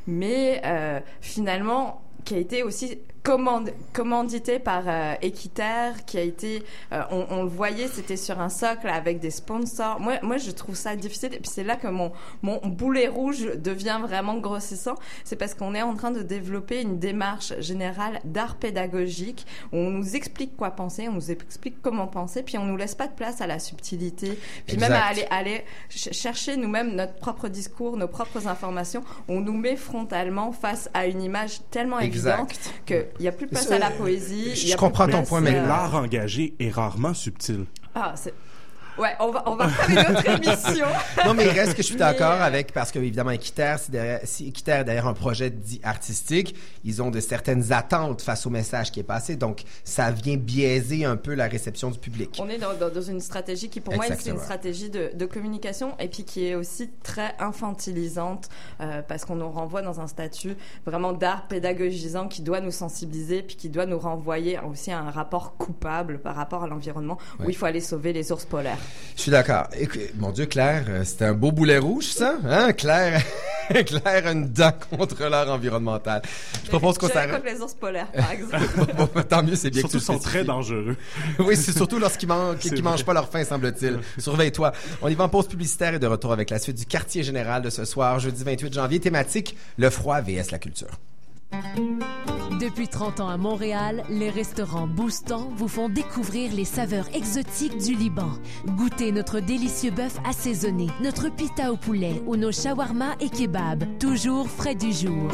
mais 0.05 0.61
euh, 0.65 0.99
finalement 1.19 2.01
qui 2.23 2.35
a 2.35 2.37
été 2.37 2.61
aussi 2.61 2.99
commande, 3.27 3.71
commandité 3.91 4.57
par 4.57 4.83
euh, 4.87 5.13
Équiterre, 5.21 6.05
qui 6.05 6.17
a 6.17 6.21
été, 6.21 6.63
euh, 6.93 7.01
on, 7.11 7.25
on 7.29 7.43
le 7.43 7.49
voyait, 7.49 7.89
c'était 7.89 8.15
sur 8.15 8.39
un 8.39 8.47
socle 8.47 8.87
avec 8.87 9.19
des 9.19 9.31
sponsors. 9.31 9.99
Moi, 9.99 10.13
moi, 10.23 10.37
je 10.37 10.49
trouve 10.51 10.75
ça 10.75 10.95
difficile. 10.95 11.33
Et 11.33 11.39
puis 11.39 11.49
c'est 11.53 11.65
là 11.65 11.75
que 11.75 11.87
mon 11.87 12.13
mon 12.41 12.59
boulet 12.65 13.09
rouge 13.09 13.45
devient 13.57 13.99
vraiment 14.01 14.37
grossissant. 14.37 14.95
C'est 15.25 15.35
parce 15.35 15.53
qu'on 15.53 15.75
est 15.75 15.81
en 15.81 15.93
train 15.95 16.11
de 16.11 16.21
développer 16.21 16.81
une 16.81 16.99
démarche 16.99 17.51
générale 17.59 18.21
d'art 18.23 18.55
pédagogique 18.55 19.45
où 19.73 19.75
on 19.77 19.89
nous 19.89 20.15
explique 20.15 20.55
quoi 20.55 20.71
penser, 20.71 21.09
on 21.09 21.13
nous 21.13 21.29
explique 21.29 21.81
comment 21.81 22.07
penser, 22.07 22.43
puis 22.43 22.57
on 22.57 22.63
nous 22.65 22.77
laisse 22.77 22.95
pas 22.95 23.07
de 23.07 23.13
place 23.13 23.41
à 23.41 23.47
la 23.47 23.59
subtilité, 23.59 24.39
puis 24.65 24.75
Exact. 24.75 24.89
même 24.89 24.93
à 25.01 25.05
aller 25.05 25.25
aller 25.29 25.65
ch- 25.89 26.15
chercher 26.15 26.55
nous-mêmes 26.55 26.95
notre 26.95 27.15
propre 27.15 27.49
discours, 27.49 27.97
nos 27.97 28.07
propres 28.07 28.47
informations. 28.47 29.03
On 29.27 29.41
nous 29.41 29.57
met 29.57 29.75
frontalement 29.75 30.53
face 30.53 30.89
à 30.93 31.07
une 31.07 31.21
image 31.21 31.59
tellement 31.71 31.99
Exact. 31.99 32.39
évidente 32.39 32.73
qu'il 33.17 33.23
n'y 33.23 33.29
a 33.29 33.31
plus 33.31 33.45
de 33.47 33.51
place 33.51 33.71
à 33.71 33.79
la 33.79 33.91
poésie. 33.91 34.55
Je 34.55 34.67
il 34.67 34.75
comprends 34.75 35.07
ton 35.07 35.23
point, 35.23 35.41
mais 35.41 35.55
euh, 35.55 35.67
L'art 35.67 35.95
engagé 35.95 36.55
est 36.59 36.69
rarement 36.69 37.13
subtil. 37.13 37.65
Ah, 37.95 38.13
c'est... 38.15 38.33
Ouais, 38.97 39.09
on 39.19 39.31
va, 39.31 39.43
on 39.47 39.55
va 39.55 39.67
faire 39.69 39.89
une 40.09 40.15
autre 40.15 40.27
émission. 40.29 40.85
Non, 41.25 41.33
mais 41.33 41.45
il 41.45 41.49
reste 41.51 41.73
que 41.75 41.81
je 41.81 41.87
suis 41.87 41.95
d'accord 41.95 42.31
euh, 42.41 42.43
avec, 42.45 42.71
parce 42.73 42.91
que, 42.91 42.99
évidemment, 42.99 43.31
Équiterre, 43.31 43.79
si, 43.79 43.91
derrière, 43.91 44.19
si 44.23 44.47
Équiterre 44.47 44.79
est 44.81 44.83
derrière 44.85 45.07
un 45.07 45.13
projet 45.13 45.49
dit 45.49 45.79
artistique, 45.83 46.55
ils 46.85 47.01
ont 47.01 47.11
de 47.11 47.19
certaines 47.19 47.73
attentes 47.73 48.21
face 48.21 48.45
au 48.45 48.49
message 48.49 48.91
qui 48.91 48.99
est 48.99 49.03
passé. 49.03 49.35
Donc, 49.35 49.63
ça 49.83 50.11
vient 50.11 50.37
biaiser 50.37 51.03
un 51.05 51.17
peu 51.17 51.33
la 51.33 51.47
réception 51.47 51.91
du 51.91 51.99
public. 51.99 52.37
On 52.39 52.47
est 52.49 52.57
dans, 52.57 52.73
dans- 52.73 52.89
dans 52.89 53.01
une 53.01 53.19
stratégie 53.19 53.69
qui, 53.69 53.81
pour 53.81 53.93
moi, 53.95 54.05
c'est 54.07 54.29
une 54.29 54.37
stratégie 54.43 54.89
de, 54.89 55.11
de 55.13 55.25
communication 55.25 55.93
et 55.99 56.07
puis 56.07 56.23
qui 56.23 56.45
est 56.47 56.55
aussi 56.55 56.89
très 57.03 57.33
infantilisante 57.39 58.49
euh, 58.81 59.01
parce 59.07 59.25
qu'on 59.25 59.35
nous 59.35 59.49
renvoie 59.49 59.81
dans 59.81 59.99
un 59.99 60.07
statut 60.07 60.55
vraiment 60.85 61.13
d'art 61.13 61.47
pédagogisant 61.47 62.27
qui 62.27 62.41
doit 62.41 62.61
nous 62.61 62.71
sensibiliser 62.71 63.41
puis 63.43 63.55
qui 63.55 63.69
doit 63.69 63.85
nous 63.85 63.99
renvoyer 63.99 64.59
aussi 64.59 64.91
à 64.91 64.99
un 64.99 65.11
rapport 65.11 65.57
coupable 65.57 66.19
par 66.19 66.35
rapport 66.35 66.63
à 66.63 66.67
l'environnement 66.67 67.17
où 67.43 67.49
il 67.49 67.55
faut 67.55 67.65
aller 67.65 67.81
sauver 67.81 68.13
les 68.13 68.31
ours 68.31 68.45
polaires. 68.45 68.77
Je 69.15 69.23
suis 69.23 69.31
d'accord. 69.31 69.67
Mon 70.19 70.31
Dieu, 70.31 70.45
Claire, 70.45 70.85
euh, 70.89 71.03
c'était 71.03 71.25
un 71.25 71.33
beau 71.33 71.51
boulet 71.51 71.79
rouge, 71.79 72.05
ça? 72.05 72.35
Hein? 72.47 72.71
Claire, 72.73 73.23
Claire 73.85 74.27
a 74.27 74.31
une 74.31 74.49
dent 74.49 74.73
contre 74.91 75.25
l'art 75.25 75.49
environnemental. 75.49 76.21
Je 76.63 76.69
propose 76.69 76.99
qu'on 76.99 77.07
s'arrête. 77.07 77.43
les 77.43 77.59
ours 77.59 77.73
polaires, 77.73 78.11
par 78.11 78.31
exemple. 78.31 78.93
Bon, 78.95 79.07
tant 79.29 79.41
mieux, 79.41 79.55
c'est 79.55 79.71
bien 79.71 79.81
Surtout, 79.81 79.97
que 79.97 80.01
tu 80.01 80.05
sont 80.05 80.19
très 80.19 80.43
dangereux. 80.43 80.95
Oui, 81.39 81.57
c'est 81.57 81.75
surtout 81.75 81.97
lorsqu'ils 81.97 82.27
mangent, 82.27 82.59
qu'ils 82.59 82.83
mangent 82.83 83.05
pas 83.05 83.13
leur 83.13 83.27
faim, 83.27 83.43
semble-t-il. 83.43 83.99
Surveille-toi. 84.19 84.71
On 85.01 85.07
y 85.07 85.15
va 85.15 85.23
en 85.23 85.29
pause 85.29 85.47
publicitaire 85.47 85.95
et 85.95 85.99
de 85.99 86.07
retour 86.07 86.31
avec 86.31 86.51
la 86.51 86.59
suite 86.59 86.77
du 86.77 86.85
quartier 86.85 87.23
général 87.23 87.63
de 87.63 87.71
ce 87.71 87.85
soir, 87.85 88.19
jeudi 88.19 88.43
28 88.43 88.73
janvier. 88.73 88.99
Thématique, 88.99 89.57
le 89.77 89.89
froid 89.89 90.21
vs 90.21 90.51
la 90.51 90.59
culture. 90.59 90.91
Depuis 92.59 92.87
30 92.87 93.19
ans 93.19 93.29
à 93.29 93.37
Montréal, 93.37 94.03
les 94.09 94.29
restaurants 94.29 94.87
Boostan 94.87 95.49
vous 95.55 95.67
font 95.67 95.89
découvrir 95.89 96.51
les 96.53 96.65
saveurs 96.65 97.07
exotiques 97.13 97.77
du 97.77 97.93
Liban. 97.93 98.31
Goûtez 98.65 99.11
notre 99.11 99.39
délicieux 99.39 99.91
bœuf 99.91 100.17
assaisonné, 100.25 100.87
notre 101.01 101.29
pita 101.29 101.71
au 101.71 101.77
poulet 101.77 102.21
ou 102.25 102.35
nos 102.35 102.51
shawarma 102.51 103.15
et 103.19 103.29
kebabs, 103.29 103.85
toujours 103.99 104.49
frais 104.49 104.75
du 104.75 104.91
jour. 104.91 105.29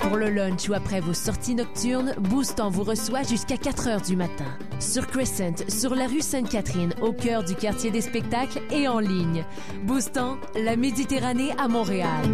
Pour 0.00 0.16
le 0.16 0.30
lunch 0.30 0.68
ou 0.68 0.74
après 0.74 1.00
vos 1.00 1.14
sorties 1.14 1.54
nocturnes, 1.54 2.14
Boostan 2.18 2.70
vous 2.70 2.82
reçoit 2.82 3.22
jusqu'à 3.22 3.56
4 3.56 3.88
heures 3.88 4.00
du 4.00 4.16
matin. 4.16 4.46
Sur 4.80 5.06
Crescent, 5.06 5.64
sur 5.68 5.94
la 5.94 6.06
rue 6.06 6.22
Sainte-Catherine, 6.22 6.94
au 7.02 7.12
cœur 7.12 7.44
du 7.44 7.54
quartier 7.54 7.90
des 7.90 8.00
spectacles 8.00 8.62
et 8.70 8.88
en 8.88 8.98
ligne. 9.00 9.44
Boostan, 9.84 10.38
la 10.56 10.76
Méditerranée 10.76 11.52
à 11.58 11.68
Montréal. 11.68 12.24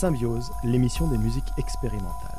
Symbiose, 0.00 0.50
l'émission 0.64 1.08
des 1.08 1.18
musiques 1.18 1.52
expérimentales. 1.58 2.38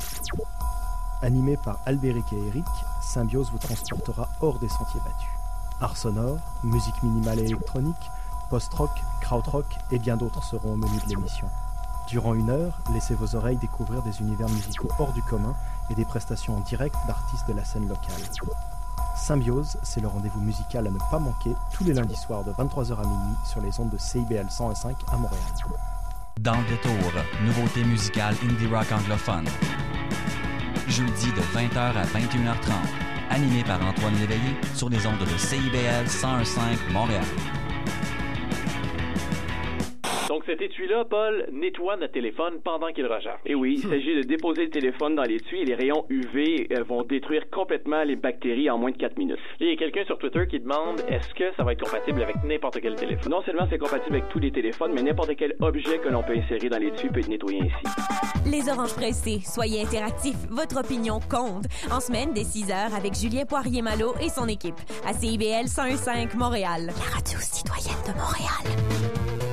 Animée 1.21 1.58
par 1.58 1.78
Albéric 1.86 2.34
et 2.34 2.47
Eric, 2.47 2.65
Symbiose 3.04 3.52
vous 3.52 3.60
transportera 3.60 4.30
hors 4.41 4.58
des 4.58 4.67
sentiers 4.67 5.00
battus. 5.02 5.30
Art 5.80 5.95
sonore, 5.95 6.39
musique 6.63 7.04
minimale 7.04 7.38
et 7.38 7.43
électronique, 7.43 8.10
post-rock, 8.50 8.89
krautrock 9.21 9.67
et 9.91 10.00
bien 10.00 10.17
d'autres 10.17 10.43
seront 10.43 10.74
au 10.74 10.76
menu 10.76 11.00
de 11.06 11.10
l'émission. 11.10 11.45
Durant 12.08 12.34
une 12.34 12.50
heure, 12.50 12.80
laissez 12.95 13.13
vos 13.13 13.36
oreilles 13.36 13.58
découvrir 13.58 14.02
des 14.02 14.21
univers 14.21 14.50
musicaux 14.50 14.89
hors 14.97 15.13
du 15.13 15.21
commun 15.21 15.54
et 15.91 15.93
des 15.93 16.06
prestations 16.06 16.58
en 16.58 16.62
direct 16.62 16.95
d'artistes 17.06 17.47
de 17.47 17.54
la 17.54 17.63
scène 17.63 17.88
locale. 17.88 18.24
Symbiose, 19.15 19.78
c'est 19.84 20.02
le 20.02 20.08
rendez-vous 20.08 20.41
musical 20.41 20.88
à 20.88 20.89
ne 20.89 20.97
pas 21.12 21.19
manquer 21.19 21.56
tous 21.71 21.84
les 21.84 21.93
lundis 21.93 22.15
soirs 22.15 22.43
de 22.43 22.54
23h 22.54 22.97
à 22.97 23.06
minuit 23.06 23.38
sur 23.45 23.62
les 23.62 23.80
ondes 23.80 23.91
de 23.91 24.00
CIBL 24.00 24.50
105 24.50 24.97
à 25.12 25.17
Montréal. 25.17 25.38
Dans 26.41 26.56
le 26.56 26.63
détour, 26.67 27.13
nouveauté 27.45 27.84
musicale 27.84 28.34
indie 28.43 28.65
rock 28.65 28.91
anglophone. 28.91 29.45
Jeudi 30.88 31.27
de 31.34 31.41
20h 31.56 31.77
à 31.77 32.04
21h30. 32.04 32.71
Animé 33.30 33.63
par 33.63 33.80
Antoine 33.86 34.15
Léveillé 34.15 34.56
sur 34.73 34.89
les 34.89 35.06
ondes 35.06 35.19
de 35.19 35.38
CIBL 35.38 36.08
101.5 36.08 36.91
Montréal. 36.91 37.21
Donc 40.32 40.46
cet 40.46 40.62
étui-là, 40.62 41.04
Paul, 41.04 41.46
nettoie 41.52 41.98
notre 41.98 42.13
téléphone 42.13 42.62
pendant 42.63 42.88
qu'il 42.94 43.06
recharge. 43.06 43.38
Et 43.46 43.54
oui, 43.54 43.82
il 43.84 43.89
s'agit 43.89 44.15
de 44.15 44.22
déposer 44.22 44.63
le 44.63 44.70
téléphone 44.70 45.13
dans 45.13 45.24
l'étui 45.24 45.60
et 45.60 45.65
les 45.65 45.76
rayons 45.76 46.06
UV 46.08 46.70
euh, 46.72 46.84
vont 46.84 47.04
détruire 47.04 47.50
complètement 47.50 48.06
les 48.06 48.15
bactéries 48.15 48.70
en 48.70 48.78
moins 48.78 48.91
de 48.91 48.96
4 48.96 49.17
minutes. 49.17 49.39
Et 49.60 49.65
il 49.65 49.70
y 49.72 49.74
a 49.74 49.76
quelqu'un 49.76 50.06
sur 50.06 50.17
Twitter 50.20 50.48
qui 50.50 50.62
demande 50.62 51.02
est-ce 51.10 51.34
que 51.34 51.54
ça 51.58 51.65
va 51.65 51.74
être 51.74 51.84
compatible 51.84 52.24
avec 52.24 52.38
n'importe 52.46 52.80
quel 52.80 52.96
téléphone? 52.96 53.30
Non 53.30 53.41
seulement 53.41 53.67
c'est 53.70 53.78
compatible 53.78 54.15
avec 54.15 54.30
tous 54.30 54.39
les 54.39 54.54
téléphones, 54.54 54.94
mais 54.96 55.04
n'importe 55.04 55.36
quel 55.36 55.54
objet 55.60 55.98
que 55.98 56.08
l'on 56.08 56.24
peut 56.24 56.38
insérer 56.38 56.70
dans 56.70 56.80
l'étui 56.80 57.10
peut 57.10 57.20
être 57.20 57.28
nettoyé 57.28 57.63
ainsi. 57.63 58.50
Les 58.50 58.70
oranges 58.70 58.96
pressées, 58.96 59.41
soyez 59.44 59.82
interactifs, 59.82 60.48
votre 60.50 60.80
opinion 60.80 61.20
compte. 61.30 61.65
En 61.91 62.00
semaine 62.00 62.32
dès 62.34 62.44
6h 62.44 62.96
avec 62.96 63.15
Julien 63.15 63.44
Poirier-Malo 63.44 64.13
et 64.22 64.30
son 64.30 64.48
équipe 64.48 64.80
à 65.06 65.12
CIBL 65.12 65.65
101.5 65.65 66.38
Montréal. 66.38 66.86
La 66.88 67.15
radio 67.15 67.38
citoyenne 67.38 68.00
de 68.08 68.13
Montréal. 68.13 69.51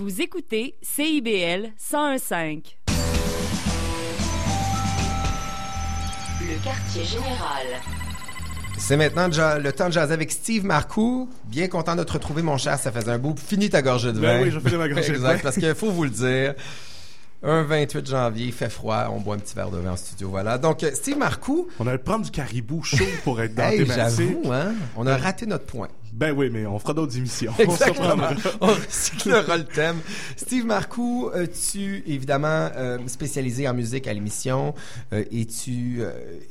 Vous 0.00 0.22
écoutez 0.22 0.76
CIBL 0.80 1.72
101.5. 1.78 2.62
Le 6.40 6.64
quartier 6.64 7.04
général. 7.04 7.66
C'est 8.78 8.96
maintenant 8.96 9.28
le 9.28 9.72
temps 9.72 9.88
de 9.88 9.92
jaser 9.92 10.14
avec 10.14 10.32
Steve 10.32 10.64
Marcoux. 10.64 11.28
Bien 11.44 11.68
content 11.68 11.96
de 11.96 12.02
te 12.02 12.14
retrouver, 12.14 12.40
mon 12.40 12.56
cher. 12.56 12.78
Ça 12.78 12.90
faisait 12.90 13.10
un 13.10 13.18
bout. 13.18 13.38
Finis 13.38 13.68
ta 13.68 13.82
gorgée 13.82 14.14
de 14.14 14.18
Ben 14.20 14.38
vin. 14.38 14.44
oui, 14.44 14.50
je 14.50 14.58
finis 14.58 14.76
ma 14.78 14.88
gorgée 14.88 15.10
de 15.10 15.16
exact, 15.16 15.34
vin. 15.36 15.38
parce 15.42 15.56
qu'il 15.56 15.74
faut 15.74 15.90
vous 15.90 16.04
le 16.04 16.08
dire. 16.10 16.54
Un 17.42 17.62
28 17.62 18.06
janvier, 18.06 18.46
il 18.46 18.52
fait 18.52 18.68
froid, 18.68 19.08
on 19.10 19.20
boit 19.20 19.34
un 19.36 19.38
petit 19.38 19.54
verre 19.54 19.70
de 19.70 19.78
vin 19.78 19.92
en 19.92 19.96
studio, 19.96 20.28
voilà. 20.28 20.58
Donc, 20.58 20.82
euh, 20.82 20.90
Steve 20.92 21.16
Marcoux... 21.16 21.68
On 21.78 21.86
allait 21.86 21.96
prendre 21.96 22.24
du 22.24 22.30
caribou 22.30 22.82
chaud 22.82 23.04
pour 23.24 23.40
être 23.40 23.54
dans 23.54 23.62
Hey, 23.64 23.86
j'avoue, 23.86 24.42
hein? 24.52 24.74
On 24.94 25.06
a 25.06 25.16
raté 25.16 25.46
notre 25.46 25.64
point. 25.64 25.88
Ben 26.12 26.32
oui, 26.32 26.50
mais 26.52 26.66
on 26.66 26.78
fera 26.78 26.92
d'autres 26.92 27.16
émissions. 27.16 27.52
On 27.58 27.62
Exactement. 27.62 28.08
reprendra. 28.10 28.34
On 28.60 28.66
recyclera 28.66 29.56
le 29.56 29.64
thème. 29.64 30.00
Steve 30.36 30.66
Marcoux, 30.66 31.30
euh, 31.34 31.46
tu 31.46 32.02
évidemment 32.06 32.68
euh, 32.76 32.98
spécialisé 33.06 33.68
en 33.68 33.74
musique 33.74 34.06
à 34.08 34.12
l'émission? 34.12 34.74
Euh, 35.12 35.24
et 35.30 35.46
tu 35.46 35.98
euh, 36.00 36.10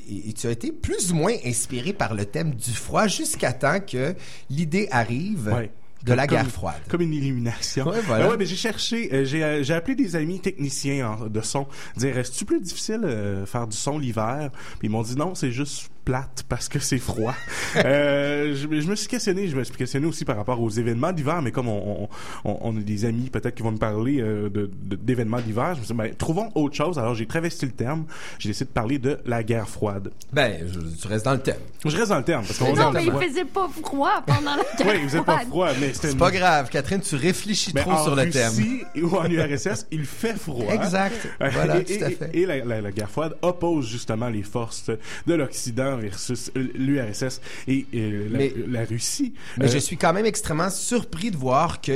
et, 0.09 0.29
et 0.29 0.33
tu 0.33 0.47
as 0.47 0.51
été 0.51 0.71
plus 0.71 1.11
ou 1.11 1.15
moins 1.15 1.33
inspiré 1.45 1.91
par 1.93 2.13
le 2.13 2.25
thème 2.25 2.55
du 2.55 2.71
froid 2.71 3.07
jusqu'à 3.07 3.51
temps 3.51 3.79
que 3.79 4.15
l'idée 4.49 4.87
arrive? 4.91 5.51
Ouais. 5.53 5.71
De 6.03 6.13
la 6.13 6.27
Comme- 6.27 6.37
guerre 6.37 6.47
froide. 6.47 6.81
Comme 6.87 7.01
une 7.01 7.13
illumination. 7.13 7.87
Ouais, 7.87 7.99
voilà. 8.05 8.25
Ben 8.25 8.31
ouais, 8.31 8.37
mais 8.37 8.45
j'ai 8.45 8.55
cherché, 8.55 9.09
euh, 9.13 9.25
j'ai, 9.25 9.43
euh, 9.43 9.63
j'ai 9.63 9.73
appelé 9.73 9.95
des 9.95 10.15
amis 10.15 10.39
techniciens 10.39 11.09
en- 11.09 11.27
de 11.27 11.41
son, 11.41 11.67
dire 11.97 12.17
est-ce 12.17 12.45
plus 12.45 12.61
difficile 12.61 13.01
euh, 13.03 13.45
faire 13.45 13.67
du 13.67 13.75
son 13.75 13.97
l'hiver? 13.99 14.49
Puis 14.79 14.87
ils 14.87 14.91
m'ont 14.91 15.03
dit 15.03 15.15
non, 15.15 15.35
c'est 15.35 15.51
juste 15.51 15.89
plate 16.05 16.43
parce 16.49 16.67
que 16.69 16.79
c'est 16.79 16.97
froid. 16.97 17.33
euh, 17.77 18.53
je, 18.55 18.81
je 18.81 18.87
me 18.87 18.95
suis 18.95 19.07
questionné, 19.07 19.47
je 19.47 19.55
me 19.55 19.63
suis 19.63 19.75
questionné 19.75 20.05
aussi 20.07 20.25
par 20.25 20.37
rapport 20.37 20.61
aux 20.61 20.69
événements 20.69 21.11
d'hiver, 21.11 21.41
mais 21.41 21.51
comme 21.51 21.67
on, 21.67 22.03
on, 22.03 22.09
on, 22.51 22.57
on 22.61 22.77
a 22.77 22.81
des 22.81 23.05
amis 23.05 23.29
peut-être 23.29 23.55
qui 23.55 23.63
vont 23.63 23.71
nous 23.71 23.77
parler 23.77 24.19
euh, 24.21 24.49
de, 24.49 24.69
de- 24.83 24.95
d'événements 24.95 25.39
d'hiver, 25.41 25.75
je 25.75 25.79
me 25.81 25.85
suis 25.85 25.93
dit, 25.93 25.97
ben, 25.97 26.13
trouvons 26.15 26.49
autre 26.55 26.75
chose. 26.75 26.97
Alors 26.99 27.15
j'ai 27.15 27.25
travesti 27.25 27.65
le 27.65 27.71
terme, 27.71 28.05
j'ai 28.39 28.49
décidé 28.49 28.65
de 28.69 28.73
parler 28.73 28.99
de 28.99 29.17
la 29.25 29.43
guerre 29.43 29.69
froide. 29.69 30.11
Ben, 30.33 30.67
je, 30.67 30.79
tu 30.79 31.07
restes 31.07 31.25
dans 31.25 31.33
le 31.33 31.39
thème. 31.39 31.57
Je 31.85 31.95
reste 31.95 32.09
dans 32.09 32.17
le 32.17 32.23
terme 32.23 32.45
parce 32.45 32.57
qu'on 32.59 32.73
Non, 32.75 32.91
mais 32.91 33.05
il 33.05 33.11
faisait 33.11 33.45
pas 33.45 33.67
froid 33.81 34.23
pendant 34.25 34.55
la 34.55 34.63
guerre 34.77 34.93
Oui, 34.95 35.05
vous 35.07 35.15
êtes 35.15 35.25
pas 35.25 35.39
froid, 35.45 35.69
mais 35.79 35.93
c'était 35.93 36.07
C'est 36.07 36.13
une- 36.13 36.19
pas 36.19 36.31
grave, 36.31 36.69
Catherine, 36.69 37.01
tu 37.01 37.15
réfléchis 37.15 37.73
Ben, 37.73 37.81
trop 37.83 37.91
en 37.91 38.03
sur 38.03 38.15
le 38.15 38.29
thème. 38.29 38.49
Russie 38.49 38.81
ou 39.03 39.15
en 39.15 39.25
URSS, 39.29 39.87
il 39.91 40.05
fait 40.05 40.37
froid. 40.37 40.73
Exact. 40.73 41.27
Voilà, 41.39 41.77
et, 41.79 41.83
tout 41.85 42.03
à 42.03 42.09
et- 42.09 42.13
fait. 42.15 42.29
Et 42.33 42.45
la, 42.45 42.57
la- 42.65 42.81
la 42.81 42.91
guerre 42.91 43.09
froide 43.09 43.35
oppose 43.41 43.87
justement 43.87 44.29
les 44.29 44.43
forces 44.43 44.89
de 45.27 45.33
l'Occident 45.33 45.88
versus 45.95 46.51
l'URSS 46.55 47.41
et, 47.67 47.85
euh, 47.93 48.27
la, 48.31 48.37
Mais- 48.37 48.53
la 48.67 48.85
Russie. 48.85 49.33
Mais 49.57 49.65
Euh, 49.65 49.67
je 49.69 49.77
suis 49.77 49.97
quand 49.97 50.13
même 50.13 50.25
extrêmement 50.25 50.69
surpris 50.69 51.31
de 51.31 51.37
voir 51.37 51.81
que 51.81 51.91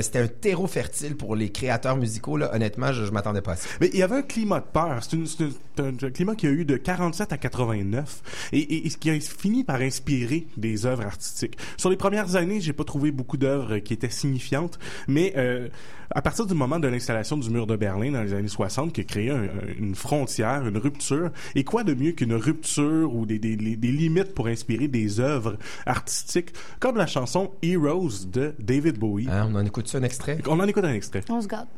c'était 0.00 0.18
un 0.18 0.26
terreau 0.28 0.66
fertile 0.66 1.16
pour 1.16 1.36
les 1.36 1.50
créateurs 1.50 1.96
musicaux. 1.96 2.36
Là. 2.36 2.50
Honnêtement, 2.54 2.92
je, 2.92 3.04
je 3.04 3.10
m'attendais 3.10 3.40
pas 3.42 3.52
à 3.52 3.56
ça. 3.56 3.68
Mais 3.80 3.90
il 3.92 3.98
y 3.98 4.02
avait 4.02 4.16
un 4.16 4.22
climat 4.22 4.60
de 4.60 4.66
peur. 4.72 5.00
C'est 5.02 5.16
un, 5.82 6.10
climat 6.10 6.34
qui 6.36 6.46
a 6.46 6.50
eu 6.50 6.64
de 6.64 6.76
47 6.76 7.32
à 7.32 7.38
89 7.38 8.22
et, 8.52 8.58
et- 8.58 8.86
et 8.86 8.90
ce 8.90 8.96
qui 8.96 9.10
a 9.10 9.18
fini 9.20 9.64
par 9.64 9.80
inspirer 9.80 10.46
des 10.56 10.86
œuvres 10.86 11.04
artistiques. 11.04 11.56
Sur 11.76 11.90
les 11.90 11.96
premières 11.96 12.36
années, 12.36 12.60
j'ai 12.60 12.72
pas 12.72 12.84
trouvé 12.84 13.10
beaucoup 13.10 13.36
d'œuvres 13.36 13.78
qui 13.78 13.92
étaient 13.92 14.10
signifiantes, 14.10 14.78
mais 15.08 15.32
euh, 15.36 15.68
à 16.10 16.22
partir 16.22 16.46
du 16.46 16.54
moment 16.54 16.78
de 16.78 16.86
l'installation 16.86 17.36
du 17.36 17.50
mur 17.50 17.66
de 17.66 17.74
Berlin 17.76 18.12
dans 18.12 18.22
les 18.22 18.34
années 18.34 18.46
60, 18.48 18.92
qui 18.92 19.00
a 19.00 19.04
créé 19.04 19.30
un- 19.30 19.42
un- 19.44 19.48
une 19.78 19.94
frontière, 19.94 20.66
une 20.66 20.76
rupture, 20.78 21.30
et 21.54 21.64
quoi 21.64 21.82
de 21.82 21.94
mieux 21.94 22.12
qu'une 22.12 22.34
rupture 22.34 23.12
ou 23.14 23.26
des, 23.26 23.33
des- 23.38 23.56
des- 23.56 23.76
des 23.76 23.92
limites 23.92 24.34
pour 24.34 24.46
inspirer 24.46 24.88
des 24.88 25.20
œuvres 25.20 25.56
artistiques, 25.86 26.50
comme 26.80 26.96
la 26.96 27.06
chanson 27.06 27.50
Heroes 27.62 28.26
de 28.26 28.54
David 28.58 28.98
Bowie. 28.98 29.28
Hein, 29.30 29.48
on 29.50 29.54
en 29.56 29.64
écoute 29.64 29.90
un 29.94 30.02
extrait? 30.02 30.38
On 30.46 30.58
en 30.60 30.66
écoute 30.66 30.84
un 30.84 30.92
extrait. 30.94 31.22
On 31.28 31.40
se 31.40 31.48
garde. 31.48 31.68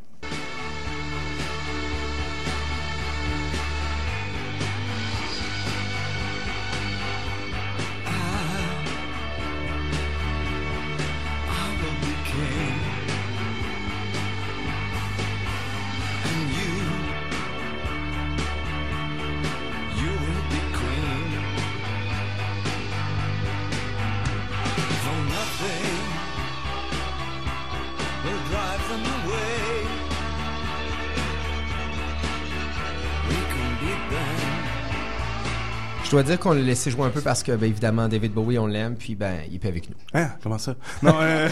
Dois 36.17 36.23
dire 36.23 36.39
qu'on 36.39 36.53
l'a 36.53 36.63
laissé 36.63 36.91
jouer 36.91 37.05
un 37.05 37.11
peu 37.11 37.21
parce 37.21 37.43
que, 37.43 37.53
ben, 37.53 37.67
évidemment, 37.67 38.09
David 38.09 38.33
Bowie, 38.33 38.59
on 38.59 38.67
l'aime, 38.67 38.97
puis 38.97 39.15
ben, 39.15 39.41
il 39.51 39.57
est 39.57 39.67
avec 39.67 39.91
nous. 39.91 39.97
Hein? 40.15 40.31
Comment 40.43 40.57
ça? 40.57 40.75
Non, 41.03 41.15
euh... 41.21 41.47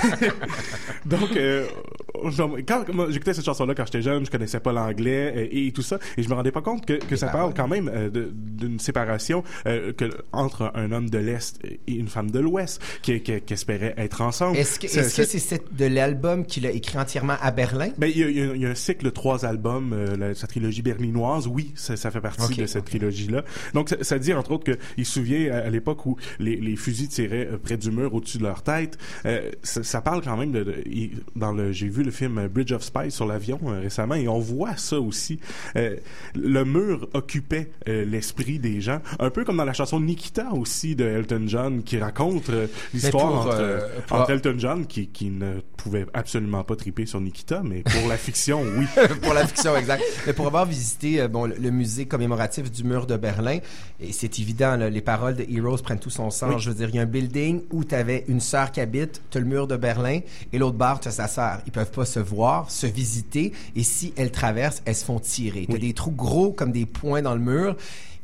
Donc, 1.04 1.36
euh, 1.36 1.66
quand 2.66 2.84
j'écoutais 3.10 3.34
cette 3.34 3.44
chanson-là 3.44 3.74
quand 3.74 3.84
j'étais 3.86 4.02
jeune, 4.02 4.24
je 4.26 4.30
connaissais 4.30 4.60
pas 4.60 4.72
l'anglais 4.72 5.32
euh, 5.36 5.48
et, 5.50 5.72
tout 5.72 5.82
ça, 5.82 5.98
et 6.16 6.22
je 6.22 6.28
me 6.28 6.34
rendais 6.34 6.52
pas 6.52 6.62
compte 6.62 6.84
que, 6.86 6.94
que 6.94 7.16
ça 7.16 7.28
parle 7.28 7.52
quand 7.54 7.68
même 7.68 7.90
euh, 7.92 8.10
d'une 8.34 8.78
séparation 8.78 9.42
euh, 9.66 9.92
que, 9.92 10.04
entre 10.32 10.70
un 10.74 10.92
homme 10.92 11.10
de 11.10 11.18
l'Est 11.18 11.58
et 11.64 11.94
une 11.94 12.08
femme 12.08 12.30
de 12.30 12.38
l'Ouest 12.38 12.80
qui, 13.02 13.20
qui, 13.20 13.40
qui 13.40 13.52
espéraient 13.54 13.94
être 13.96 14.20
ensemble. 14.20 14.56
Est-ce 14.56 14.78
que 14.78 14.88
Ça- 14.88 15.00
est-ce 15.00 15.16
que 15.16 15.24
ça- 15.24 15.30
c'est 15.30 15.38
cette- 15.38 15.74
de 15.74 15.86
l'album 15.86 16.44
qu'il 16.46 16.66
a 16.66 16.70
écrit 16.70 16.98
entièrement 16.98 17.36
à 17.40 17.50
Berlin? 17.50 17.90
ben, 17.98 18.10
il 18.14 18.18
y, 18.18 18.24
a, 18.24 18.28
il 18.28 18.60
y 18.62 18.66
a- 18.66 18.70
un 18.70 18.74
cycle 18.74 19.04
de 19.04 19.10
trois 19.10 19.44
albums, 19.44 19.92
euh, 19.92 20.16
la- 20.16 20.34
sa 20.34 20.46
trilogie 20.46 20.82
berlinoise, 20.82 21.46
oui, 21.46 21.72
ça, 21.74 21.96
ça 21.96 22.10
fait 22.10 22.20
partie 22.20 22.56
de 22.56 22.66
cette 22.66 22.84
trilogie-là. 22.86 23.44
Donc, 23.74 23.88
ça, 23.90 23.96
ça 24.02 24.18
dit, 24.18 24.32
entre 24.32 24.52
autres, 24.52 24.72
qu'il 24.94 25.06
se 25.06 25.12
souvient 25.12 25.52
à, 25.52 25.58
à 25.58 25.70
l'époque 25.70 26.04
où 26.06 26.16
les, 26.38 26.56
les 26.56 26.76
fusils 26.76 27.08
tiraient 27.08 27.48
près 27.62 27.76
du 27.76 27.90
mur 27.90 28.12
au-dessus 28.14 28.38
de 28.38 28.42
leur 28.44 28.62
tête. 28.62 28.98
Euh, 29.24 29.50
ça, 29.62 29.82
ça 29.82 30.00
parle 30.00 30.22
quand 30.22 30.36
même 30.36 30.52
de... 30.52 30.62
de- 30.64 30.84
dans 31.36 31.52
le, 31.52 31.72
J'ai 31.72 31.88
vu 31.88 32.02
le 32.02 32.10
film 32.16 32.38
euh, 32.38 32.48
Bridge 32.48 32.72
of 32.72 32.82
Spies 32.82 33.10
sur 33.10 33.26
l'avion 33.26 33.60
euh, 33.66 33.80
récemment, 33.80 34.14
et 34.14 34.28
on 34.28 34.38
voit 34.38 34.76
ça 34.76 34.98
aussi. 34.98 35.38
Euh, 35.76 35.96
le 36.34 36.64
mur 36.64 37.08
occupait 37.14 37.70
l'esprit 37.86 38.58
des 38.58 38.80
gens, 38.80 39.00
un 39.18 39.30
peu 39.30 39.44
comme 39.44 39.56
dans 39.56 39.64
la 39.64 39.72
chanson 39.72 40.00
Nikita 40.00 40.52
aussi 40.52 40.96
de 40.96 41.04
Elton 41.04 41.44
John, 41.46 41.82
qui 41.82 41.98
raconte 41.98 42.50
l'histoire 42.92 43.46
entre, 43.46 43.88
pour- 44.06 44.20
entre 44.20 44.30
Elton 44.30 44.54
John, 44.58 44.86
qui, 44.86 45.08
qui 45.08 45.30
ne 45.30 45.60
pouvait 45.76 46.06
absolument 46.14 46.64
pas 46.64 46.76
triper 46.76 47.06
sur 47.06 47.20
Nikita, 47.20 47.62
mais 47.64 47.82
pour 47.82 48.08
la 48.08 48.16
fiction, 48.16 48.62
oui. 48.76 48.86
pour 49.22 49.34
la 49.34 49.46
fiction, 49.46 49.76
exact. 49.76 50.02
Mais 50.26 50.32
pour 50.32 50.46
avoir 50.46 50.66
visité 50.66 51.26
bon, 51.28 51.46
le, 51.46 51.70
musée 51.70 52.06
commémoratif 52.06 52.70
du 52.70 52.84
mur 52.84 53.06
de 53.06 53.16
Berlin, 53.16 53.58
et 54.00 54.12
c'est 54.12 54.38
évident, 54.38 54.76
là, 54.76 54.90
les 54.90 55.00
paroles 55.00 55.36
de 55.36 55.46
Heroes 55.48 55.78
prennent 55.82 55.98
tout 55.98 56.10
son 56.10 56.30
sens. 56.30 56.54
Oui. 56.54 56.60
Je 56.60 56.70
veux 56.70 56.76
dire, 56.76 56.88
il 56.88 56.94
y 56.96 56.98
a 56.98 57.02
un 57.02 57.06
building 57.06 57.62
où 57.70 57.84
tu 57.84 57.94
avais 57.94 58.24
une 58.28 58.40
sœur 58.40 58.72
qui 58.72 58.80
habite, 58.80 59.22
tu 59.30 59.38
as 59.38 59.40
le 59.40 59.46
mur 59.46 59.66
de 59.66 59.76
Berlin, 59.76 60.20
et 60.52 60.58
l'autre 60.58 60.76
bar, 60.76 61.00
tu 61.00 61.08
as 61.08 61.12
sa 61.12 61.28
sœur. 61.28 61.60
Ils 61.66 61.72
peuvent 61.72 61.90
pas 61.90 62.05
se 62.06 62.20
voir, 62.20 62.70
se 62.70 62.86
visiter, 62.86 63.52
et 63.76 63.82
si 63.82 64.14
elles 64.16 64.30
traversent, 64.32 64.82
elles 64.86 64.94
se 64.96 65.04
font 65.04 65.18
tirer. 65.20 65.66
Tu 65.68 65.76
as 65.76 65.78
des 65.78 65.92
trous 65.92 66.10
gros 66.12 66.52
comme 66.52 66.72
des 66.72 66.86
points 66.86 67.20
dans 67.22 67.34
le 67.34 67.40
mur. 67.40 67.76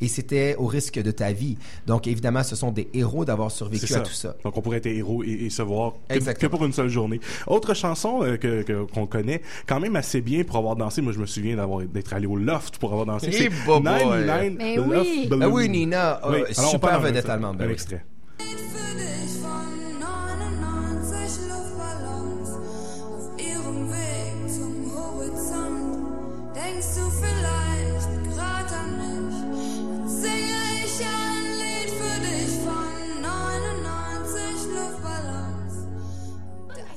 Et 0.05 0.09
c'était 0.09 0.57
au 0.59 0.67
risque 0.67 1.01
de 1.01 1.13
ta 1.13 1.31
vie. 1.33 1.57
Donc, 1.87 2.09
évidemment, 2.09 2.43
ce 2.43 2.57
sont 2.57 2.73
des 2.73 2.89
héros 2.93 3.25
d'avoir 3.25 3.53
survécu 3.53 3.95
à 3.95 4.01
tout 4.01 4.11
ça. 4.11 4.35
Donc, 4.43 4.57
on 4.57 4.61
pourrait 4.61 4.79
être 4.79 4.87
héros 4.87 5.23
et, 5.23 5.31
et 5.45 5.49
se 5.51 5.63
voir 5.63 5.93
que, 6.09 6.47
pour 6.49 6.65
une 6.65 6.73
seule 6.73 6.89
journée. 6.89 7.21
Autre 7.47 7.73
chanson 7.73 8.25
euh, 8.25 8.37
que 8.37 8.63
que- 8.63 8.83
qu'on 8.93 9.07
connaît 9.07 9.43
quand 9.65 9.79
même 9.79 9.95
assez 9.95 10.21
bien 10.21 10.43
pour 10.43 10.57
avoir 10.57 10.75
dansé. 10.75 11.03
Moi, 11.03 11.13
je 11.13 11.21
me 11.21 11.27
souviens 11.27 11.55
d'avoir 11.55 11.83
d'être 11.83 12.13
allé 12.15 12.27
au 12.27 12.35
Loft 12.35 12.79
pour 12.79 12.91
avoir 12.91 13.07
dansé. 13.07 13.31
C'est. 13.31 13.49
99 13.49 14.53
Mais 14.59 14.75
Loft 14.75 14.89
oui. 15.09 15.27
Balloon. 15.29 15.43
Ah 15.45 15.49
oui, 15.51 15.69
Nina, 15.69 16.21
euh, 16.27 16.31
Oui. 16.33 16.39
Alors, 16.59 16.69
on 16.71 16.73
super 16.73 17.01
vedette 17.01 17.29
un- 17.29 17.35
allemande, 17.35 17.59
ben 17.59 17.65
Un 17.65 17.69
oui. 17.69 17.73
extrait. 17.75 18.05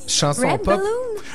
Chanson 0.08 0.48
Red 0.48 0.62
pop. 0.62 0.82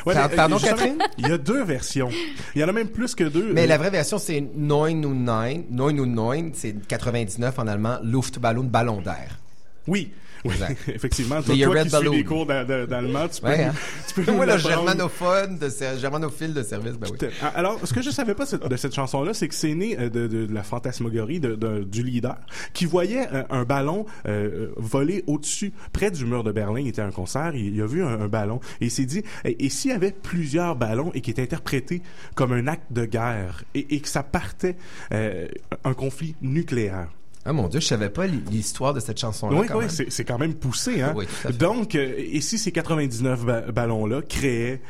Ouais, 0.07 0.15
mais, 0.15 0.21
euh, 0.21 0.29
pardon, 0.37 0.57
Catherine? 0.59 0.99
Il 1.19 1.29
y 1.29 1.33
a 1.33 1.39
deux 1.39 1.63
versions. 1.63 2.09
Il 2.55 2.61
y 2.61 2.65
en 2.65 2.69
a 2.69 2.73
même 2.73 2.89
plus 2.89 3.15
que 3.15 3.25
deux. 3.25 3.53
Mais 3.53 3.65
Euh, 3.65 3.67
la 3.67 3.77
vraie 3.79 3.91
version, 3.91 4.19
c'est 4.19 4.41
99. 4.41 5.65
99, 5.71 6.53
c'est 6.55 6.87
99 6.89 7.59
en 7.59 7.67
allemand. 7.67 7.99
Luftballon, 8.03 8.65
ballon 8.65 9.03
d'air. 9.03 9.39
Oui. 9.87 10.13
Oui, 10.45 10.55
effectivement. 10.88 11.43
Toi, 11.43 11.55
toi 11.57 11.82
qui 11.84 11.91
suis 11.91 12.11
des 12.11 12.24
cours 12.24 12.47
d'a- 12.47 12.64
d'a- 12.64 12.86
d'allemand, 12.86 13.28
tu 13.28 13.41
peux, 13.41 13.49
Ouais, 13.49 13.64
hein? 13.64 13.74
tu 14.09 14.22
peux 14.22 14.32
Moi, 14.32 14.47
le 14.47 14.57
germanophone, 14.59 15.59
de, 15.59 15.68
germanophile 15.99 16.55
de 16.55 16.62
service, 16.62 16.95
ben 16.95 17.09
oui. 17.12 17.28
Alors, 17.55 17.78
ce 17.84 17.93
que 17.93 18.03
je 18.03 18.11
savais 18.11 18.34
pas 18.34 18.45
de 18.47 18.76
cette 18.76 18.95
chanson-là, 18.95 19.34
c'est 19.34 19.49
que 19.49 19.55
c'est 19.55 19.74
né 19.74 19.99
euh, 19.99 20.09
de, 20.09 20.26
de- 20.26 20.47
de 20.47 20.55
la 20.55 20.62
fantasmagorie 20.62 21.41
de, 21.41 21.55
du 21.84 22.03
leader 22.03 22.36
qui 22.72 22.86
voyait 22.86 23.28
euh, 23.32 23.43
un 23.51 23.64
ballon 23.64 24.07
euh, 24.26 24.68
voler 24.76 25.24
au-dessus, 25.26 25.72
près 25.93 26.11
du 26.11 26.24
mur 26.24 26.43
de 26.45 26.53
Berlin. 26.53 26.80
Il 26.80 26.88
était 26.88 27.03
à 27.03 27.07
un 27.07 27.11
concert, 27.11 27.53
il, 27.55 27.74
il 27.74 27.82
a 27.82 27.86
vu 27.86 28.03
un, 28.03 28.20
un 28.20 28.28
ballon 28.28 28.61
et 28.80 28.86
il 28.86 28.91
s'est 28.91 29.05
dit, 29.07 29.22
et, 29.45 29.66
et 29.66 29.68
s'il 29.68 29.91
y 29.91 29.95
avait 29.95 30.12
plusieurs 30.12 30.76
ballons 30.76 31.11
et 31.14 31.20
qui 31.20 31.30
étaient 31.30 31.43
interprétés 31.43 32.03
comme 32.34 32.53
un 32.53 32.66
acte 32.66 32.91
de 32.93 33.05
guerre 33.05 33.64
et, 33.74 33.95
et 33.95 34.01
que 34.01 34.09
ça 34.09 34.22
partait 34.22 34.76
euh, 35.12 35.47
un 35.84 35.95
conflit 35.95 36.34
nucléaire. 36.41 37.09
Ah 37.45 37.53
mon 37.55 37.68
Dieu, 37.68 37.80
je 37.80 37.86
savais 37.86 38.11
pas 38.11 38.26
l'hi- 38.26 38.43
l'histoire 38.51 38.93
de 38.93 39.01
cette 39.01 39.18
chanson-là. 39.18 39.59
Oui, 39.59 39.66
quand 39.66 39.78
oui, 39.78 39.86
c'est 39.88 40.24
quand 40.24 40.38
même 40.38 40.55
poussé. 40.55 41.01
Hein? 41.01 41.14
Oui. 41.16 41.26
Donc, 41.59 41.95
euh, 41.95 42.14
et 42.18 42.41
si 42.43 42.59
ces 42.59 42.70
99 42.70 43.45
ba- 43.45 43.61
ballons-là 43.72 44.20
créaient 44.22 44.82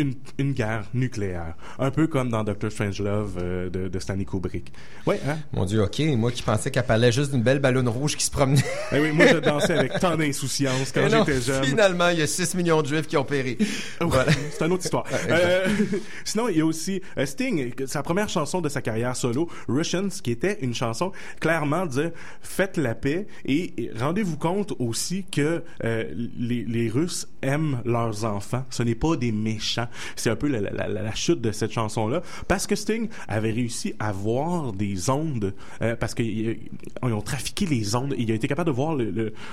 une, 0.00 0.14
une 0.38 0.52
guerre 0.52 0.84
nucléaire, 0.94 1.54
un 1.78 1.90
peu 1.90 2.06
comme 2.06 2.30
dans 2.30 2.44
Doctor 2.44 2.70
Strangelove 2.70 3.38
euh, 3.40 3.70
de, 3.70 3.88
de 3.88 3.98
Stanley 3.98 4.24
Kubrick. 4.24 4.72
Oui, 5.06 5.16
hein? 5.28 5.38
Mon 5.52 5.64
Dieu, 5.64 5.82
ok. 5.82 6.00
Moi 6.16 6.30
qui 6.32 6.42
pensais 6.42 6.70
qu'elle 6.70 6.84
parlait 6.84 7.12
juste 7.12 7.32
d'une 7.32 7.42
belle 7.42 7.58
ballonne 7.58 7.88
rouge 7.88 8.16
qui 8.16 8.24
se 8.24 8.30
promenait. 8.30 8.62
Eh 8.92 9.00
oui, 9.00 9.12
moi, 9.12 9.26
je 9.26 9.36
dansais 9.38 9.74
avec 9.74 9.98
tant 10.00 10.16
d'insouciance 10.16 10.92
quand 10.92 11.08
j'étais 11.08 11.40
jeune. 11.40 11.64
Finalement, 11.64 12.08
il 12.08 12.18
y 12.18 12.22
a 12.22 12.26
6 12.26 12.54
millions 12.54 12.82
de 12.82 12.86
juifs 12.88 13.06
qui 13.06 13.16
ont 13.16 13.24
péri. 13.24 13.56
Ouais, 14.00 14.06
Voilà. 14.06 14.32
C'est 14.50 14.64
une 14.64 14.72
autre 14.72 14.84
histoire. 14.84 15.04
Euh, 15.28 15.66
sinon, 16.24 16.48
il 16.48 16.58
y 16.58 16.60
a 16.60 16.66
aussi 16.66 17.00
euh, 17.18 17.26
Sting, 17.26 17.72
sa 17.86 18.02
première 18.02 18.28
chanson 18.28 18.60
de 18.60 18.68
sa 18.68 18.82
carrière 18.82 19.16
solo, 19.16 19.48
Russians, 19.68 20.08
qui 20.22 20.30
était 20.32 20.58
une 20.62 20.74
chanson 20.74 21.12
clairement 21.40 21.86
de 21.86 22.12
faites 22.42 22.76
la 22.76 22.94
paix 22.94 23.26
et, 23.44 23.82
et 23.82 23.90
rendez-vous 23.98 24.36
compte 24.36 24.72
aussi 24.78 25.24
que 25.30 25.62
euh, 25.84 26.04
les, 26.38 26.64
les 26.64 26.88
Russes 26.88 27.28
aiment 27.42 27.80
leurs 27.84 28.24
enfants. 28.24 28.64
Ce 28.70 28.82
n'est 28.82 28.94
pas 28.94 29.16
des 29.16 29.32
méchants. 29.32 29.88
C'est 30.16 30.30
un 30.30 30.36
peu 30.36 30.48
la, 30.48 31.14
chute 31.14 31.40
de 31.40 31.52
cette 31.52 31.72
chanson-là. 31.72 32.22
Parce 32.48 32.66
que 32.66 32.76
Sting 32.76 33.08
avait 33.28 33.50
réussi 33.50 33.94
à 33.98 34.12
voir 34.12 34.72
des 34.72 35.10
ondes, 35.10 35.54
euh, 35.82 35.96
parce 35.96 36.14
qu'ils 36.14 36.58
ont 37.02 37.20
trafiqué 37.20 37.66
les 37.66 37.94
ondes, 37.94 38.14
il 38.18 38.30
a 38.30 38.34
été 38.34 38.48
capable 38.48 38.68
de 38.68 38.74
voir 38.74 38.96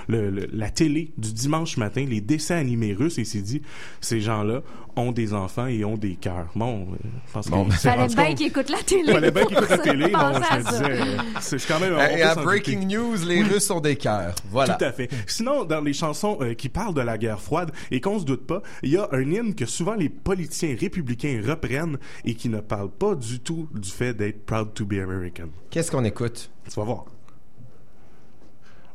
la 0.07 0.69
télé 0.69 1.11
du 1.17 1.33
dimanche 1.33 1.77
matin, 1.77 2.05
les 2.07 2.21
dessins 2.21 2.57
animés 2.57 2.93
russes, 2.93 3.17
et 3.17 3.21
il 3.21 3.25
s'est 3.25 3.41
dit, 3.41 3.61
ces 4.01 4.21
gens-là 4.21 4.61
ont 4.97 5.11
des 5.11 5.33
enfants 5.33 5.67
et 5.67 5.83
ont 5.85 5.97
des 5.97 6.15
cœurs. 6.15 6.47
Bon, 6.55 6.87
euh, 6.91 6.95
je 7.27 7.33
pense 7.33 7.47
Bon, 7.49 7.69
Fallait 7.69 8.07
bien 8.07 8.25
compte- 8.25 8.35
qu'il 8.35 8.47
écoute 8.47 8.69
la 8.69 8.77
télé. 8.79 9.11
Fallait 9.13 9.31
bien 9.31 9.45
qu'il 9.45 9.57
écoute 9.57 9.69
la 9.69 9.77
télé. 9.77 10.07
Bon, 10.09 10.19
je 10.19 10.53
à 10.53 10.57
me 10.59 10.63
disais, 10.63 11.01
euh, 11.01 11.17
c'est 11.39 11.67
quand 11.67 11.79
même... 11.79 11.93
Et 11.93 12.17
peut 12.17 12.23
à 12.23 12.33
s'en 12.35 12.43
Breaking 12.43 12.81
douter. 12.81 12.95
News, 12.97 13.15
les 13.27 13.43
Russes 13.43 13.69
ont 13.71 13.79
des 13.79 13.95
cœurs. 13.95 14.35
Voilà. 14.49 14.75
Tout 14.75 14.85
à 14.85 14.91
fait. 14.91 15.09
Sinon, 15.27 15.63
dans 15.65 15.81
les 15.81 15.93
chansons 15.93 16.37
euh, 16.41 16.53
qui 16.53 16.69
parlent 16.69 16.93
de 16.93 17.01
la 17.01 17.17
guerre 17.17 17.39
froide 17.41 17.71
et 17.91 18.01
qu'on 18.01 18.19
se 18.19 18.25
doute 18.25 18.45
pas, 18.47 18.61
il 18.83 18.91
y 18.91 18.97
a 18.97 19.07
un 19.11 19.21
hymne 19.21 19.55
que 19.55 19.65
souvent 19.65 19.95
les 19.95 20.09
politiciens 20.09 20.75
républicains 20.79 21.41
reprennent 21.47 21.97
et 22.25 22.35
qui 22.35 22.49
ne 22.49 22.59
parle 22.59 22.89
pas 22.89 23.15
du 23.15 23.39
tout 23.39 23.67
du 23.73 23.89
fait 23.89 24.13
d'être 24.13 24.45
proud 24.45 24.73
to 24.73 24.85
be 24.85 24.93
American. 24.93 25.47
Qu'est-ce 25.69 25.91
qu'on 25.91 26.03
écoute? 26.05 26.49
Tu 26.69 26.75
vas 26.79 26.85
voir. 26.85 27.05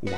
Wow. 0.03 0.13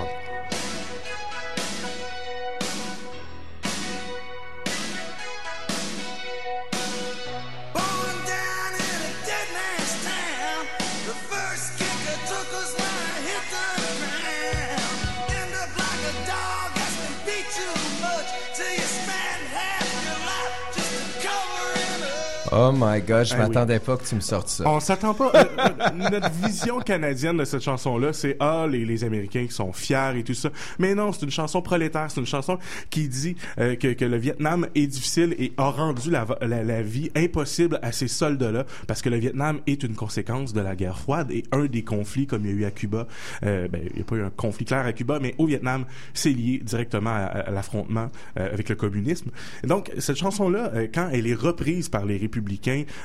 Oh 22.57 22.71
my 22.73 23.01
god, 23.01 23.25
je 23.27 23.35
Ah 23.35 23.39
oui. 23.41 23.49
m'attendais 23.49 23.81
pas 23.81 23.97
que 23.97 24.05
tu 24.07 24.15
me 24.15 24.21
sortes 24.21 24.49
ça. 24.49 24.65
On 24.69 24.79
s'attend 24.79 25.13
pas. 25.13 25.33
euh, 25.35 25.45
euh, 25.59 26.09
notre 26.11 26.31
vision 26.31 26.79
canadienne 26.79 27.37
de 27.37 27.45
cette 27.45 27.63
chanson-là, 27.63 28.13
c'est 28.13 28.37
ah 28.39 28.67
les, 28.71 28.85
les 28.85 29.03
Américains 29.03 29.45
qui 29.47 29.53
sont 29.53 29.73
fiers 29.73 30.13
et 30.17 30.23
tout 30.23 30.35
ça. 30.35 30.51
Mais 30.79 30.95
non, 30.95 31.11
c'est 31.13 31.23
une 31.25 31.33
chanson 31.33 31.63
prolétaire. 31.63 32.07
C'est 32.11 32.21
une 32.21 32.27
chanson 32.27 32.59
qui 32.91 33.09
dit 33.09 33.35
euh, 33.59 33.75
que, 33.75 33.89
que 33.95 34.05
le 34.05 34.17
Vietnam 34.19 34.69
est 34.77 34.87
difficile 34.87 35.35
et 35.39 35.53
a 35.57 35.71
rendu 35.71 36.11
la, 36.13 36.27
la, 36.43 36.63
la 36.63 36.83
vie 36.83 37.11
impossible 37.17 37.81
à 37.83 37.91
ces 37.91 38.07
soldats-là 38.07 38.67
parce 38.87 39.03
que 39.03 39.09
le 39.09 39.17
Vietnam 39.17 39.59
est 39.67 39.83
une 39.83 39.95
conséquence 39.97 40.53
de 40.53 40.61
la 40.61 40.77
guerre 40.77 40.99
froide 40.99 41.33
et 41.33 41.43
un 41.51 41.65
des 41.67 41.83
conflits 41.83 42.29
comme 42.29 42.45
il 42.47 42.51
y 42.53 42.55
a 42.55 42.57
eu 42.57 42.65
à 42.67 42.71
Cuba. 42.71 43.09
Euh, 43.45 43.67
ben, 43.67 43.81
il 43.91 43.97
n'y 43.97 44.03
a 44.03 44.05
pas 44.05 44.17
eu 44.17 44.23
un 44.23 44.31
conflit 44.31 44.65
clair 44.65 44.87
à 44.87 44.93
Cuba, 44.93 45.19
mais 45.21 45.35
au 45.39 45.47
Vietnam, 45.47 45.87
c'est 46.13 46.31
lié 46.31 46.61
directement 46.65 47.11
à, 47.11 47.25
à 47.25 47.51
l'affrontement 47.51 48.11
euh, 48.39 48.53
avec 48.53 48.69
le 48.69 48.77
communisme. 48.77 49.31
Donc 49.65 49.91
cette 49.99 50.17
chanson-là, 50.19 50.71
quand 50.95 51.09
elle 51.13 51.27
est 51.27 51.35
reprise 51.35 51.89
par 51.89 52.05
les 52.07 52.17
républicains, 52.17 52.44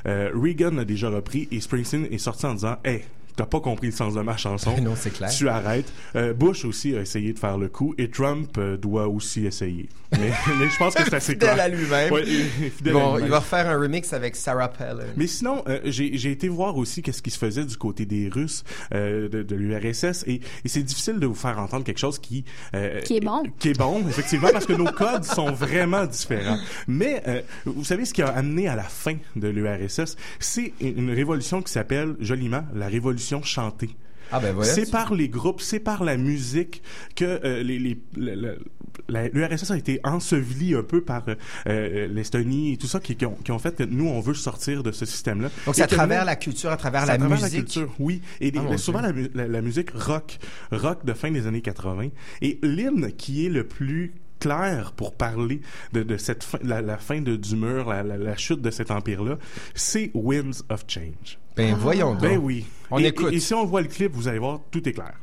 euh, 0.05 0.31
Reagan 0.33 0.71
l'a 0.71 0.85
déjà 0.85 1.09
repris 1.09 1.47
et 1.51 1.59
Springsteen 1.59 2.07
est 2.11 2.17
sorti 2.17 2.45
en 2.45 2.53
disant 2.53 2.77
Hey, 2.83 3.03
t'as 3.39 3.45
pas 3.45 3.61
compris 3.61 3.87
le 3.87 3.93
sens 3.93 4.13
de 4.15 4.21
ma 4.21 4.35
chanson. 4.35 4.75
Non, 4.81 4.93
c'est 4.97 5.11
clair. 5.11 5.29
Tu 5.29 5.47
arrêtes. 5.47 5.91
Euh, 6.15 6.33
Bush 6.33 6.65
aussi 6.65 6.95
a 6.95 7.01
essayé 7.01 7.31
de 7.33 7.39
faire 7.39 7.57
le 7.57 7.69
coup 7.69 7.93
et 7.97 8.09
Trump 8.09 8.49
euh, 8.57 8.75
doit 8.77 9.07
aussi 9.07 9.45
essayer. 9.45 9.87
Mais, 10.13 10.31
mais 10.59 10.69
je 10.69 10.77
pense 10.77 10.95
que 10.95 11.03
c'est 11.03 11.13
assez 11.13 11.33
Fidèle 11.33 11.53
clair. 11.53 11.65
à 11.65 11.67
lui-même. 11.69 12.11
Ouais, 12.13 12.25
fidèle 12.25 12.95
à 12.95 12.99
bon, 12.99 13.07
lui-même. 13.11 13.25
il 13.27 13.31
va 13.31 13.39
refaire 13.39 13.67
un 13.69 13.77
remix 13.79 14.11
avec 14.13 14.35
Sarah 14.35 14.69
Palin. 14.69 15.03
Mais 15.15 15.27
sinon, 15.27 15.63
euh, 15.67 15.79
j'ai 15.85 16.17
j'ai 16.17 16.31
été 16.31 16.47
voir 16.49 16.75
aussi 16.77 17.01
qu'est-ce 17.01 17.21
qui 17.21 17.29
se 17.31 17.37
faisait 17.37 17.65
du 17.65 17.77
côté 17.77 18.05
des 18.05 18.27
Russes 18.29 18.63
euh, 18.93 19.29
de, 19.29 19.43
de 19.43 19.55
l'URSS 19.55 20.23
et, 20.27 20.35
et 20.65 20.67
c'est 20.67 20.81
difficile 20.83 21.19
de 21.19 21.27
vous 21.27 21.35
faire 21.35 21.59
entendre 21.59 21.83
quelque 21.85 21.99
chose 21.99 22.17
qui 22.19 22.43
euh, 22.75 23.01
Qui 23.01 23.17
est 23.17 23.21
bon. 23.21 23.43
qui 23.59 23.69
est 23.69 23.77
bon 23.77 24.03
effectivement 24.07 24.49
parce 24.51 24.65
que 24.65 24.73
nos 24.73 24.91
codes 24.91 25.23
sont 25.39 25.51
vraiment 25.51 26.05
différents. 26.05 26.57
Mais 26.87 27.21
euh, 27.27 27.41
vous 27.65 27.83
savez 27.85 28.05
ce 28.05 28.13
qui 28.13 28.21
a 28.23 28.29
amené 28.29 28.67
à 28.67 28.75
la 28.75 28.83
fin 28.83 29.15
de 29.35 29.47
l'URSS, 29.47 30.15
c'est 30.39 30.73
une 30.81 31.11
révolution 31.11 31.61
qui 31.61 31.71
s'appelle 31.71 32.15
joliment 32.19 32.63
la 32.73 32.87
révolution 32.87 33.28
chantée. 33.43 33.89
Ah 34.31 34.39
ben 34.39 34.53
voilà. 34.53 34.71
C'est 34.71 34.91
par 34.91 35.15
les 35.15 35.27
groupes, 35.27 35.59
c'est 35.61 35.79
par 35.79 36.03
la 36.03 36.15
musique 36.15 36.83
que 37.15 37.25
euh, 37.43 37.63
les, 37.63 37.79
les, 37.79 37.99
l'URSS 39.33 39.71
a 39.71 39.77
été 39.77 39.99
ensevelie 40.03 40.75
un 40.75 40.83
peu 40.83 41.01
par 41.01 41.23
euh, 41.67 42.07
l'Estonie 42.07 42.73
et 42.73 42.77
tout 42.77 42.85
ça 42.87 42.99
qui, 42.99 43.15
qui 43.15 43.25
ont, 43.25 43.35
qui 43.43 43.51
ont 43.51 43.57
fait 43.59 43.75
que 43.75 43.83
nous, 43.83 44.07
on 44.07 44.19
veut 44.19 44.35
sortir 44.35 44.83
de 44.83 44.91
ce 44.91 45.05
système-là. 45.05 45.49
Donc 45.65 45.73
c'est 45.75 45.81
à 45.81 45.87
travers 45.87 46.21
nous- 46.21 46.25
la 46.27 46.35
culture, 46.35 46.69
à 46.69 46.77
travers 46.77 47.05
la 47.07 47.13
à 47.13 47.17
travers 47.17 47.37
musique? 47.41 47.53
la 47.53 47.59
culture, 47.59 47.93
oui. 47.99 48.21
Et 48.39 48.51
Ah, 48.55 48.77
souvent 48.77 49.01
la, 49.01 49.13
mu- 49.13 49.29
la- 49.33 49.47
la 49.47 49.61
musique 49.61 49.89
rock, 49.91 50.37
rock 50.71 51.05
de 51.05 51.13
fin 51.13 51.31
des 51.31 51.47
années 51.47 51.61
80. 51.61 52.09
Et 52.41 52.59
l'hymne 52.61 53.11
qui 53.13 53.45
est 53.45 53.49
le 53.49 53.63
plus 53.65 54.13
clair 54.39 54.93
pour 54.95 55.15
parler 55.15 55.61
de, 55.93 56.03
de 56.03 56.17
cette 56.17 56.43
fin, 56.43 56.57
la, 56.63 56.81
la 56.81 56.97
fin 56.97 57.21
de, 57.21 57.35
du 57.35 57.55
mur, 57.55 57.89
la, 57.89 58.03
la- 58.03 58.17
la 58.17 58.35
chute 58.37 58.61
de 58.61 58.71
cet 58.71 58.91
empire-là, 58.91 59.37
c'est 59.75 60.11
Winds 60.13 60.63
of 60.69 60.85
Change. 60.87 61.37
Ben 61.55 61.75
voyons 61.75 62.13
donc. 62.13 62.21
Ben 62.21 62.37
oui. 62.37 62.65
On 62.89 62.99
et, 62.99 63.07
écoute. 63.07 63.31
Et, 63.33 63.35
et 63.35 63.39
si 63.39 63.53
on 63.53 63.65
voit 63.65 63.81
le 63.81 63.87
clip, 63.87 64.11
vous 64.13 64.27
allez 64.27 64.39
voir, 64.39 64.59
tout 64.71 64.87
est 64.87 64.93
clair. 64.93 65.13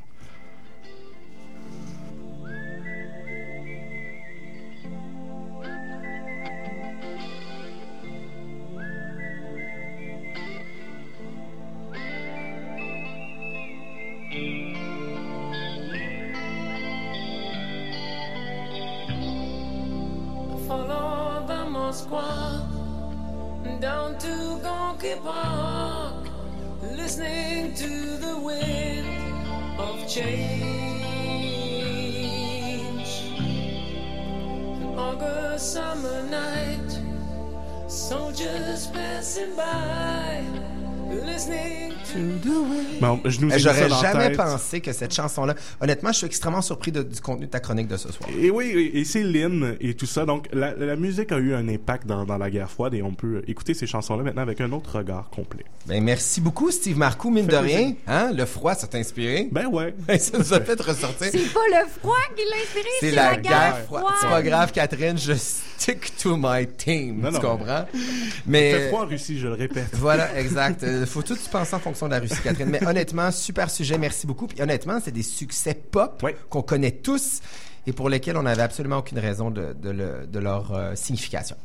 Je 43.29 43.41
nous 43.41 43.53
ai 43.53 43.59
J'aurais 43.59 43.89
la 43.89 43.97
jamais 44.01 44.29
tête. 44.29 44.37
pensé 44.37 44.81
que 44.81 44.93
cette 44.93 45.15
chanson-là. 45.15 45.55
Honnêtement, 45.81 46.13
je 46.13 46.19
suis 46.19 46.27
extrêmement 46.27 46.63
surpris 46.63 46.93
de- 46.93 47.03
du 47.03 47.21
contenu 47.21 47.47
de 47.47 47.51
ta 47.51 47.61
chronique 47.61 47.89
de 47.89 47.97
ce 47.97 48.11
soir. 48.13 48.29
Et 48.41 48.51
oui, 48.51 48.91
et, 48.95 49.05
c'est 49.05 49.23
l'hymne 49.23 49.77
et 49.81 49.95
tout 49.95 50.07
ça. 50.07 50.25
Donc, 50.25 50.49
la, 50.53 50.75
la 50.75 50.97
musique 50.97 51.33
a 51.33 51.39
eu 51.39 51.55
un 51.55 51.69
impact 51.69 52.07
dans, 52.07 52.25
dans 52.25 52.39
la 52.39 52.51
guerre 52.51 52.71
froide 52.71 52.95
et 52.95 53.03
on 53.03 53.13
peut 53.13 53.43
écouter 53.47 53.75
ces 53.75 53.87
chansons-là 53.87 54.23
maintenant 54.23 54.43
avec 54.43 54.61
un 54.61 54.73
autre 54.73 54.99
regard 54.99 55.29
complet. 55.31 55.65
Ben 55.87 56.03
merci 56.03 56.41
beaucoup, 56.41 56.71
Steve 56.71 56.99
Marcoux, 56.99 57.31
mine 57.31 57.47
Fait 57.47 57.53
de 57.53 57.57
rien. 57.57 57.93
Hein? 58.07 58.33
Le 58.37 58.45
froid, 58.45 58.75
ça 58.75 58.87
t'a 58.87 58.99
inspiré? 58.99 59.49
Ben 59.53 59.67
ouais. 59.67 59.95
ça 60.19 60.39
nous 60.39 60.53
a 60.53 60.61
fait 60.61 60.81
ressortir. 60.81 61.29
C'est 61.31 61.53
pas 61.53 61.61
le 61.71 61.89
froid 62.01 62.17
qui 62.37 62.43
l'a 62.51 62.57
inspiré, 62.63 62.89
C'est 63.01 63.11
la, 63.13 63.37
guerre 63.37 63.79
froide. 63.87 64.05
C'est 64.21 64.29
pas 64.29 64.43
grave, 64.43 64.73
Catherine, 64.73 65.17
je 65.19 65.33
stick 65.35 66.17
to 66.17 66.37
my 66.37 66.67
team. 66.67 67.21
Non, 67.21 67.29
tu 67.29 67.35
non. 67.35 67.41
comprends? 67.41 67.85
Il 67.95 68.01
Mais. 68.47 68.73
fait 68.73 68.89
froid 68.89 69.03
en 69.03 69.07
Russie, 69.07 69.39
je 69.39 69.47
le 69.47 69.55
répète. 69.55 69.91
Voilà, 69.95 70.39
exact. 70.39 70.83
Euh, 70.83 71.07
faut 71.07 71.23
tout 71.23 71.37
penser 71.53 71.75
en 71.75 71.79
fonction 71.79 72.07
de 72.07 72.13
la 72.13 72.19
Russie, 72.21 72.37
Catherine. 72.43 72.69
Mais 72.71 72.85
honnêtement, 72.87 73.16
super 73.31 73.71
sujet, 73.71 73.99
merci 73.99 74.27
beaucoup. 74.27 74.47
Puis 74.47 74.61
honnêtement, 74.63 74.99
c'est 75.03 75.11
des 75.13 75.23
succès 75.23 75.75
pop 75.75 76.25
qu'on 76.51 76.63
connaît 76.63 76.91
tous 76.93 77.41
et 77.87 77.93
pour 77.93 78.09
lesquels 78.09 78.37
on 78.37 78.43
n'avait 78.43 78.63
absolument 78.63 78.99
aucune 78.99 79.19
raison 79.19 79.51
de, 79.51 79.73
de, 79.81 79.91
le- 79.91 80.27
de 80.27 80.39
leur 80.41 80.73
euh, 80.75 80.95
signification. 80.97 81.57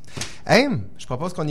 Hey, 0.46 0.68
je 0.98 1.06
propose 1.06 1.34
qu'on 1.34 1.48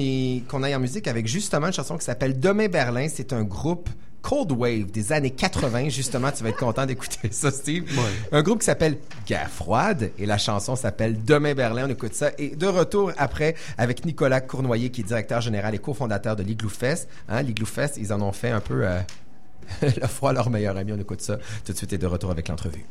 aille 0.63 0.75
en 0.75 0.81
musique 0.81 1.09
avec 1.09 1.27
justement 1.27 1.67
une 1.69 1.73
chanson 1.73 1.97
qui 1.99 2.05
s'appelle 2.05 2.39
Demain 2.39 2.69
Berlin. 2.69 3.09
C'est 3.13 3.33
un 3.33 3.43
groupe 3.43 3.89
Cold 4.23 4.53
Wave 4.53 4.91
des 4.91 5.13
années 5.13 5.31
80. 5.31 5.89
Justement, 5.89 6.31
tu 6.31 6.43
vas 6.45 6.51
être 6.51 6.59
content 6.59 6.85
d'écouter 6.87 7.29
ça, 7.33 7.51
Steve. 7.51 7.91
Un 8.31 8.43
groupe 8.43 8.61
qui 8.61 8.67
s'appelle 8.67 8.99
Guerre 9.27 9.51
froide 9.51 10.11
et 10.19 10.27
la 10.27 10.37
chanson 10.39 10.77
s'appelle 10.77 11.25
Demain 11.25 11.55
Berlin. 11.55 11.87
On 11.89 11.91
écoute 11.91 12.15
ça. 12.15 12.31
Et 12.39 12.55
de 12.55 12.67
retour 12.67 13.13
après 13.17 13.55
avec 13.79 14.05
Nicolas 14.05 14.41
Cournoyer 14.43 14.91
qui 14.91 15.01
est 15.01 15.05
directeur 15.05 15.41
général 15.41 15.75
et 15.75 15.79
cofondateur 15.79 16.37
de 16.37 16.43
l'Igloo 16.43 16.69
Fest. 16.69 17.09
Hein, 17.29 17.43
L'Igloo 17.43 17.67
Fest, 17.67 17.97
ils 17.97 18.13
en 18.13 18.21
ont 18.21 18.33
fait 18.33 18.51
un 18.51 18.61
peu 18.61 18.87
euh, 18.87 19.01
le 19.83 20.07
froid 20.07 20.33
leur 20.33 20.51
meilleur 20.51 20.77
ami. 20.77 20.93
On 20.93 20.99
écoute 20.99 21.21
ça 21.21 21.39
tout 21.64 21.73
de 21.73 21.77
suite 21.77 21.93
et 21.93 21.99
de 21.99 22.07
retour 22.07 22.31
avec 22.31 22.49
l'entrevue. 22.49 22.85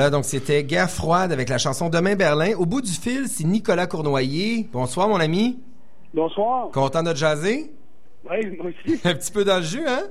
Voilà, 0.00 0.08
donc 0.08 0.24
c'était 0.24 0.64
Guerre 0.64 0.90
froide 0.90 1.30
avec 1.30 1.50
la 1.50 1.58
chanson 1.58 1.90
Demain 1.90 2.14
Berlin. 2.14 2.54
Au 2.56 2.64
bout 2.64 2.80
du 2.80 2.90
fil, 2.90 3.28
c'est 3.28 3.44
Nicolas 3.44 3.86
Cournoyer. 3.86 4.66
Bonsoir, 4.72 5.10
mon 5.10 5.20
ami. 5.20 5.58
Bonsoir. 6.14 6.70
Content 6.70 7.02
de 7.02 7.12
te 7.12 7.18
jaser? 7.18 7.70
Oui, 8.24 8.56
moi 8.56 8.70
aussi. 8.70 8.98
Un 9.04 9.14
petit 9.14 9.30
peu 9.30 9.44
dans 9.44 9.58
le 9.58 9.62
jus, 9.62 9.86
hein? 9.86 10.04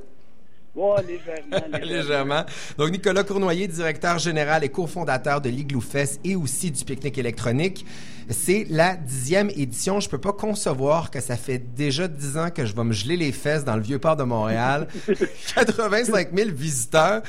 Ouais, 0.76 1.02
légèrement. 1.08 1.78
Légèrement. 1.82 2.46
Donc, 2.78 2.92
Nicolas 2.92 3.24
Cournoyer, 3.24 3.68
directeur 3.68 4.20
général 4.20 4.64
et 4.64 4.70
cofondateur 4.70 5.42
de 5.42 5.50
l'Igloo 5.50 5.82
Fest 5.82 6.20
et 6.24 6.36
aussi 6.36 6.70
du 6.70 6.86
pique-nique 6.86 7.18
électronique. 7.18 7.84
C'est 8.30 8.68
la 8.70 8.96
dixième 8.96 9.50
édition. 9.50 10.00
Je 10.00 10.08
peux 10.08 10.20
pas 10.20 10.34
concevoir 10.34 11.10
que 11.10 11.20
ça 11.20 11.36
fait 11.36 11.58
déjà 11.58 12.08
dix 12.08 12.38
ans 12.38 12.52
que 12.52 12.64
je 12.64 12.76
vais 12.76 12.84
me 12.84 12.94
geler 12.94 13.18
les 13.18 13.32
fesses 13.32 13.66
dans 13.66 13.76
le 13.76 13.82
Vieux-Port 13.82 14.18
de 14.18 14.24
Montréal. 14.24 14.88
85 15.56 16.30
000 16.32 16.52
visiteurs, 16.52 17.24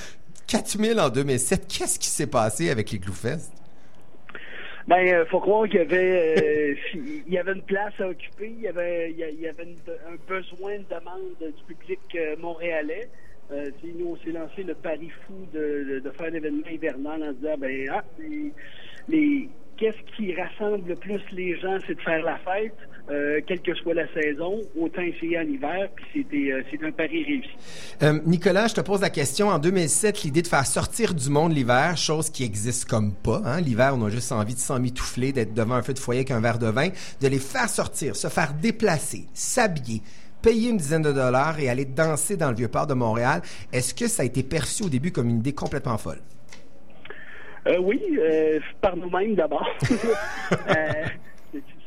4 0.51 0.79
000 0.85 0.99
en 0.99 1.11
2007. 1.11 1.69
Qu'est-ce 1.69 1.97
qui 1.97 2.09
s'est 2.09 2.27
passé 2.27 2.71
avec 2.71 2.91
l'Igloo 2.91 3.13
Fest? 3.13 3.53
Ben, 4.89 5.07
euh, 5.07 5.25
faut 5.27 5.39
croire 5.39 5.69
qu'il 5.69 5.77
y 5.77 5.83
avait, 5.83 6.75
euh, 6.93 6.99
y 7.29 7.39
avait 7.39 7.53
une 7.53 7.63
place 7.63 7.93
à 8.01 8.09
occuper, 8.09 8.53
il 8.57 8.63
y 8.63 8.67
avait, 8.67 9.15
un 9.15 10.17
besoin 10.27 10.79
de 10.79 10.85
demande 10.91 11.37
du 11.41 11.75
public 11.75 12.01
euh, 12.17 12.35
montréalais. 12.41 13.09
Nous, 13.51 14.07
on 14.07 14.17
s'est 14.17 14.33
lancé 14.33 14.65
le 14.65 14.75
pari 14.75 15.11
fou 15.27 15.47
de, 15.53 16.03
faire 16.19 16.33
un 16.33 16.35
événement 16.35 16.67
hivernal 16.69 17.23
en 17.23 17.33
disant, 17.33 17.57
ben, 17.59 17.89
ah, 17.93 18.05
les, 18.19 18.53
les- 19.09 19.49
qu'est-ce 19.77 20.17
qui 20.17 20.35
rassemble 20.35 20.89
le 20.89 20.97
plus 20.97 21.21
les 21.33 21.59
gens, 21.61 21.79
c'est 21.87 21.95
de 21.95 22.01
faire 22.01 22.25
la 22.25 22.39
fête, 22.39 22.77
euh, 23.11 23.41
quelle 23.45 23.61
que 23.61 23.75
soit 23.75 23.95
la 23.95 24.07
saison, 24.13 24.61
autant 24.79 25.03
essayer 25.03 25.37
en 25.37 25.43
hiver, 25.43 25.89
puis 25.97 26.05
c'était, 26.15 26.53
euh, 26.53 26.63
c'est 26.71 26.85
un 26.85 26.93
pari 26.93 27.25
réussi. 27.25 27.51
Euh, 28.03 28.21
Nicolas, 28.25 28.69
je 28.69 28.75
te 28.75 28.81
pose 28.81 29.01
la 29.01 29.11
question. 29.11 29.49
En 29.49 29.59
2007, 29.59 30.23
l'idée 30.23 30.43
de 30.43 30.47
faire 30.47 30.67
sortir 30.67 31.13
du 31.13 31.29
monde 31.29 31.53
l'hiver, 31.53 31.97
chose 31.97 32.31
qui 32.31 32.45
existe 32.45 32.89
comme 32.89 33.13
pas. 33.13 33.43
Hein? 33.45 33.61
L'hiver, 33.63 33.95
on 33.97 34.07
a 34.07 34.11
juste 34.11 34.31
envie 34.31 34.55
de 34.55 34.61
s'emmitoufler, 34.61 35.33
d'être 35.33 35.55
devant 35.55 35.75
un 35.75 35.83
feu 35.83 35.93
de 35.93 35.99
foyer 35.99 36.21
avec 36.21 36.31
un 36.31 36.41
verre 36.41 36.59
de 36.61 36.69
vin, 36.69 36.91
de 37.21 37.27
les 37.27 37.41
faire 37.41 37.69
sortir, 37.69 38.15
se 38.15 38.29
faire 38.29 38.55
déplacer, 38.55 39.25
s'habiller, 39.35 40.03
payer 40.41 40.71
une 40.71 40.77
dizaine 40.77 41.03
de 41.03 41.13
dollars 41.13 41.59
et 41.59 41.69
aller 41.69 41.87
danser 41.87 42.37
dans 42.37 42.51
le 42.51 42.57
vieux 42.57 42.69
port 42.69 42.87
de 42.87 42.95
Montréal. 42.95 43.43
Est-ce 43.73 43.93
que 43.93 44.07
ça 44.07 44.23
a 44.23 44.25
été 44.25 44.45
perçu 44.45 44.85
au 44.85 44.89
début 44.89 45.11
comme 45.11 45.29
une 45.29 45.39
idée 45.39 45.53
complètement 45.53 45.99
folle? 45.99 46.21
Oui, 47.81 48.01
par 48.81 48.97
nous-mêmes 48.97 49.35
d'abord. 49.35 49.69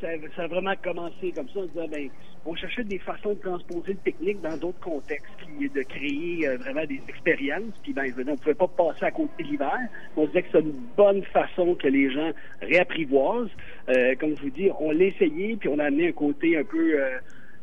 Ça, 0.04 0.10
ça 0.36 0.42
a 0.42 0.46
vraiment 0.48 0.74
commencé 0.82 1.32
comme 1.32 1.48
ça, 1.48 1.60
en 1.60 1.64
disant, 1.66 1.88
ben, 1.90 2.08
on 2.44 2.54
cherchait 2.54 2.84
des 2.84 2.98
façons 2.98 3.30
de 3.30 3.38
transposer 3.38 3.92
le 3.92 3.98
technique 3.98 4.42
dans 4.42 4.56
d'autres 4.58 4.80
contextes, 4.80 5.32
puis 5.38 5.70
de 5.70 5.82
créer 5.82 6.46
euh, 6.46 6.58
vraiment 6.58 6.84
des 6.84 7.00
expériences. 7.08 7.72
Puis 7.82 7.94
ben, 7.94 8.12
on 8.18 8.32
ne 8.32 8.36
pouvait 8.36 8.54
pas 8.54 8.68
passer 8.68 9.06
à 9.06 9.10
côté 9.10 9.42
de 9.42 9.48
l'hiver. 9.48 9.78
On 10.16 10.26
disait 10.26 10.42
que 10.42 10.48
c'est 10.52 10.60
une 10.60 10.74
bonne 10.94 11.22
façon 11.24 11.74
que 11.74 11.88
les 11.88 12.10
gens 12.10 12.32
réapprivoisent. 12.60 13.48
Euh, 13.88 14.14
comme 14.20 14.36
je 14.36 14.42
vous 14.42 14.50
dis, 14.50 14.68
on 14.78 14.90
l'a 14.90 15.04
essayé, 15.04 15.56
puis 15.56 15.68
on 15.70 15.78
a 15.78 15.84
amené 15.84 16.08
un 16.08 16.12
côté 16.12 16.56
un 16.58 16.64
peu... 16.64 17.00
euh, 17.00 17.18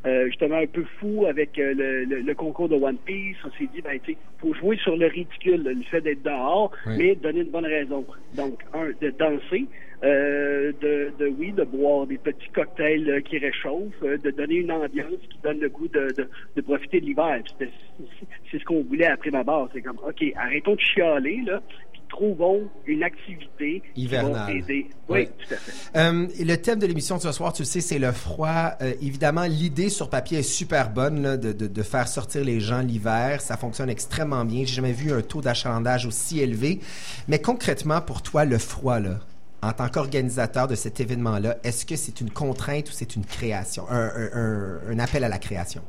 euh, 0.07 0.25
justement 0.29 0.55
un 0.55 0.65
peu 0.65 0.83
fou 0.99 1.27
avec 1.27 1.59
euh, 1.59 1.75
le, 1.75 2.05
le- 2.05 2.21
le 2.21 2.33
concours 2.33 2.67
de 2.67 2.73
One 2.73 2.97
Piece. 2.97 3.37
On 3.45 3.51
s'est 3.51 3.69
dit, 3.71 3.81
ben, 3.83 3.99
tu 4.03 4.13
sais, 4.13 4.17
faut 4.39 4.51
jouer 4.55 4.75
sur 4.77 4.97
le 4.97 5.05
ridicule, 5.05 5.61
le 5.61 5.83
fait 5.83 6.01
d'être 6.01 6.23
dehors, 6.23 6.71
Oui. 6.87 6.93
mais 6.97 7.15
donner 7.17 7.41
une 7.41 7.51
bonne 7.51 7.67
raison. 7.67 8.03
Donc, 8.33 8.57
un, 8.73 8.87
de 8.99 9.11
danser, 9.11 9.67
euh, 10.03 10.71
de, 10.81 11.13
de, 11.19 11.27
oui, 11.37 11.51
de 11.51 11.63
boire 11.63 12.07
des 12.07 12.17
petits 12.17 12.49
cocktails 12.55 13.09
euh, 13.09 13.21
qui 13.21 13.37
réchauffent, 13.37 13.93
euh, 14.03 14.17
de 14.17 14.31
donner 14.31 14.55
une 14.55 14.71
ambiance 14.71 15.19
qui 15.29 15.37
donne 15.43 15.59
le 15.59 15.69
goût 15.69 15.87
de, 15.87 16.07
de, 16.17 16.27
de 16.55 16.61
profiter 16.61 16.99
de 17.01 17.05
l'hiver. 17.05 17.41
C'est 17.59 18.59
ce 18.59 18.63
qu'on 18.65 18.83
voulait 18.83 19.07
après 19.07 19.29
ma 19.31 19.43
base. 19.43 19.69
C'est 19.73 19.81
comme, 19.81 19.99
OK, 20.07 20.23
arrêtons 20.35 20.73
de 20.75 20.79
chialer, 20.79 21.41
là, 21.45 21.61
puis 21.91 22.01
trouvons 22.09 22.67
une 22.87 23.03
activité 23.03 23.83
Hivernale. 23.95 24.57
aider. 24.57 24.87
Oui, 25.07 25.19
Oui. 25.19 25.27
tout 25.47 25.53
à 25.53 25.57
fait. 25.57 25.97
Euh, 25.99 26.27
le 26.39 26.55
thème 26.55 26.79
de 26.79 26.87
l'émission 26.87 27.17
de 27.17 27.21
ce 27.21 27.31
soir, 27.31 27.53
tu 27.53 27.61
le 27.61 27.65
sais, 27.67 27.79
c'est 27.79 27.99
le 27.99 28.11
froid. 28.11 28.71
Euh, 28.81 28.93
évidemment, 29.01 29.43
l'idée 29.45 29.89
sur 29.89 30.09
papier 30.09 30.39
est 30.39 30.43
super 30.43 30.89
bonne 30.89 31.21
là, 31.21 31.37
de, 31.37 31.53
de, 31.53 31.67
de 31.67 31.83
faire 31.83 32.07
sortir 32.07 32.43
les 32.43 32.59
gens 32.59 32.81
l'hiver. 32.81 33.39
Ça 33.39 33.55
fonctionne 33.55 33.89
extrêmement 33.89 34.43
bien. 34.45 34.61
J'ai 34.65 34.75
jamais 34.75 34.93
vu 34.93 35.11
un 35.13 35.21
taux 35.21 35.41
d'achalandage 35.41 36.05
aussi 36.07 36.39
élevé. 36.41 36.79
Mais 37.27 37.39
concrètement, 37.39 38.01
pour 38.01 38.21
toi, 38.23 38.45
le 38.45 38.57
froid, 38.57 38.99
là, 38.99 39.19
en 39.63 39.73
tant 39.73 39.89
qu'organisateur 39.89 40.67
de 40.67 40.75
cet 40.75 40.99
événement-là, 40.99 41.57
est-ce 41.63 41.85
que 41.85 41.95
c'est 41.95 42.19
une 42.21 42.31
contrainte 42.31 42.89
ou 42.89 42.91
c'est 42.91 43.15
une 43.15 43.25
création, 43.25 43.83
un, 43.89 44.99
appel 44.99 45.23
à 45.23 45.29
la 45.29 45.37
création? 45.37 45.81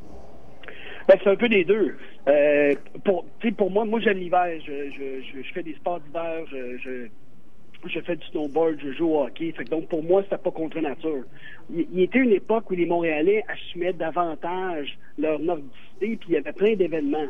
Ben, 1.08 1.16
c'est 1.22 1.30
un 1.30 1.36
peu 1.36 1.48
des 1.48 1.64
deux. 1.64 1.96
Euh, 2.28 2.74
pour, 3.04 3.24
pour 3.56 3.70
moi, 3.70 3.84
moi 3.84 3.98
j'aime 4.00 4.18
l'hiver. 4.18 4.48
Je, 4.64 4.90
je, 4.90 5.42
je, 5.42 5.52
fais 5.52 5.62
des 5.62 5.74
sports 5.74 6.00
d'hiver. 6.00 6.44
Je, 6.50 7.08
je, 7.88 8.00
fais 8.00 8.14
du 8.14 8.26
snowboard. 8.28 8.78
Je 8.80 8.92
joue 8.92 9.08
au 9.08 9.24
hockey. 9.24 9.52
Donc 9.68 9.88
pour 9.88 10.04
moi, 10.04 10.22
c'était 10.22 10.38
pas 10.38 10.52
contre 10.52 10.78
nature. 10.78 11.24
Il, 11.74 11.86
il 11.92 12.02
était 12.02 12.20
une 12.20 12.30
époque 12.30 12.70
où 12.70 12.74
les 12.74 12.86
Montréalais 12.86 13.42
assumaient 13.48 13.92
davantage 13.92 14.96
leur 15.18 15.40
nordicité, 15.40 16.16
puis 16.16 16.28
il 16.28 16.32
y 16.34 16.36
avait 16.36 16.52
plein 16.52 16.76
d'événements. 16.76 17.28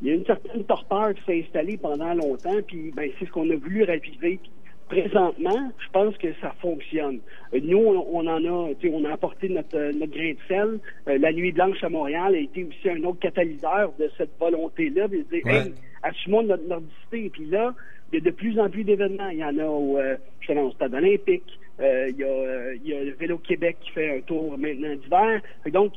Il 0.00 0.08
y 0.08 0.10
a 0.10 0.14
une 0.14 0.26
certaine 0.26 0.64
torpeur 0.64 1.14
qui 1.14 1.22
s'est 1.24 1.44
installée 1.46 1.76
pendant 1.76 2.12
longtemps, 2.14 2.60
puis 2.66 2.90
ben, 2.96 3.08
c'est 3.18 3.26
ce 3.26 3.30
qu'on 3.30 3.48
a 3.50 3.54
voulu 3.54 3.84
raviver. 3.84 4.40
Présentement, 4.92 5.72
je 5.78 5.88
pense 5.90 6.14
que 6.18 6.34
ça 6.42 6.54
fonctionne. 6.60 7.20
Euh, 7.54 7.60
Nous, 7.62 7.78
on, 7.78 8.26
en 8.26 8.44
a, 8.44 8.74
tu 8.74 8.88
sais, 8.88 8.94
on 8.94 9.02
a 9.06 9.12
apporté 9.14 9.48
notre, 9.48 9.74
euh, 9.74 9.90
notre 9.92 10.12
grain 10.12 10.32
de 10.32 10.38
sel. 10.46 10.80
Euh, 11.08 11.16
la 11.16 11.32
Nuit 11.32 11.52
blanche 11.52 11.82
à 11.82 11.88
Montréal 11.88 12.34
a 12.34 12.38
été 12.38 12.62
aussi 12.62 12.90
un 12.90 13.02
autre 13.04 13.18
catalyseur 13.20 13.90
de 13.98 14.10
cette 14.18 14.38
volonté-là, 14.38 15.08
de 15.08 15.16
dire, 15.32 15.46
Ouais. 15.46 15.54
hey, 15.68 15.72
assumons 16.02 16.42
notre 16.42 16.68
nordicité. 16.68 17.30
Puis 17.32 17.46
là, 17.46 17.74
il 18.12 18.18
y 18.18 18.20
a 18.20 18.24
de 18.26 18.30
plus 18.32 18.60
en 18.60 18.68
plus 18.68 18.84
d'événements. 18.84 19.30
Il 19.30 19.38
y 19.38 19.44
en 19.44 19.56
a 19.56 19.64
au, 19.64 19.96
euh, 19.96 20.16
justement, 20.40 20.64
au 20.64 20.72
Stade 20.72 20.92
olympique. 20.92 21.58
Euh, 21.80 22.10
il, 22.10 22.16
y 22.18 22.24
a, 22.24 22.74
il 22.74 22.86
y 22.86 22.94
a 22.94 23.02
le 23.02 23.12
Vélo 23.12 23.38
Québec 23.38 23.78
qui 23.80 23.92
fait 23.92 24.18
un 24.18 24.20
tour 24.20 24.58
maintenant 24.58 24.94
d'hiver. 24.94 25.40
Donc, 25.72 25.94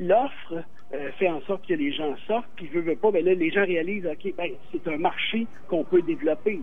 l'offre 0.00 0.64
euh, 0.94 1.10
fait 1.12 1.28
en 1.28 1.40
sorte 1.42 1.64
que 1.68 1.74
les 1.74 1.92
gens 1.92 2.16
sortent, 2.26 2.48
puis 2.56 2.66
veut, 2.66 2.80
veut 2.80 2.96
pas, 2.96 3.12
ben 3.12 3.24
là, 3.24 3.34
les 3.34 3.50
gens 3.50 3.64
réalisent, 3.64 4.06
OK, 4.06 4.34
ben, 4.36 4.50
c'est 4.72 4.86
un 4.88 4.98
marché 4.98 5.46
qu'on 5.68 5.84
peut 5.84 6.02
développer. 6.02 6.58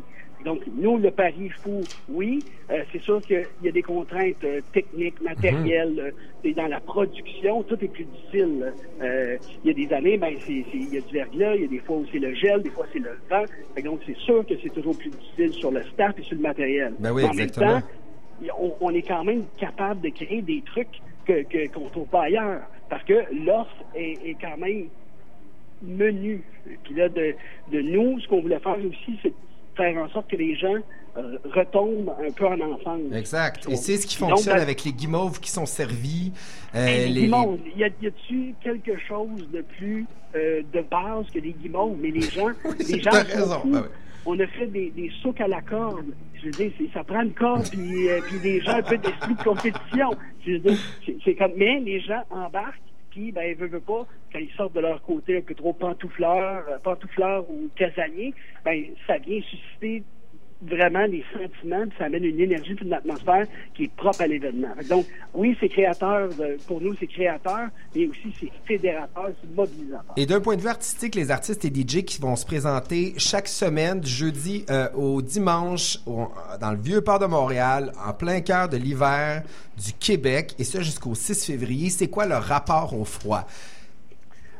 Donc, 0.45 0.61
nous, 0.73 0.97
le 0.97 1.11
pari 1.11 1.49
fou, 1.61 1.85
oui, 2.07 2.45
euh, 2.71 2.83
c'est 2.91 3.01
sûr 3.01 3.21
qu'il 3.23 3.45
y 3.61 3.67
a 3.67 3.71
des 3.71 3.81
contraintes 3.81 4.43
euh, 4.43 4.61
techniques, 4.71 5.19
matérielles, 5.21 5.99
euh, 5.99 6.11
et 6.45 6.53
dans 6.53 6.67
la 6.67 6.79
production, 6.79 7.63
tout 7.63 7.77
est 7.83 7.89
plus 7.89 8.05
difficile. 8.05 8.73
Euh, 9.01 9.37
il 9.63 9.67
y 9.67 9.71
a 9.71 9.87
des 9.87 9.93
années, 9.93 10.17
ben, 10.17 10.33
c'est, 10.45 10.63
il 10.73 10.93
y 10.93 10.97
a 10.97 11.01
du 11.01 11.13
verglas, 11.13 11.55
il 11.55 11.61
y 11.63 11.65
a 11.65 11.67
des 11.67 11.79
fois 11.79 11.97
où 11.97 12.05
c'est 12.11 12.19
le 12.19 12.33
gel, 12.35 12.63
des 12.63 12.69
fois 12.69 12.85
c'est 12.93 12.99
le 12.99 13.17
vent. 13.29 13.43
Donc, 13.83 13.99
c'est 14.05 14.17
sûr 14.17 14.45
que 14.45 14.53
c'est 14.63 14.73
toujours 14.73 14.97
plus 14.97 15.09
difficile 15.09 15.53
sur 15.53 15.71
le 15.71 15.83
staff 15.93 16.17
et 16.17 16.23
sur 16.23 16.35
le 16.35 16.41
matériel. 16.41 16.93
Ben 16.99 17.11
oui, 17.11 17.25
en 17.25 17.31
exactement. 17.31 17.73
même 17.73 17.81
temps, 17.81 18.55
on, 18.59 18.75
on 18.79 18.93
est 18.93 19.01
quand 19.01 19.25
même 19.25 19.43
capable 19.57 20.01
de 20.01 20.09
créer 20.09 20.41
des 20.41 20.61
trucs 20.61 21.01
que, 21.25 21.67
qu'on 21.67 21.89
trouve 21.89 22.07
pas 22.07 22.23
ailleurs. 22.23 22.61
Parce 22.89 23.03
que 23.03 23.25
l'offre 23.45 23.83
est, 23.93 24.17
est 24.25 24.37
quand 24.39 24.57
même 24.57 24.85
menue. 25.81 26.41
Puis 26.83 26.95
là, 26.95 27.09
de, 27.09 27.35
de 27.71 27.81
nous, 27.81 28.19
ce 28.19 28.27
qu'on 28.27 28.41
voulait 28.41 28.59
faire 28.59 28.77
aussi, 28.77 29.19
c'est 29.21 29.33
faire 29.75 29.97
en 29.97 30.09
sorte 30.09 30.29
que 30.29 30.35
les 30.35 30.55
gens 30.55 30.75
euh, 31.17 31.37
retombent 31.53 32.13
un 32.25 32.31
peu 32.31 32.45
en 32.45 32.59
enfance. 32.59 33.01
Exact. 33.13 33.67
Et 33.69 33.75
c'est 33.75 33.97
ce 33.97 34.05
qui 34.07 34.15
fonctionne 34.17 34.55
ben, 34.55 34.61
avec 34.61 34.83
les 34.83 34.91
guimauves 34.93 35.39
qui 35.39 35.49
sont 35.51 35.65
servis. 35.65 36.31
euh, 36.75 36.85
Hey, 36.85 37.07
les 37.07 37.13
les- 37.13 37.21
guimauves, 37.27 37.59
y 37.75 37.83
a- 37.83 37.89
y 38.01 38.07
a-tu 38.07 38.53
quelque 38.63 38.97
chose 39.07 39.47
de 39.51 39.61
plus 39.61 40.05
euh, 40.35 40.61
de 40.73 40.81
base 40.81 41.25
que 41.33 41.39
les 41.39 41.53
guimauves? 41.53 41.97
Mais 41.99 42.11
les 42.11 42.21
gens, 42.21 42.49
les 42.87 43.01
gens 43.01 43.11
raison, 43.11 43.61
ben 43.65 43.81
oui. 43.83 43.87
On 44.25 44.39
a 44.39 44.45
fait 44.47 44.67
des, 44.67 44.91
des 44.91 45.09
à 45.39 45.47
la 45.47 45.61
corde. 45.61 46.05
Je 46.35 46.45
veux 46.45 46.51
dire, 46.51 46.71
ça 46.93 47.03
prend 47.03 47.21
une 47.21 47.33
corde 47.33 47.67
puis, 47.69 48.07
puis 48.27 48.39
des 48.39 48.61
gens 48.61 48.73
un 48.77 48.81
peu 48.83 48.97
d'esprit 48.97 49.33
de 49.33 49.43
compétition. 49.43 50.09
Je 50.45 50.51
veux 50.51 50.59
dire, 50.59 50.77
c'est 51.25 51.35
comme, 51.35 51.51
mais 51.57 51.79
les 51.79 51.99
gens 52.01 52.21
embarquent 52.29 52.79
puis 53.09 53.31
ben, 53.31 53.55
veut, 53.55 53.67
veut 53.67 53.79
pas, 53.79 54.05
quand 54.31 54.39
ils 54.39 54.51
sortent 54.51 54.73
de 54.73 54.79
leur 54.79 55.01
côté 55.01 55.37
un 55.37 55.41
peu 55.41 55.55
trop 55.55 55.73
pantoufleur, 55.73 56.65
euh, 56.69 56.77
pantoufleur 56.79 57.49
ou 57.49 57.69
casanier, 57.75 58.33
ben, 58.63 58.85
ça 59.07 59.17
vient 59.17 59.41
susciter 59.41 60.03
vraiment 60.61 61.07
des 61.07 61.23
sentiments, 61.31 61.85
puis 61.87 61.97
ça 61.97 62.05
amène 62.05 62.25
une 62.25 62.39
énergie 62.39 62.75
une 62.81 62.93
atmosphère 62.93 63.45
qui 63.73 63.85
est 63.85 63.91
propre 63.95 64.21
à 64.21 64.27
l'événement. 64.27 64.69
Donc, 64.89 65.05
oui, 65.33 65.55
c'est 65.59 65.69
créateur, 65.69 66.29
pour 66.67 66.81
nous, 66.81 66.95
c'est 66.99 67.07
créateur, 67.07 67.69
mais 67.95 68.07
aussi 68.07 68.33
c'est 68.39 68.51
fédérateur, 68.65 69.29
c'est 69.41 69.55
mobilisateur. 69.55 70.13
Et 70.17 70.25
d'un 70.25 70.39
point 70.39 70.55
de 70.55 70.61
vue 70.61 70.67
artistique, 70.67 71.15
les 71.15 71.31
artistes 71.31 71.63
et 71.65 71.69
DJ 71.69 72.03
qui 72.03 72.19
vont 72.21 72.35
se 72.35 72.45
présenter 72.45 73.13
chaque 73.17 73.47
semaine, 73.47 73.99
du 73.99 74.09
jeudi 74.09 74.65
euh, 74.69 74.89
au 74.93 75.21
dimanche, 75.21 75.99
dans 76.05 76.71
le 76.71 76.77
vieux 76.77 77.01
port 77.01 77.19
de 77.19 77.25
Montréal, 77.25 77.91
en 78.05 78.13
plein 78.13 78.41
cœur 78.41 78.69
de 78.69 78.77
l'hiver 78.77 79.43
du 79.77 79.93
Québec, 79.93 80.55
et 80.59 80.63
ça 80.63 80.81
jusqu'au 80.81 81.15
6 81.15 81.45
février. 81.45 81.89
C'est 81.89 82.09
quoi 82.09 82.25
leur 82.25 82.43
rapport 82.43 82.93
au 82.99 83.05
froid? 83.05 83.47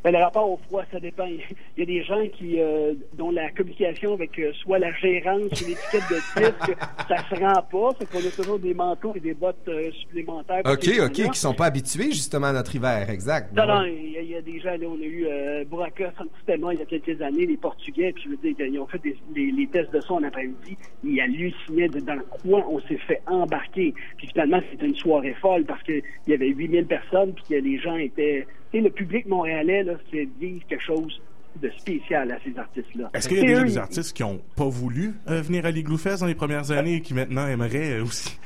Ben, 0.04 0.12
le 0.12 0.18
rapport 0.20 0.50
au 0.50 0.58
froid, 0.68 0.84
ça 0.92 1.00
dépend. 1.00 1.26
Il 1.26 1.40
y 1.78 1.82
a 1.82 1.86
des 1.86 2.04
gens 2.04 2.26
qui 2.38 2.60
euh, 2.60 2.94
dont 3.14 3.32
la 3.32 3.50
communication 3.52 4.14
avec 4.14 4.38
euh, 4.40 4.52
soit 4.54 4.80
la 4.80 4.94
gérance 4.94 5.44
ou 5.62 5.68
l'étiquette 5.68 6.04
de 6.10 6.40
disque, 6.42 6.78
ça 7.08 7.18
se 7.30 7.36
rend 7.40 7.62
pas. 7.72 7.94
Fait 8.00 8.06
qu'on 8.06 8.26
a 8.28 8.32
toujours 8.32 8.60
des 8.60 8.74
manteaux 8.74 9.14
et 9.16 9.20
des 9.20 9.34
bottes 9.34 9.58
euh, 9.68 9.92
supplémentaires. 9.92 10.62
OK, 10.66 10.88
OK, 11.06 11.32
qui 11.32 11.40
sont 11.40 11.54
pas 11.54 11.66
habitués 11.66 12.12
justement 12.12 12.48
à 12.48 12.54
notre 12.54 12.76
hiver, 12.76 13.10
exact. 13.10 13.52
Non, 13.56 13.66
Ben 13.66 13.76
non, 13.80 13.84
il 13.86 14.12
y, 14.12 14.18
a- 14.18 14.22
il 14.22 14.30
y 14.30 14.36
a 14.36 14.42
des 14.42 14.60
gens, 14.60 14.72
là, 14.72 14.86
on 14.88 15.00
a 15.00 15.06
eu 15.06 15.26
euh, 15.28 15.64
Bouraka 15.66 16.14
Santistema 16.18 16.74
il 16.74 16.80
y 16.80 16.82
a 16.82 16.86
quelques 16.86 17.22
années, 17.22 17.46
les 17.46 17.58
Portugais, 17.58 18.12
puis 18.14 18.24
je 18.26 18.30
veux 18.30 18.38
dire, 18.38 18.56
ils 18.66 18.80
ont 18.80 18.88
fait 18.88 19.02
des, 19.02 19.18
les, 19.36 19.52
les 19.52 19.68
tests 19.68 19.92
de 19.94 20.00
son 20.02 20.16
en 20.16 20.24
après-midi, 20.24 20.78
ils 21.04 21.20
hallucinaient 21.22 21.90
de 21.90 22.00
dans 22.00 22.20
quoi 22.44 22.66
on 22.70 22.80
s'est 22.82 22.98
fait 23.08 23.22
embarquer. 23.28 23.94
Puis 24.18 24.28
finalement, 24.28 24.62
c'était 24.72 24.86
une 24.88 24.96
soirée 24.96 25.36
folle 25.42 25.66
parce 25.66 25.82
qu'il 25.84 26.02
y 26.28 26.34
avait 26.34 26.48
8000 26.50 26.86
personnes, 26.86 27.34
puis 27.34 27.44
que 27.50 27.56
les 27.56 27.78
gens 27.80 27.96
étaient... 27.98 28.46
Sais, 28.72 28.82
le 28.82 28.90
public 28.90 29.26
montréalais, 29.28 29.84
là, 29.84 29.94
c'est 30.12 30.28
vivre 30.40 30.64
quelque 30.68 30.84
chose 30.84 31.22
de 31.60 31.70
spécial 31.78 32.32
à 32.32 32.38
ces 32.44 32.58
artistes-là. 32.58 33.10
Est-ce 33.14 33.28
qu'il 33.28 33.38
y 33.38 33.42
a 33.42 33.44
Et 33.44 33.48
déjà 33.48 33.62
eux, 33.62 33.66
des 33.66 33.78
artistes 33.80 34.16
qui 34.16 34.22
n'ont 34.24 34.40
pas 34.56 34.68
voulu 34.70 35.14
euh, 35.30 35.42
venir 35.42 35.66
à 35.66 35.72
l'Igloo 35.72 35.98
Fest 35.98 36.20
dans 36.22 36.28
les 36.28 36.36
premières 36.36 36.70
années 36.72 36.96
et 36.96 37.02
qui 37.02 37.14
maintenant 37.16 37.48
aimeraient 37.48 37.94
euh, 38.00 38.04
aussi, 38.04 38.38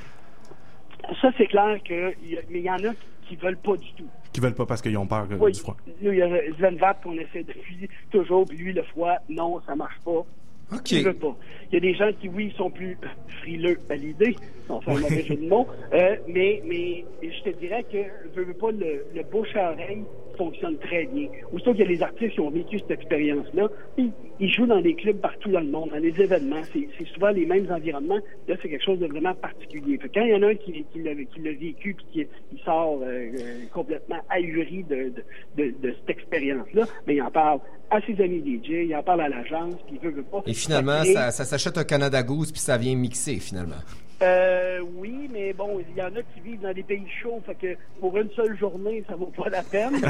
Ça, 1.21 1.29
c'est 1.37 1.47
clair 1.47 1.77
que... 1.87 2.13
il 2.23 2.31
y 2.31 2.37
a- 2.37 2.41
Mais 2.49 2.59
il 2.59 2.65
y 2.65 2.69
en 2.71 2.75
a 2.75 2.93
qui 3.27 3.35
veulent 3.35 3.57
pas 3.57 3.75
du 3.75 3.91
tout. 3.93 4.07
qui 4.31 4.39
veulent 4.39 4.55
pas 4.55 4.65
parce 4.65 4.81
qu'ils 4.81 4.97
ont 4.97 5.05
peur 5.07 5.27
euh, 5.31 5.37
Oui, 5.39 5.51
du 5.51 5.59
froid? 5.59 5.75
Il 6.01 6.13
y 6.15 6.21
a 6.21 6.27
Sven 6.57 6.77
qu'on 7.03 7.17
essaie 7.17 7.43
depuis 7.43 7.89
toujours, 8.11 8.45
puis 8.45 8.57
lui, 8.57 8.73
le 8.73 8.83
froid, 8.83 9.15
non, 9.29 9.61
ça 9.67 9.75
marche 9.75 9.99
pas. 10.05 10.25
OK. 10.73 10.91
Il 10.91 11.03
veut 11.03 11.13
pas. 11.13 11.35
Il 11.73 11.77
y 11.77 11.77
a 11.77 11.91
des 11.91 11.95
gens 11.95 12.11
qui, 12.21 12.29
oui, 12.29 12.53
sont 12.55 12.69
plus 12.69 12.95
frileux 13.41 13.79
à 13.89 13.95
l'idée, 13.95 14.35
un 14.69 14.79
mauvais 14.93 15.23
jeu 15.23 15.35
de 15.35 15.47
mots, 15.47 15.65
euh, 15.91 16.15
mais, 16.27 16.61
mais 16.67 17.03
je 17.23 17.41
te 17.49 17.57
dirais 17.57 17.83
que, 17.91 17.97
je 18.35 18.41
veux 18.41 18.53
pas, 18.53 18.69
le, 18.69 19.03
le 19.15 19.23
bouche 19.23 19.55
à 19.55 19.71
oreille 19.71 20.03
fonctionne 20.37 20.77
très 20.77 21.05
bien. 21.05 21.27
Aussitôt 21.51 21.71
qu'il 21.73 21.81
y 21.81 21.93
a 21.93 21.95
des 21.95 22.03
artistes 22.03 22.33
qui 22.33 22.39
ont 22.41 22.49
vécu 22.51 22.77
cette 22.79 22.91
expérience-là, 22.91 23.69
ils, 23.97 24.11
ils 24.39 24.51
jouent 24.53 24.65
dans 24.67 24.81
des 24.81 24.93
clubs 24.93 25.17
partout 25.17 25.49
dans 25.49 25.59
le 25.61 25.67
monde, 25.67 25.89
dans 25.91 25.97
les 25.97 26.19
événements, 26.21 26.61
c'est 26.71 26.87
souvent 27.13 27.29
les 27.29 27.45
mêmes 27.47 27.67
environnements, 27.71 28.19
là, 28.47 28.55
c'est 28.61 28.69
quelque 28.69 28.83
chose 28.83 28.99
de 28.99 29.07
vraiment 29.07 29.33
particulier. 29.33 29.99
Quand 30.13 30.21
il 30.23 30.29
y 30.29 30.35
en 30.35 30.43
a 30.43 30.47
un 30.49 30.55
qui, 30.55 30.85
qui 30.93 30.99
l'a 31.01 31.13
vécu 31.13 31.95
puis 31.95 32.05
qui 32.11 32.27
il 32.51 32.59
sort 32.59 32.99
euh, 33.01 33.07
euh, 33.07 33.63
complètement 33.73 34.19
ahuri 34.29 34.83
de, 34.83 35.11
de, 35.57 35.63
de, 35.63 35.73
de 35.81 35.95
cette 35.99 36.09
expérience-là, 36.17 36.83
mais 37.07 37.15
il 37.15 37.21
en 37.21 37.31
parle 37.31 37.59
à 37.91 38.01
ses 38.01 38.19
amis 38.23 38.39
DJ, 38.39 38.69
il 38.87 38.95
en 38.95 39.03
parle 39.03 39.21
à 39.21 39.29
l'agence, 39.29 39.75
puis 39.85 39.99
il 40.01 40.07
veut, 40.07 40.15
veut 40.15 40.23
pas. 40.23 40.41
Et 40.47 40.53
finalement, 40.55 41.01
crée- 41.03 41.13
ça, 41.13 41.29
ça 41.29 41.57
s'achète 41.63 41.77
un 41.77 41.83
Canada 41.83 42.21
Goose 42.23 42.51
puis 42.51 42.59
ça 42.59 42.77
vient 42.77 42.95
mixer 42.95 43.39
finalement. 43.39 43.81
Euh, 44.21 44.79
oui, 44.95 45.29
mais 45.31 45.53
bon, 45.53 45.79
il 45.79 45.97
y 45.97 46.01
en 46.01 46.07
a 46.07 46.21
qui 46.21 46.39
vivent 46.43 46.61
dans 46.61 46.73
des 46.73 46.83
pays 46.83 47.05
chauds, 47.21 47.41
fait 47.45 47.55
que 47.55 47.77
pour 47.99 48.17
une 48.17 48.29
seule 48.35 48.57
journée, 48.57 49.03
ça 49.07 49.15
vaut 49.15 49.31
pas 49.35 49.49
la 49.49 49.63
peine. 49.63 49.95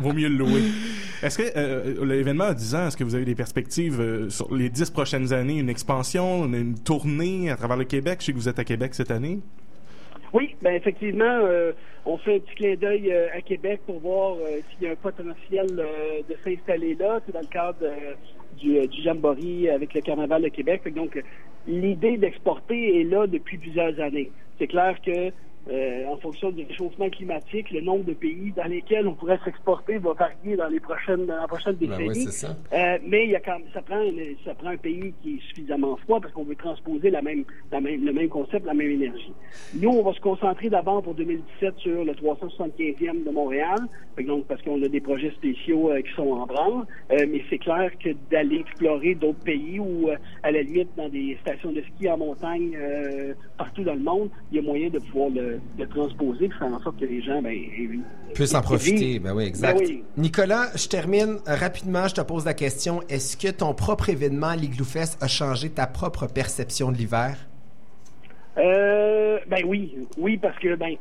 Vaut 0.00 0.12
mieux 0.12 0.28
le 0.28 0.36
louer. 0.36 0.62
Est-ce 1.22 1.38
que 1.38 1.56
euh, 1.56 2.04
l'événement 2.04 2.44
a 2.44 2.54
10 2.54 2.74
ans, 2.74 2.86
est-ce 2.88 2.96
que 2.96 3.04
vous 3.04 3.14
avez 3.14 3.24
des 3.24 3.34
perspectives 3.34 4.00
euh, 4.00 4.30
sur 4.30 4.52
les 4.52 4.68
10 4.68 4.90
prochaines 4.90 5.32
années, 5.32 5.58
une 5.58 5.68
expansion, 5.68 6.44
une, 6.46 6.54
une 6.54 6.78
tournée 6.78 7.50
à 7.50 7.56
travers 7.56 7.76
le 7.76 7.84
Québec? 7.84 8.18
Je 8.20 8.26
sais 8.26 8.32
que 8.32 8.36
vous 8.36 8.48
êtes 8.48 8.58
à 8.58 8.64
Québec 8.64 8.94
cette 8.94 9.10
année. 9.12 9.38
Oui, 10.32 10.56
ben 10.62 10.74
effectivement, 10.74 11.24
euh, 11.24 11.72
on 12.06 12.16
fait 12.16 12.36
un 12.36 12.38
petit 12.38 12.54
clin 12.54 12.74
d'œil 12.74 13.12
euh, 13.12 13.28
à 13.36 13.42
Québec 13.42 13.80
pour 13.86 14.00
voir 14.00 14.36
euh, 14.36 14.60
s'il 14.70 14.86
y 14.86 14.90
a 14.90 14.92
un 14.92 14.96
potentiel 14.96 15.66
euh, 15.78 16.20
de 16.28 16.36
s'installer 16.42 16.94
là. 16.94 17.20
C'est 17.26 17.32
dans 17.32 17.40
le 17.40 17.46
cadre 17.46 17.78
euh, 17.82 18.14
du, 18.62 18.78
euh, 18.78 18.86
du 18.86 19.68
avec 19.68 19.94
le 19.94 20.00
Carnaval 20.00 20.42
de 20.42 20.48
Québec. 20.48 20.82
Donc, 20.94 21.22
l'idée 21.66 22.16
d'exporter 22.16 23.00
est 23.00 23.04
là 23.04 23.26
depuis 23.26 23.58
plusieurs 23.58 23.98
années. 24.00 24.30
C'est 24.58 24.68
clair 24.68 24.96
que 25.04 25.30
euh, 25.70 26.06
en 26.06 26.16
fonction 26.16 26.50
du 26.50 26.64
réchauffement 26.64 27.08
climatique, 27.10 27.70
le 27.70 27.80
nombre 27.80 28.04
de 28.04 28.14
pays 28.14 28.52
dans 28.56 28.64
lesquels 28.64 29.06
on 29.06 29.14
pourrait 29.14 29.38
s'exporter 29.44 29.98
va 29.98 30.12
varier 30.14 30.56
dans 30.56 30.68
les 30.68 30.80
prochaines, 30.80 31.26
dans 31.26 31.36
la 31.40 31.46
prochaine 31.46 31.74
Ben 31.76 31.88
décennie. 31.88 32.08
oui, 32.08 32.14
c'est 32.26 32.46
ça. 32.46 32.56
Euh, 32.72 32.98
mais 33.06 33.24
il 33.24 33.30
y 33.30 33.36
a 33.36 33.40
quand 33.40 33.58
même, 33.58 33.68
ça 33.72 33.80
prend 33.82 34.02
une- 34.02 34.36
ça 34.44 34.54
prend 34.54 34.70
un 34.70 34.76
pays 34.76 35.14
qui 35.22 35.36
est 35.36 35.40
suffisamment 35.48 35.96
froid 35.98 36.20
parce 36.20 36.32
qu'on 36.34 36.44
veut 36.44 36.56
transposer 36.56 37.10
la 37.10 37.22
même, 37.22 37.44
la 37.70 37.80
même 37.80 38.04
le 38.04 38.12
même 38.12 38.28
concept, 38.28 38.66
la 38.66 38.74
même 38.74 38.90
énergie. 38.90 39.32
Nous, 39.74 39.88
on 39.90 40.02
va 40.02 40.12
se 40.14 40.20
concentrer 40.20 40.68
d'abord 40.68 41.02
pour 41.02 41.14
2017 41.14 41.78
sur 41.78 42.04
le 42.04 42.12
375e 42.14 43.24
de 43.24 43.30
Montréal, 43.30 43.78
donc 44.26 44.46
parce 44.46 44.60
qu'on 44.62 44.82
a 44.82 44.88
des 44.88 45.00
projets 45.00 45.30
spéciaux 45.30 45.90
euh, 45.90 46.00
qui 46.02 46.12
sont 46.14 46.30
en 46.32 46.46
branle. 46.46 46.84
Mais 47.10 47.42
c'est 47.50 47.58
clair 47.58 47.90
que 48.02 48.10
d'aller 48.30 48.56
explorer 48.60 49.14
d'autres 49.14 49.38
pays 49.44 49.78
ou 49.78 50.08
à 50.42 50.50
la 50.50 50.62
limite 50.62 50.88
dans 50.96 51.08
des 51.08 51.36
stations 51.40 51.72
de 51.72 51.82
ski 51.82 52.08
en 52.08 52.18
montagne 52.18 52.76
euh, 52.76 53.34
partout 53.58 53.82
dans 53.84 53.94
le 53.94 54.00
monde, 54.00 54.30
il 54.50 54.56
y 54.56 54.58
a 54.58 54.62
moyen 54.62 54.88
de 54.88 54.98
pouvoir 54.98 55.30
le, 55.30 55.51
le 55.78 55.88
transposer, 55.88 56.48
de 56.48 56.54
faire 56.54 56.68
en 56.68 56.80
sorte 56.80 56.98
que 56.98 57.04
les 57.04 57.22
gens 57.22 57.42
ben, 57.42 57.56
Puissent 58.34 58.54
en 58.54 58.62
profiter. 58.62 59.18
Ben 59.18 59.34
oui, 59.34 59.44
exact. 59.44 59.78
Ben 59.78 59.86
oui. 59.86 60.04
Nicolas, 60.16 60.70
je 60.74 60.88
termine 60.88 61.38
rapidement. 61.46 62.08
Je 62.08 62.14
te 62.14 62.20
pose 62.20 62.44
la 62.44 62.54
question. 62.54 63.02
Est-ce 63.08 63.36
que 63.36 63.52
ton 63.52 63.74
propre 63.74 64.08
événement, 64.08 64.54
l'Igloo 64.54 64.84
Fest, 64.84 65.22
a 65.22 65.28
changé 65.28 65.70
ta 65.70 65.86
propre 65.86 66.26
perception 66.26 66.92
de 66.92 66.96
l'hiver? 66.96 67.36
Euh, 68.58 69.38
ben 69.48 69.64
oui, 69.66 69.96
oui, 70.18 70.36
parce 70.36 70.58
que 70.58 70.74
ben, 70.74 70.96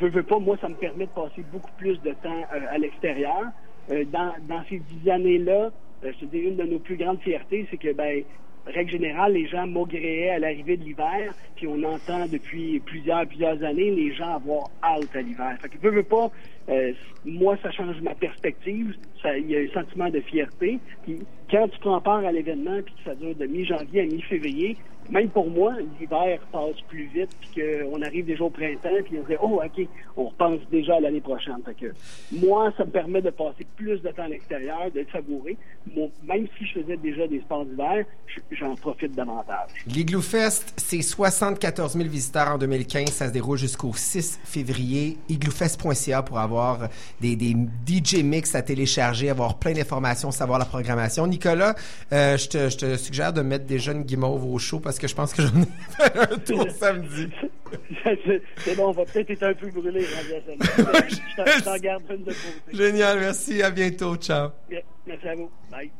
veux, 0.00 0.08
veux 0.08 0.22
pas, 0.22 0.38
moi, 0.38 0.56
ça 0.60 0.68
me 0.68 0.74
permet 0.74 1.06
de 1.06 1.10
passer 1.10 1.44
beaucoup 1.52 1.70
plus 1.78 2.00
de 2.02 2.10
temps 2.22 2.42
euh, 2.54 2.60
à 2.70 2.78
l'extérieur. 2.78 3.44
Euh, 3.90 4.04
dans, 4.12 4.32
dans 4.48 4.62
ces 4.68 4.80
dix 4.80 5.10
années-là, 5.10 5.70
je 6.02 6.10
te 6.10 6.24
dis, 6.24 6.38
une 6.38 6.56
de 6.56 6.64
nos 6.64 6.78
plus 6.78 6.96
grandes 6.96 7.20
fiertés, 7.20 7.66
c'est 7.70 7.76
que 7.76 7.92
ben, 7.92 8.22
règle 8.66 8.90
générale, 8.90 9.32
les 9.32 9.46
gens 9.46 9.66
maugréaient 9.66 10.30
à 10.30 10.38
l'arrivée 10.38 10.76
de 10.76 10.84
l'hiver, 10.84 11.34
puis 11.56 11.66
on 11.66 11.82
entend 11.82 12.26
depuis 12.26 12.80
plusieurs, 12.80 13.26
plusieurs 13.26 13.62
années 13.62 13.90
les 13.90 14.14
gens 14.14 14.34
avoir 14.34 14.70
hâte 14.82 15.14
à 15.14 15.22
l'hiver. 15.22 15.56
Fait 15.60 16.02
pas, 16.02 16.30
euh, 16.68 16.92
moi, 17.24 17.56
ça 17.62 17.70
change 17.70 18.00
ma 18.02 18.14
perspective. 18.14 18.94
Il 19.24 19.50
y 19.50 19.56
a 19.56 19.60
un 19.60 19.72
sentiment 19.82 20.10
de 20.10 20.20
fierté. 20.20 20.78
Puis 21.04 21.20
quand 21.50 21.68
tu 21.68 21.78
prends 21.80 22.00
part 22.00 22.24
à 22.24 22.32
l'événement, 22.32 22.80
puis 22.84 22.94
que 22.94 23.10
ça 23.10 23.14
dure 23.14 23.34
de 23.36 23.46
mi-janvier 23.46 24.00
à 24.02 24.04
mi-février, 24.06 24.76
même 25.10 25.28
pour 25.30 25.50
moi, 25.50 25.74
l'hiver 26.00 26.40
passe 26.52 26.80
plus 26.88 27.08
vite, 27.12 27.30
puis 27.40 27.60
qu'on 27.60 28.00
arrive 28.02 28.24
déjà 28.24 28.44
au 28.44 28.50
printemps, 28.50 28.88
puis 29.04 29.18
on 29.18 29.28
dit 29.28 29.34
oh 29.42 29.60
ok, 29.64 29.86
on 30.16 30.24
repense 30.26 30.60
déjà 30.70 30.96
à 30.96 31.00
l'année 31.00 31.20
prochaine. 31.20 31.56
Que 31.78 31.86
moi, 32.30 32.72
ça 32.76 32.84
me 32.84 32.90
permet 32.90 33.20
de 33.20 33.30
passer 33.30 33.66
plus 33.76 34.00
de 34.00 34.08
temps 34.10 34.22
à 34.22 34.28
l'extérieur, 34.28 34.90
de 34.94 35.00
le 35.00 35.06
savourer. 35.12 35.56
Mon- 35.94 36.10
même 36.24 36.46
si 36.56 36.66
je 36.66 36.80
faisais 36.80 36.96
déjà 36.96 37.26
des 37.26 37.40
sports 37.40 37.64
d'hiver, 37.64 38.04
je- 38.26 38.56
j'en 38.56 38.74
profite 38.76 39.12
davantage. 39.16 39.70
L'Igloo 39.88 40.20
Fest, 40.22 40.72
c'est 40.76 41.02
74 41.02 41.94
000 41.94 42.08
visiteurs 42.08 42.52
en 42.52 42.58
2015. 42.58 43.10
Ça 43.10 43.26
se 43.28 43.32
déroule 43.32 43.58
jusqu'au 43.58 43.92
6 43.94 44.40
février. 44.44 45.16
igloofest.ca 45.28 46.22
pour 46.22 46.38
avoir 46.38 46.51
des, 47.20 47.36
des 47.36 47.56
DJ 47.86 48.22
mix 48.22 48.54
à 48.54 48.62
télécharger, 48.62 49.30
avoir 49.30 49.58
plein 49.58 49.72
d'informations, 49.72 50.30
savoir 50.30 50.58
la 50.58 50.64
programmation. 50.64 51.26
Nicolas, 51.26 51.74
euh, 52.12 52.36
je, 52.36 52.48
te, 52.48 52.68
je 52.70 52.76
te 52.76 52.96
suggère 52.96 53.32
de 53.32 53.42
mettre 53.42 53.64
des 53.66 53.78
jeunes 53.78 54.02
guimauves 54.02 54.44
au 54.44 54.58
show 54.58 54.80
parce 54.80 54.98
que 54.98 55.08
je 55.08 55.14
pense 55.14 55.32
que 55.32 55.42
j'en 55.42 55.48
ai 55.62 55.66
fait 55.96 56.18
un 56.18 56.38
tour 56.38 56.66
samedi. 56.78 57.28
C'est 58.64 58.76
bon, 58.76 58.88
on 58.88 58.92
va 58.92 59.04
peut-être 59.04 59.30
être 59.30 59.42
un 59.44 59.54
peu 59.54 59.68
brûlé 59.70 60.02
ça. 60.04 60.18
Je 61.58 61.64
t'en- 61.64 61.76
garde 61.78 62.02
une 62.10 62.24
de 62.24 62.32
côté. 62.32 62.76
Génial, 62.76 63.18
merci. 63.20 63.62
À 63.62 63.70
bientôt. 63.70 64.16
Ciao. 64.16 64.50
Merci 65.06 65.28
à 65.28 65.34
vous. 65.34 65.50
Bye. 65.70 65.90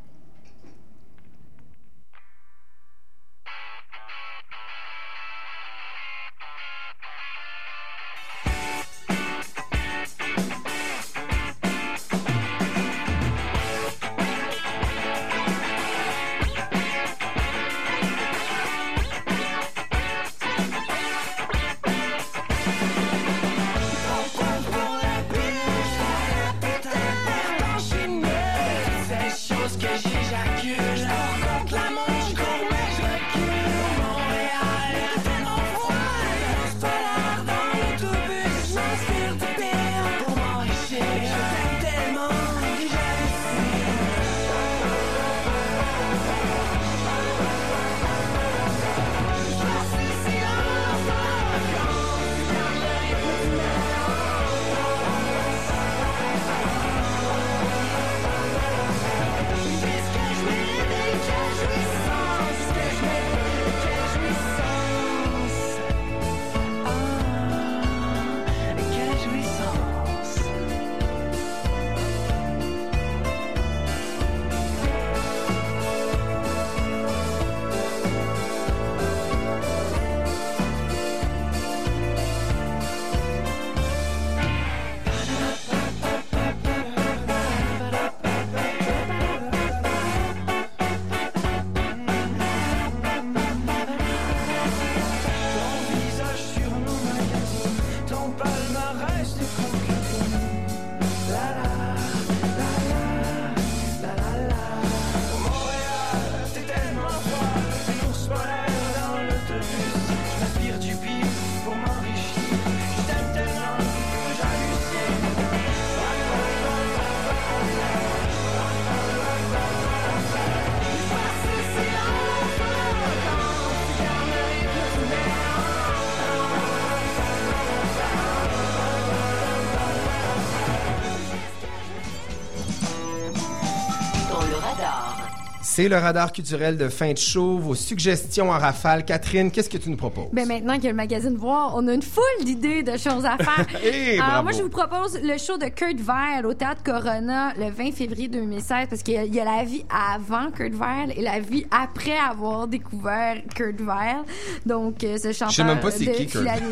C'est 135.75 135.89
le 135.89 135.97
radar 135.97 136.33
culturel 136.33 136.77
de 136.77 136.91
fin 136.91 137.13
de 137.15 137.17
show. 137.17 137.57
Vos 137.59 137.75
suggestions 137.75 138.51
en 138.51 138.59
rafale. 138.59 139.07
Catherine, 139.07 139.51
qu'est-ce 139.51 139.71
que 139.71 139.79
tu 139.79 139.89
nous 139.89 139.97
proposes? 139.97 140.27
Ben 140.31 140.47
maintenant 140.47 140.79
que 140.79 140.87
le 140.87 140.93
magazine 140.93 141.35
Voir, 141.35 141.73
on 141.75 141.89
a 141.89 141.95
une 141.95 142.03
foule 142.03 142.45
d'idées 142.45 142.83
de 142.83 142.93
choses 142.99 143.25
à 143.25 143.39
faire. 143.39 143.65
Eh, 143.83 144.19
Alors 144.19 144.27
bravo. 144.27 144.43
moi, 144.43 144.53
je 144.53 144.63
vous 144.63 144.69
propose 144.69 145.19
le 145.23 145.39
show 145.39 145.57
de 145.57 145.65
Kurt 145.69 145.97
Weill 145.99 146.45
au 146.45 146.53
Théâtre 146.53 146.83
Corona 146.85 147.55
le 147.59 147.71
20 147.71 147.91
février 147.93 148.29
2016 148.29 148.89
parce 148.91 149.03
qu'il 149.03 149.15
y, 149.15 149.17
a- 149.17 149.25
y 149.25 149.41
a 149.41 149.45
la 149.47 149.65
vie 149.65 149.83
avant 149.91 150.51
Kurt 150.51 150.75
Weill 150.75 151.15
et 151.17 151.23
la 151.23 151.41
vie 151.41 151.65
après 151.71 152.19
avoir 152.19 152.69
découvert 152.69 153.37
Kurt 153.55 153.81
Weill. 153.81 154.25
Donc, 154.67 155.03
euh, 155.05 155.17
ce 155.17 155.33
chanteur 155.33 155.55
sais 155.55 155.65
même 155.65 155.81
pas 155.81 155.91
c'est 155.91 156.05
de 156.05 156.11
qui. 156.13 156.29
Philadelphie. 156.29 156.67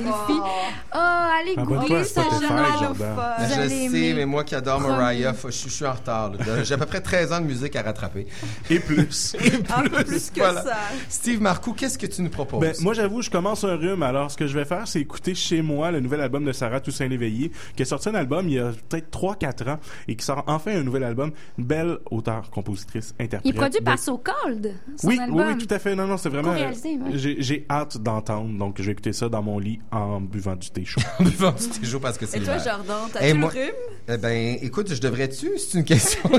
Oh, 0.95 0.99
allez 1.41 1.55
Abonne-toi 1.57 1.79
googler 1.89 2.05
Vous 2.05 3.47
je 3.49 3.61
allez 3.61 3.69
sais, 3.71 3.85
aimer. 3.85 4.13
mais 4.15 4.27
moi 4.27 4.45
qui 4.45 4.55
adore. 4.55 4.79
Mariah, 4.83 5.33
je, 5.43 5.51
je 5.51 5.69
suis 5.71 5.87
en 5.87 5.93
retard. 5.93 6.33
J'ai 6.65 6.75
à 6.75 6.79
peu 6.79 6.85
près 6.87 7.01
13 7.01 7.33
ans 7.33 7.41
de 7.41 7.47
musique 7.47 7.75
à 7.77 7.83
rattraper. 7.83 8.27
Et 8.69 8.79
plus. 8.79 9.00
Et 9.45 9.73
Un 9.75 9.83
peu 9.83 10.05
plus 10.05 10.31
que 10.31 10.41
Voilà. 10.41 10.63
ça. 10.63 10.77
Steve 11.09 11.41
Marcoux, 11.41 11.73
qu'est-ce 11.73 11.99
que 11.99 12.07
tu 12.07 12.23
nous 12.23 12.31
proposes? 12.31 12.61
Ben, 12.61 12.75
moi, 12.81 12.95
j'avoue, 12.95 13.23
je 13.23 13.31
commence 13.31 13.65
un 13.65 13.77
rhume. 13.77 14.03
Alors, 14.03 14.31
ce 14.31 14.37
que 14.37 14.47
je 14.47 14.59
vais 14.59 14.65
faire, 14.65 14.87
c'est 14.89 15.01
écouter 15.01 15.35
chez 15.35 15.63
moi 15.63 15.91
le 15.91 16.01
nouvel 16.01 16.21
album 16.21 16.45
de 16.45 16.53
Sarah 16.53 16.81
Toussaint-Léveillé, 16.81 17.51
qui 17.77 17.83
a 17.83 17.85
sorti 17.87 18.09
un 18.09 18.15
album 18.15 18.49
il 18.49 18.55
y 18.55 18.59
a 18.59 18.71
peut-être 18.89 19.11
3-4 19.11 19.69
ans 19.71 19.79
et 20.09 20.17
qui 20.17 20.25
sort 20.25 20.45
enfin 20.47 20.73
un 20.77 20.83
nouvel 20.83 21.05
album. 21.05 21.33
Une 21.59 21.65
belle 21.65 21.99
auteure, 22.11 22.51
compositrice, 22.51 23.15
interprète. 23.21 23.43
Il 23.45 23.51
est 23.51 23.59
produit 23.59 23.81
par 23.81 23.95
De- 23.97 24.01
So 24.01 24.19
Cold, 24.19 24.75
son 24.97 25.09
Oui, 25.09 25.19
album. 25.19 25.37
oui, 25.39 25.45
oui, 25.49 25.67
tout 25.67 25.75
à 25.75 25.79
fait. 25.79 25.95
Non, 25.95 26.07
non, 26.07 26.17
c'est 26.17 26.29
vraiment. 26.29 26.53
Ouais. 26.53 26.71
J'ai 27.15 27.67
hâte 27.71 27.99
d'entendre, 27.99 28.57
donc 28.59 28.77
je 28.79 28.85
vais 28.85 28.93
écouter 28.93 29.13
ça 29.13 29.29
dans 29.29 29.43
mon 29.43 29.59
lit 29.59 29.81
en 29.93 30.21
buvant 30.21 30.57
du 30.57 30.71
thé 30.71 30.85
chaud. 30.85 31.01
En 31.21 31.25
buvant 31.25 31.53
du 31.53 31.69
thé 31.69 31.87
chaud 31.87 32.01
parce 32.01 32.17
que 32.19 32.27
c'est 32.27 32.39
Et 32.39 32.43
toi. 32.43 32.59
Jordan, 32.59 32.97
Eh, 33.09 33.13
t'as-tu 33.13 33.27
le 33.29 33.35
moi- 33.35 33.51
rhume? 33.51 33.71
Eh 34.09 34.17
ben, 34.17 34.59
écoute, 34.63 34.93
je 34.95 35.01
devrais-tu? 35.01 35.51
C'est 35.59 35.79
une 35.79 35.85
question. 35.85 36.21
Non, 36.31 36.39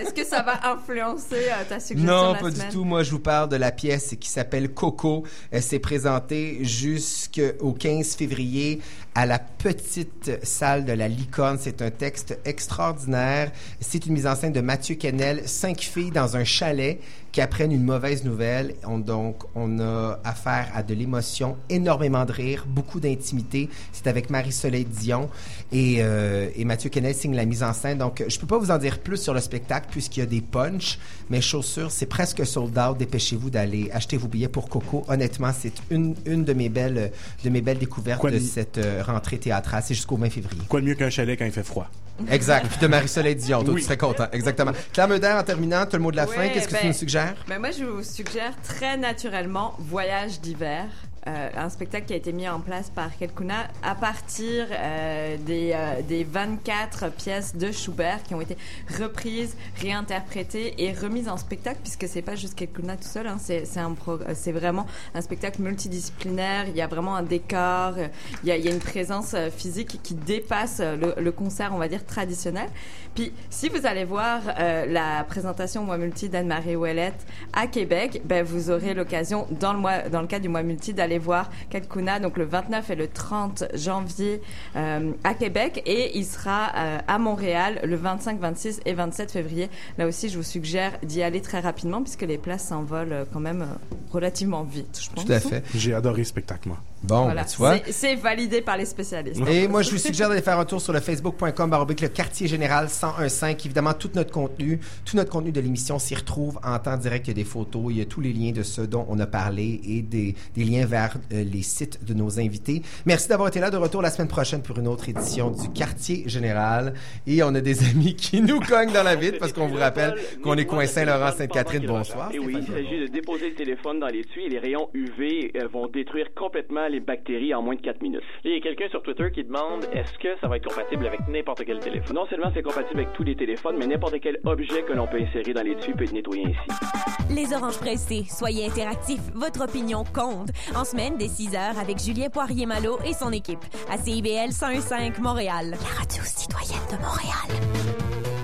est-ce 0.00 0.12
que 0.14 0.24
ça 0.24 0.42
va 0.42 0.72
influencer 0.72 1.48
euh, 1.60 1.64
ta 1.68 1.80
suggestion 1.80 2.12
Non, 2.12 2.32
la 2.32 2.38
pas 2.40 2.50
semaine? 2.50 2.68
du 2.68 2.74
tout. 2.74 2.84
Moi, 2.84 3.02
je 3.02 3.10
vous 3.10 3.18
parle 3.20 3.48
de 3.48 3.56
la 3.56 3.72
pièce 3.72 4.14
qui 4.18 4.28
s'appelle 4.28 4.70
Coco. 4.70 5.24
Elle 5.50 5.62
s'est 5.62 5.78
présentée 5.78 6.58
jusqu'au 6.64 7.72
15 7.72 8.14
février 8.16 8.80
à 9.14 9.26
la 9.26 9.38
petite 9.38 10.30
salle 10.42 10.84
de 10.84 10.92
la 10.92 11.08
Licorne. 11.08 11.58
C'est 11.60 11.82
un 11.82 11.90
texte 11.90 12.38
extraordinaire. 12.44 13.52
C'est 13.80 14.06
une 14.06 14.14
mise 14.14 14.26
en 14.26 14.34
scène 14.34 14.52
de 14.52 14.60
Mathieu 14.60 14.94
Kennel, 14.94 15.42
cinq 15.46 15.80
filles 15.80 16.10
dans 16.10 16.36
un 16.36 16.44
chalet 16.44 16.98
qui 17.30 17.40
apprennent 17.40 17.72
une 17.72 17.84
mauvaise 17.84 18.24
nouvelle. 18.24 18.74
On, 18.84 18.98
donc, 18.98 19.44
on 19.54 19.78
a 19.80 20.18
affaire 20.22 20.68
à 20.74 20.82
de 20.82 20.92
l'émotion, 20.92 21.56
énormément 21.70 22.26
de 22.26 22.32
rire, 22.32 22.66
beaucoup 22.68 23.00
d'intimité. 23.00 23.70
C'est 23.92 24.06
avec 24.06 24.28
Marie-Soleil 24.28 24.84
Dion 24.84 25.30
et, 25.72 25.96
euh, 26.00 26.50
et 26.56 26.64
Mathieu 26.66 26.90
Kennel 26.90 27.14
signe 27.14 27.34
la 27.34 27.46
mise 27.46 27.62
en 27.62 27.72
scène. 27.72 27.98
Donc, 27.98 28.22
je 28.28 28.38
peux 28.38 28.46
pas 28.46 28.58
vous 28.58 28.70
en 28.70 28.76
dire 28.78 28.98
plus 28.98 29.16
sur 29.16 29.32
le 29.32 29.40
spectacle 29.40 29.86
puisqu'il 29.90 30.20
y 30.20 30.22
a 30.22 30.26
des 30.26 30.42
punchs, 30.42 30.98
mais 31.30 31.40
chaussures, 31.40 31.90
c'est 31.90 32.04
presque 32.06 32.44
sold 32.46 32.78
out. 32.78 32.98
Dépêchez-vous 32.98 33.48
d'aller 33.48 33.90
acheter 33.92 34.18
vos 34.18 34.28
billets 34.28 34.48
pour 34.48 34.68
Coco. 34.68 35.02
Honnêtement, 35.08 35.52
c'est 35.58 35.72
une, 35.90 36.14
une 36.26 36.44
de 36.44 36.52
mes 36.52 36.68
belles, 36.68 37.12
de 37.44 37.50
mes 37.50 37.62
belles 37.62 37.78
découvertes 37.78 38.20
Quoi 38.20 38.30
de- 38.30 38.38
de 38.38 38.42
cette 38.42 38.76
euh, 38.76 39.01
rentrée 39.02 39.38
théâtrale. 39.38 39.82
C'est 39.84 39.94
jusqu'au 39.94 40.16
20 40.16 40.30
février. 40.30 40.62
Quoi 40.68 40.80
de 40.80 40.86
mieux 40.86 40.94
qu'un 40.94 41.10
chalet 41.10 41.38
quand 41.38 41.44
il 41.44 41.52
fait 41.52 41.62
froid? 41.62 41.88
Exact. 42.30 42.66
Puis 42.68 42.78
de 42.78 42.86
Marie-Soleil 42.86 43.34
Dion. 43.36 43.62
Toi, 43.64 43.74
Oui. 43.74 43.80
tu 43.80 43.86
serais 43.86 43.96
content. 43.96 44.26
Exactement. 44.32 44.72
Claire 44.92 45.08
Meuder, 45.08 45.34
en 45.38 45.42
terminant, 45.42 45.84
tu 45.86 45.96
as 45.96 45.98
le 45.98 46.02
mot 46.04 46.10
de 46.10 46.16
la 46.16 46.26
fin. 46.26 46.48
Qu'est-ce 46.48 46.68
que 46.68 46.72
ben, 46.72 46.80
tu 46.82 46.86
nous 46.88 46.92
suggères? 46.92 47.34
ben 47.48 47.58
moi, 47.58 47.70
je 47.70 47.84
vous 47.84 48.02
suggère 48.04 48.52
très 48.62 48.96
naturellement 48.96 49.74
Voyage 49.78 50.40
d'hiver. 50.40 50.84
Euh, 51.26 51.48
un 51.56 51.68
spectacle 51.68 52.06
qui 52.06 52.12
a 52.14 52.16
été 52.16 52.32
mis 52.32 52.48
en 52.48 52.60
place 52.60 52.90
par 52.90 53.16
Kelkuna 53.16 53.68
à 53.82 53.94
partir 53.94 54.66
euh, 54.70 55.36
des, 55.38 55.72
euh, 55.74 56.02
des 56.02 56.24
24 56.24 57.10
pièces 57.12 57.56
de 57.56 57.70
Schubert 57.70 58.22
qui 58.22 58.34
ont 58.34 58.40
été 58.40 58.56
reprises, 58.98 59.56
réinterprétées 59.80 60.82
et 60.82 60.92
remises 60.92 61.28
en 61.28 61.36
spectacle 61.36 61.78
puisque 61.82 62.08
c'est 62.08 62.22
pas 62.22 62.34
juste 62.34 62.54
Kelkuna 62.54 62.96
tout 62.96 63.08
seul, 63.08 63.26
hein, 63.26 63.36
c'est 63.38 63.62
un 63.78 63.94
c'est 64.34 64.52
vraiment 64.52 64.86
un 65.14 65.20
spectacle 65.20 65.62
multidisciplinaire. 65.62 66.66
Il 66.68 66.76
y 66.76 66.80
a 66.80 66.86
vraiment 66.86 67.14
un 67.14 67.22
décor, 67.22 67.94
il 68.42 68.48
y 68.48 68.52
a, 68.52 68.56
il 68.56 68.64
y 68.64 68.68
a 68.68 68.72
une 68.72 68.80
présence 68.80 69.34
euh, 69.34 69.50
physique 69.50 70.00
qui 70.02 70.14
dépasse 70.14 70.80
euh, 70.80 70.96
le, 70.96 71.22
le 71.22 71.32
concert, 71.32 71.72
on 71.74 71.78
va 71.78 71.88
dire 71.88 72.04
traditionnel. 72.04 72.68
Puis 73.14 73.32
si 73.50 73.68
vous 73.68 73.86
allez 73.86 74.04
voir 74.04 74.40
euh, 74.58 74.86
la 74.86 75.24
présentation 75.24 75.84
mois 75.84 75.98
multi 75.98 76.28
d'Anne-Marie 76.28 76.76
Ouellette 76.76 77.26
à 77.52 77.66
Québec, 77.66 78.22
ben 78.24 78.44
vous 78.44 78.70
aurez 78.70 78.94
l'occasion 78.94 79.46
dans 79.50 79.72
le 79.72 79.78
mois 79.78 80.08
dans 80.08 80.22
le 80.22 80.26
cadre 80.26 80.42
du 80.42 80.48
mois 80.48 80.62
multi 80.62 80.94
d'aller 80.94 81.11
voir 81.18 81.50
Kalkuna 81.70 82.20
donc 82.20 82.36
le 82.36 82.44
29 82.44 82.90
et 82.90 82.94
le 82.94 83.08
30 83.08 83.64
janvier 83.74 84.40
euh, 84.76 85.12
à 85.24 85.34
Québec 85.34 85.82
et 85.86 86.18
il 86.18 86.24
sera 86.24 86.72
euh, 86.74 86.98
à 87.06 87.18
Montréal 87.18 87.80
le 87.84 87.96
25, 87.96 88.38
26 88.38 88.80
et 88.84 88.94
27 88.94 89.30
février. 89.30 89.68
Là 89.98 90.06
aussi, 90.06 90.28
je 90.28 90.36
vous 90.36 90.42
suggère 90.42 90.92
d'y 91.02 91.22
aller 91.22 91.40
très 91.40 91.60
rapidement 91.60 92.02
puisque 92.02 92.22
les 92.22 92.38
places 92.38 92.68
s'envolent 92.68 93.12
euh, 93.12 93.24
quand 93.32 93.40
même 93.40 93.66
relativement 94.12 94.62
vite, 94.62 95.00
je 95.02 95.10
pense. 95.10 95.24
Tout 95.24 95.32
à 95.32 95.40
fait. 95.40 95.64
J'ai 95.74 95.94
adoré 95.94 96.24
ce 96.24 96.30
spectacle, 96.30 96.68
moi. 96.68 96.78
Bon, 97.04 97.24
Voilà. 97.24 97.42
ben, 97.42 97.48
tu 97.48 97.56
vois. 97.56 97.76
C'est- 97.90 98.14
validé 98.14 98.60
par 98.60 98.76
les 98.76 98.84
spécialistes. 98.84 99.40
Et 99.48 99.66
moi, 99.66 99.82
je 99.82 99.90
vous 99.90 99.98
suggère 99.98 100.28
d'aller 100.28 100.42
faire 100.42 100.58
un 100.58 100.64
tour 100.64 100.80
sur 100.80 100.92
le 100.92 101.00
facebook.com 101.00 101.68
baroblique 101.70 102.00
le 102.00 102.08
quartier 102.08 102.46
général 102.46 102.88
1015. 102.88 103.64
Évidemment, 103.64 103.92
tout 103.94 104.10
notre 104.14 104.30
contenu, 104.30 104.78
tout 105.04 105.16
notre 105.16 105.30
contenu 105.30 105.50
de 105.50 105.60
l'émission 105.60 105.98
s'y 105.98 106.14
retrouve 106.14 106.58
en 106.62 106.78
temps 106.78 106.96
direct. 106.96 107.26
Il 107.26 107.30
y 107.30 107.32
a 107.32 107.34
des 107.34 107.44
photos, 107.44 107.86
il 107.90 107.98
y 107.98 108.00
a 108.00 108.04
tous 108.04 108.20
les 108.20 108.32
liens 108.32 108.52
de 108.52 108.62
ce 108.62 108.82
dont 108.82 109.04
on 109.08 109.18
a 109.18 109.26
parlé 109.26 109.80
et 109.84 110.02
des, 110.02 110.34
des 110.54 110.64
liens 110.64 110.86
vers 110.86 111.16
euh, 111.32 111.42
les 111.42 111.62
sites 111.62 112.04
de 112.04 112.14
nos 112.14 112.38
invités. 112.38 112.82
Merci 113.06 113.28
d'avoir 113.28 113.48
été 113.48 113.58
là. 113.60 113.70
De 113.70 113.76
retour 113.76 114.02
la 114.02 114.10
semaine 114.10 114.28
prochaine 114.28 114.62
pour 114.62 114.78
une 114.78 114.86
autre 114.88 115.08
édition 115.08 115.50
du 115.50 115.68
quartier 115.70 116.22
général. 116.28 116.94
Et 117.26 117.42
on 117.42 117.54
a 117.54 117.60
des 117.60 117.82
amis 117.90 118.14
qui 118.14 118.40
nous 118.42 118.60
cognent 118.60 118.92
dans 118.92 119.02
la 119.02 119.16
vitre 119.16 119.38
parce 119.40 119.52
qu'on 119.52 119.66
vous 119.66 119.76
rappelle 119.78 120.14
qu'on 120.42 120.56
est 120.56 120.66
coin 120.66 120.86
Saint-Laurent, 120.86 121.32
Sainte-Catherine. 121.32 121.86
Bonsoir. 121.86 122.30
Et 122.32 122.38
oui, 122.38 122.56
il 122.60 122.66
s'agit 122.66 123.00
de 123.00 123.06
déposer 123.08 123.48
le 123.50 123.54
téléphone 123.54 123.98
dans 124.00 124.06
l'étui 124.08 124.44
et 124.44 124.48
les 124.48 124.58
rayons 124.58 124.88
UV 124.94 125.52
euh, 125.56 125.66
vont 125.72 125.88
détruire 125.88 126.28
complètement 126.36 126.86
les 126.92 127.00
bactéries 127.00 127.54
en 127.54 127.62
moins 127.62 127.74
de 127.74 127.80
4 127.80 128.00
minutes. 128.02 128.22
Il 128.44 128.52
y 128.52 128.56
a 128.56 128.60
quelqu'un 128.60 128.88
sur 128.90 129.02
Twitter 129.02 129.30
qui 129.34 129.42
demande 129.42 129.84
est-ce 129.92 130.12
que 130.18 130.38
ça 130.40 130.46
va 130.46 130.56
être 130.56 130.68
compatible 130.68 131.06
avec 131.06 131.26
n'importe 131.28 131.64
quel 131.64 131.80
téléphone? 131.80 132.14
Non 132.14 132.26
seulement 132.26 132.50
c'est 132.54 132.62
compatible 132.62 133.00
avec 133.00 133.12
tous 133.14 133.24
les 133.24 133.34
téléphones, 133.34 133.76
mais 133.78 133.86
n'importe 133.86 134.20
quel 134.20 134.38
objet 134.44 134.82
que 134.82 134.92
l'on 134.92 135.06
peut 135.06 135.20
insérer 135.20 135.52
dans 135.52 135.62
l'étui 135.62 135.92
peut 135.94 136.04
être 136.04 136.12
nettoyé 136.12 136.46
ainsi. 136.46 137.34
Les 137.34 137.52
oranges 137.52 137.78
pressées, 137.78 138.24
soyez 138.28 138.66
interactifs, 138.66 139.22
votre 139.34 139.64
opinion 139.64 140.04
compte. 140.14 140.50
En 140.76 140.84
semaine, 140.84 141.16
dès 141.18 141.28
6 141.28 141.54
heures, 141.56 141.78
avec 141.80 141.98
Julien 141.98 142.28
Poirier-Malo 142.28 142.98
et 143.06 143.14
son 143.14 143.32
équipe, 143.32 143.64
à 143.90 143.96
CIBL 143.96 144.50
101.5 144.50 145.20
Montréal. 145.20 145.70
La 145.70 146.00
radio 146.00 146.22
citoyenne 146.22 146.86
de 146.90 146.96
Montréal. 146.96 148.41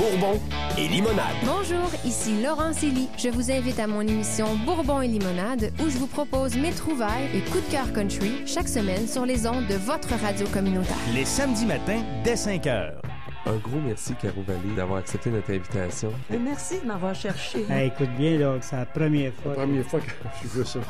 Bourbon 0.00 0.40
et 0.78 0.88
limonade. 0.88 1.36
Bonjour, 1.44 1.90
ici 2.06 2.40
Laurence 2.42 2.82
Elie. 2.82 3.10
Je 3.18 3.28
vous 3.28 3.50
invite 3.50 3.78
à 3.78 3.86
mon 3.86 4.00
émission 4.00 4.46
Bourbon 4.64 5.02
et 5.02 5.08
limonade 5.08 5.72
où 5.78 5.90
je 5.90 5.98
vous 5.98 6.06
propose 6.06 6.56
mes 6.56 6.70
trouvailles 6.70 7.28
et 7.34 7.40
coups 7.50 7.66
de 7.66 7.70
cœur 7.70 7.92
country 7.92 8.32
chaque 8.46 8.68
semaine 8.68 9.06
sur 9.06 9.26
les 9.26 9.46
ondes 9.46 9.66
de 9.66 9.74
votre 9.74 10.08
radio 10.18 10.46
communautaire. 10.46 10.96
Les 11.12 11.26
samedis 11.26 11.66
matins 11.66 12.02
dès 12.24 12.36
5 12.36 12.66
heures. 12.66 13.02
Un 13.46 13.56
gros 13.56 13.78
merci, 13.84 14.14
Caro 14.20 14.42
Vallée, 14.46 14.74
d'avoir 14.76 14.98
accepté 14.98 15.30
notre 15.30 15.50
invitation. 15.50 16.12
Merci 16.38 16.78
de 16.80 16.86
m'avoir 16.86 17.14
cherché. 17.14 17.64
Hey, 17.70 17.88
écoute 17.88 18.10
bien, 18.18 18.38
là, 18.38 18.54
c'est 18.60 18.76
la 18.76 18.84
première 18.86 19.32
fois. 19.32 19.52
La 19.52 19.62
première 19.62 19.84
fois 19.86 20.00
que 20.00 20.10
je 20.42 20.48
vois 20.48 20.64
ça. 20.64 20.78
Wow! 20.80 20.84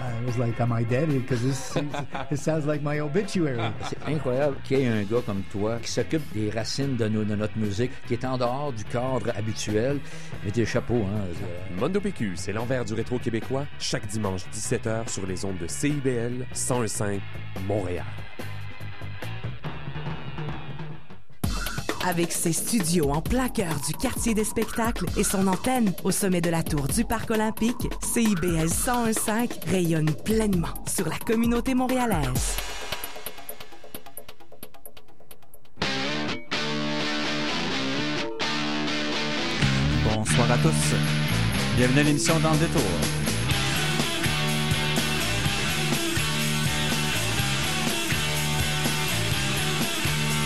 I 0.00 0.26
was 0.26 0.38
like, 0.38 0.60
am 0.60 0.76
I 0.78 0.84
dead? 0.84 1.08
Because 1.08 1.40
this, 1.42 1.76
it 2.30 2.38
sounds 2.38 2.66
like 2.66 2.82
my 2.82 3.00
obituary. 3.00 3.58
C'est 3.88 4.12
incroyable 4.12 4.56
qu'il 4.64 4.80
y 4.80 4.82
ait 4.82 4.88
un 4.88 5.02
gars 5.04 5.22
comme 5.24 5.42
toi 5.50 5.78
qui 5.80 5.90
s'occupe 5.90 6.22
des 6.34 6.50
racines 6.50 6.96
de, 6.96 7.08
nos- 7.08 7.24
de 7.24 7.34
notre 7.36 7.56
musique, 7.56 7.90
qui 8.06 8.14
est 8.14 8.24
en 8.24 8.36
dehors 8.36 8.72
du 8.72 8.84
cadre 8.84 9.30
habituel. 9.36 9.98
Mais 10.44 10.50
des 10.50 10.66
chapeaux, 10.66 11.04
hein. 11.06 11.24
Mondo 11.80 12.00
PQ, 12.00 12.32
c'est 12.36 12.52
l'envers 12.52 12.84
du 12.84 12.92
rétro 12.94 13.18
québécois, 13.18 13.64
chaque 13.78 14.06
dimanche 14.08 14.42
17h 14.52 15.08
sur 15.08 15.26
les 15.26 15.44
ondes 15.44 15.58
de 15.58 15.66
CIBL 15.66 16.44
101.5 16.54 17.18
Montréal. 17.66 18.04
Avec 22.06 22.32
ses 22.32 22.52
studios 22.52 23.10
en 23.10 23.22
plein 23.22 23.48
cœur 23.48 23.74
du 23.86 23.94
quartier 23.94 24.34
des 24.34 24.44
spectacles 24.44 25.06
et 25.16 25.24
son 25.24 25.46
antenne 25.46 25.94
au 26.04 26.10
sommet 26.10 26.42
de 26.42 26.50
la 26.50 26.62
tour 26.62 26.86
du 26.86 27.02
Parc 27.02 27.30
olympique, 27.30 27.88
CIBL 28.02 28.66
101.5 28.66 29.70
rayonne 29.70 30.10
pleinement 30.22 30.74
sur 30.86 31.08
la 31.08 31.16
communauté 31.16 31.74
montréalaise. 31.74 32.56
Bonsoir 40.04 40.52
à 40.52 40.58
tous. 40.58 40.94
Bienvenue 41.78 42.00
à 42.00 42.02
l'émission 42.02 42.38
Dans 42.40 42.52
le 42.52 42.58
détour. 42.58 43.23